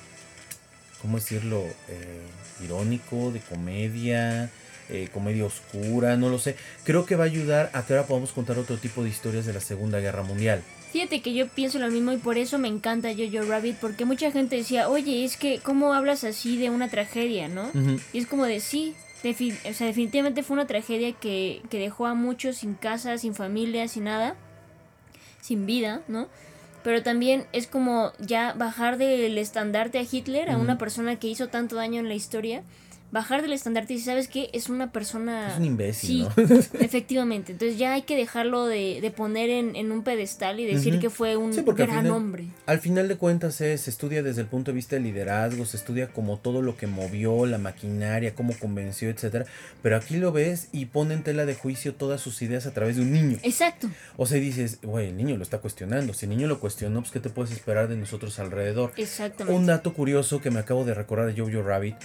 ¿cómo 1.01 1.17
decirlo? 1.17 1.65
Eh, 1.89 2.21
irónico, 2.63 3.31
de 3.31 3.39
comedia, 3.41 4.49
eh, 4.89 5.07
comedia 5.13 5.45
oscura, 5.45 6.15
no 6.17 6.29
lo 6.29 6.39
sé. 6.39 6.55
Creo 6.83 7.05
que 7.05 7.15
va 7.15 7.23
a 7.23 7.27
ayudar 7.27 7.69
a 7.73 7.85
que 7.85 7.93
ahora 7.93 8.07
podamos 8.07 8.31
contar 8.31 8.57
otro 8.57 8.77
tipo 8.77 9.03
de 9.03 9.09
historias 9.09 9.45
de 9.45 9.53
la 9.53 9.59
Segunda 9.59 9.99
Guerra 9.99 10.23
Mundial. 10.23 10.61
Fíjate 10.91 11.21
que 11.21 11.33
yo 11.33 11.47
pienso 11.47 11.79
lo 11.79 11.89
mismo 11.89 12.11
y 12.11 12.17
por 12.17 12.37
eso 12.37 12.59
me 12.59 12.67
encanta 12.67 13.09
Jojo 13.17 13.49
Rabbit, 13.49 13.77
porque 13.77 14.05
mucha 14.05 14.31
gente 14.31 14.55
decía, 14.57 14.89
oye, 14.89 15.25
es 15.25 15.37
que, 15.37 15.59
¿cómo 15.59 15.93
hablas 15.93 16.23
así 16.23 16.57
de 16.57 16.69
una 16.69 16.87
tragedia, 16.89 17.47
no? 17.47 17.71
Y 18.13 18.19
es 18.19 18.27
como 18.27 18.45
de 18.45 18.59
sí, 18.59 18.93
defi- 19.23 19.57
o 19.67 19.73
sea, 19.73 19.87
definitivamente 19.87 20.43
fue 20.43 20.53
una 20.53 20.67
tragedia 20.67 21.11
que, 21.13 21.61
que 21.71 21.79
dejó 21.79 22.05
a 22.05 22.13
muchos 22.13 22.57
sin 22.57 22.75
casa, 22.75 23.17
sin 23.17 23.33
familia, 23.33 23.87
sin 23.87 24.03
nada, 24.03 24.35
sin 25.41 25.65
vida, 25.65 26.01
¿no? 26.07 26.27
Pero 26.83 27.01
también 27.01 27.45
es 27.53 27.65
como 27.65 28.11
ya 28.19 28.53
bajar 28.53 28.97
del 28.97 29.37
estandarte 29.37 29.97
a 29.99 30.03
Hitler, 30.09 30.49
a 30.51 30.57
una 30.57 30.77
persona 30.77 31.17
que 31.17 31.27
hizo 31.27 31.47
tanto 31.47 31.75
daño 31.77 31.99
en 32.01 32.07
la 32.09 32.13
historia, 32.13 32.61
bajar 33.13 33.41
del 33.43 33.53
estandarte 33.53 33.93
y 33.93 33.99
¿sabes 33.99 34.27
qué? 34.27 34.49
Es 34.53 34.67
una 34.69 34.91
persona... 34.91 35.51
Es 35.51 35.57
un 35.57 35.65
imbécil, 35.65 36.09
Sí, 36.09 36.21
¿no? 36.23 36.55
efectivamente. 36.81 37.51
Entonces 37.53 37.77
ya 37.77 37.93
hay 37.93 38.01
que 38.01 38.17
dejarlo 38.17 38.65
de, 38.65 38.99
de 39.01 39.11
poner 39.11 39.49
en, 39.51 39.75
en 39.75 39.91
un 39.91 40.03
pedestal 40.03 40.59
y 40.59 40.65
decir 40.65 40.99
que 40.99 41.09
fue 41.09 41.37
un 41.37 41.53
Sí, 41.53 41.61
porque 41.61 41.83
al 41.83 41.89
gran 41.89 42.01
final- 42.05 42.17
hombre. 42.17 42.47
Al 42.65 42.79
final 42.79 43.07
de 43.07 43.15
cuentas 43.15 43.61
es, 43.61 43.81
se 43.81 43.89
estudia 43.91 44.23
desde 44.23 44.41
el 44.41 44.47
punto 44.47 44.71
de 44.71 44.75
vista 44.75 44.95
del 44.95 45.03
liderazgo, 45.03 45.63
se 45.65 45.77
estudia 45.77 46.07
como 46.11 46.37
todo 46.39 46.61
lo 46.63 46.75
que 46.75 46.87
movió, 46.87 47.45
la 47.45 47.59
maquinaria, 47.59 48.35
cómo 48.35 48.53
convenció, 48.59 49.09
etcétera. 49.09 49.45
Pero 49.81 49.95
aquí 49.95 50.17
lo 50.17 50.31
ves 50.31 50.69
y 50.71 50.85
pone 50.87 51.13
en 51.13 51.23
tela 51.23 51.45
de 51.45 51.53
juicio 51.55 51.93
todas 51.93 52.19
sus 52.19 52.41
ideas 52.41 52.65
a 52.65 52.73
través 52.73 52.95
de 52.95 53.03
un 53.03 53.11
niño. 53.11 53.37
Exacto. 53.43 53.89
O 54.17 54.25
sea, 54.25 54.39
dices, 54.39 54.79
güey, 54.81 55.09
el 55.09 55.17
niño 55.17 55.37
lo 55.37 55.43
está 55.43 55.59
cuestionando. 55.59 56.13
Si 56.15 56.25
el 56.25 56.31
niño 56.31 56.47
lo 56.47 56.59
cuestionó, 56.59 57.01
pues 57.01 57.11
¿qué 57.11 57.19
te 57.19 57.29
puedes 57.29 57.51
esperar 57.53 57.87
de 57.87 57.95
nosotros 57.95 58.39
alrededor? 58.39 58.91
Exactamente. 58.97 59.55
Un 59.55 59.67
dato 59.67 59.93
curioso 59.93 60.41
que 60.41 60.49
me 60.49 60.59
acabo 60.59 60.83
de 60.83 60.95
recordar 60.95 61.31
de 61.31 61.39
Jojo 61.39 61.61
Rabbit 61.61 61.95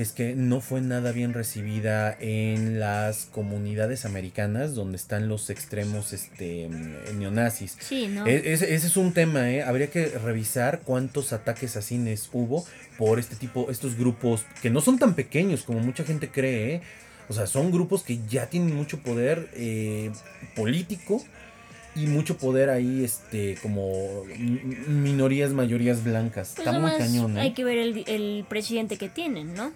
es 0.00 0.12
que 0.12 0.34
no 0.34 0.60
fue 0.60 0.80
nada 0.80 1.12
bien 1.12 1.32
recibida 1.34 2.16
en 2.20 2.78
las 2.80 3.26
comunidades 3.26 4.04
americanas 4.04 4.74
donde 4.74 4.96
están 4.96 5.28
los 5.28 5.50
extremos 5.50 6.12
este, 6.12 6.68
neonazis. 7.14 7.76
Sí, 7.80 8.08
¿no? 8.08 8.26
E- 8.26 8.52
Ese, 8.52 8.74
ese 8.74 8.86
es 8.86 8.96
un 8.96 9.12
tema, 9.12 9.50
¿eh? 9.50 9.62
Habría 9.62 9.88
que 9.90 10.06
revisar 10.06 10.80
cuántos 10.84 11.32
ataques 11.32 11.76
a 11.76 11.82
cines 11.82 12.28
hubo 12.32 12.64
por 12.96 13.18
este 13.18 13.36
tipo, 13.36 13.70
estos 13.70 13.96
grupos 13.96 14.44
que 14.62 14.70
no 14.70 14.80
son 14.80 14.98
tan 14.98 15.14
pequeños 15.14 15.62
como 15.64 15.80
mucha 15.80 16.04
gente 16.04 16.28
cree, 16.30 16.74
¿eh? 16.76 16.80
O 17.28 17.34
sea, 17.34 17.46
son 17.46 17.70
grupos 17.70 18.02
que 18.02 18.18
ya 18.28 18.46
tienen 18.46 18.74
mucho 18.74 19.00
poder 19.00 19.50
eh, 19.54 20.10
político 20.56 21.22
y 21.94 22.06
mucho 22.06 22.38
poder 22.38 22.70
ahí, 22.70 23.02
este, 23.04 23.56
como 23.60 24.22
minorías, 24.86 25.50
mayorías 25.52 26.04
blancas. 26.04 26.52
Pues 26.56 26.66
Está 26.66 26.78
muy 26.78 26.90
cañón, 26.92 27.36
¿eh? 27.36 27.40
Hay 27.42 27.52
que 27.52 27.64
ver 27.64 27.78
el, 27.78 28.04
el 28.06 28.44
presidente 28.48 28.96
que 28.96 29.08
tienen, 29.08 29.54
¿no? 29.54 29.72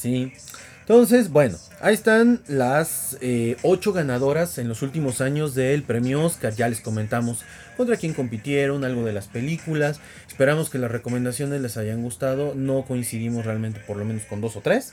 Sí. 0.00 0.32
Entonces, 0.80 1.30
bueno, 1.30 1.56
ahí 1.80 1.94
están 1.94 2.40
las 2.48 3.16
eh, 3.20 3.56
ocho 3.62 3.92
ganadoras 3.92 4.58
en 4.58 4.66
los 4.66 4.82
últimos 4.82 5.20
años 5.20 5.54
del 5.54 5.84
premio 5.84 6.24
Oscar. 6.24 6.52
Ya 6.52 6.68
les 6.68 6.80
comentamos 6.80 7.44
contra 7.76 7.96
quién 7.96 8.12
compitieron, 8.12 8.84
algo 8.84 9.04
de 9.04 9.12
las 9.12 9.28
películas. 9.28 10.00
Esperamos 10.26 10.68
que 10.68 10.78
las 10.78 10.90
recomendaciones 10.90 11.60
les 11.60 11.76
hayan 11.76 12.02
gustado. 12.02 12.54
No 12.56 12.84
coincidimos 12.84 13.44
realmente 13.44 13.78
por 13.86 13.98
lo 13.98 14.04
menos 14.04 14.24
con 14.24 14.40
dos 14.40 14.56
o 14.56 14.62
tres. 14.62 14.92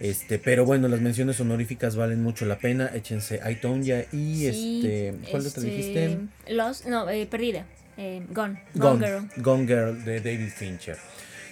Este, 0.00 0.40
pero 0.40 0.64
bueno, 0.64 0.88
las 0.88 1.00
menciones 1.00 1.38
honoríficas 1.38 1.94
valen 1.94 2.20
mucho 2.20 2.44
la 2.44 2.58
pena. 2.58 2.90
Échense 2.92 3.40
Aitonia 3.40 4.06
y 4.10 4.50
Sí, 4.50 4.80
este. 4.82 5.30
¿Cuál 5.30 5.46
este, 5.46 5.60
dijiste? 5.60 6.18
Lost, 6.48 6.86
no, 6.86 7.08
eh, 7.08 7.26
perdida. 7.26 7.64
Eh, 7.96 8.22
gone. 8.30 8.62
Gone, 8.74 9.06
Gone, 9.06 9.06
Girl. 9.06 9.42
Gone 9.42 9.66
Girl 9.66 10.04
de 10.04 10.20
David 10.20 10.50
Fincher. 10.50 10.98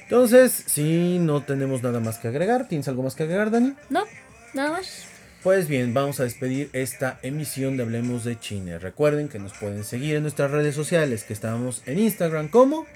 Entonces, 0.09 0.65
si 0.67 1.19
no 1.19 1.43
tenemos 1.43 1.83
nada 1.83 1.99
más 1.99 2.19
que 2.19 2.29
agregar, 2.29 2.69
¿tienes 2.69 2.87
algo 2.87 3.03
más 3.03 3.17
que 3.17 3.25
agregar, 3.25 3.51
Dani? 3.51 3.75
No, 3.91 4.05
nada 4.55 4.71
más. 4.71 5.05
Pues 5.43 5.67
bien, 5.69 5.95
vamos 5.95 6.21
a 6.21 6.25
despedir 6.25 6.71
esta 6.73 7.19
emisión 7.23 7.77
de 7.77 7.83
Hablemos 7.83 8.25
de 8.25 8.39
Chile. 8.39 8.79
Recuerden 8.79 9.29
que 9.29 9.39
nos 9.39 9.53
pueden 9.53 9.85
seguir 9.85 10.17
en 10.17 10.23
nuestras 10.23 10.51
redes 10.51 10.75
sociales, 10.75 11.25
que 11.25 11.33
estamos 11.33 11.83
en 11.87 11.99
Instagram 11.99 12.49
como, 12.49 12.87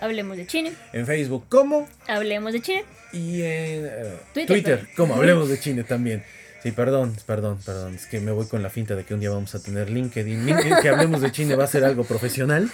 Hablemos 0.00 0.36
de 0.36 0.46
Chile. 0.46 0.72
en 0.92 1.06
Facebook 1.06 1.46
como 1.48 1.88
Hablemos 2.06 2.52
de 2.52 2.60
Chile. 2.60 2.84
y 3.12 3.42
en 3.42 3.86
eh, 3.86 4.12
Twitter, 4.32 4.46
Twitter, 4.46 4.88
como 4.96 5.14
Hablemos 5.14 5.48
de 5.48 5.58
Chile 5.58 5.84
también. 5.84 6.22
Sí, 6.62 6.72
perdón, 6.72 7.14
perdón, 7.24 7.58
perdón. 7.64 7.94
Es 7.94 8.06
que 8.06 8.20
me 8.20 8.32
voy 8.32 8.46
con 8.46 8.62
la 8.64 8.70
finta 8.70 8.96
de 8.96 9.04
que 9.04 9.14
un 9.14 9.20
día 9.20 9.30
vamos 9.30 9.54
a 9.54 9.60
tener 9.60 9.90
LinkedIn. 9.90 10.44
LinkedIn, 10.44 10.74
que 10.82 10.88
hablemos 10.88 11.20
de 11.20 11.30
Chile 11.30 11.54
va 11.54 11.64
a 11.64 11.68
ser 11.68 11.84
algo 11.84 12.02
profesional. 12.04 12.68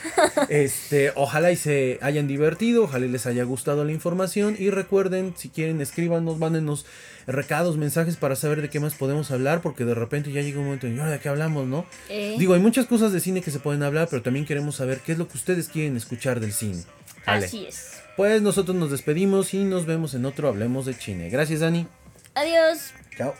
Este, 0.49 1.13
ojalá 1.17 1.53
y 1.53 1.57
se 1.57 1.99
hayan 2.01 2.27
divertido, 2.27 2.85
ojalá 2.85 3.05
y 3.05 3.11
les 3.11 3.27
haya 3.27 3.45
gustado 3.45 3.85
la 3.85 3.93
información. 3.93 4.57
Y 4.59 4.71
recuerden, 4.71 5.35
si 5.37 5.51
quieren, 5.51 5.83
escríbanos, 5.83 6.39
mándenos 6.39 6.87
recados, 7.27 7.77
mensajes 7.77 8.17
para 8.17 8.37
saber 8.37 8.63
de 8.63 8.71
qué 8.71 8.81
más 8.81 8.95
podemos 8.95 9.31
hablar, 9.31 9.61
porque 9.61 9.85
de 9.85 9.95
repente 9.95 10.33
ya 10.33 10.41
llega 10.41 10.59
un 10.61 10.67
momento 10.67 10.87
ahora 10.87 11.11
de 11.13 11.19
qué 11.21 11.29
hablamos, 11.29 11.67
¿no? 11.67 11.87
Eh, 12.09 12.37
Digo, 12.39 12.55
hay 12.55 12.61
muchas 12.61 12.87
cosas 12.87 13.13
de 13.13 13.21
cine 13.21 13.43
que 13.43 13.51
se 13.51 13.59
pueden 13.59 13.83
hablar, 13.83 14.09
pero 14.11 14.23
también 14.23 14.47
queremos 14.47 14.77
saber 14.77 15.01
qué 15.01 15.13
es 15.13 15.19
lo 15.19 15.29
que 15.29 15.37
ustedes 15.37 15.69
quieren 15.69 15.97
escuchar 15.97 16.41
del 16.41 16.53
cine. 16.53 16.83
Así 17.27 17.67
es. 17.67 18.01
Pues 18.17 18.43
nosotros 18.43 18.77
nos 18.77 18.91
despedimos 18.91 19.55
y 19.55 19.65
nos 19.65 19.87
vemos 19.87 20.15
en 20.15 20.25
otro 20.25 20.49
Hablemos 20.49 20.87
de 20.87 20.97
Chile. 20.97 21.31
Gracias, 21.31 21.61
Dani. 21.61 21.87
Adiós. 22.35 22.93
Chao. 23.17 23.35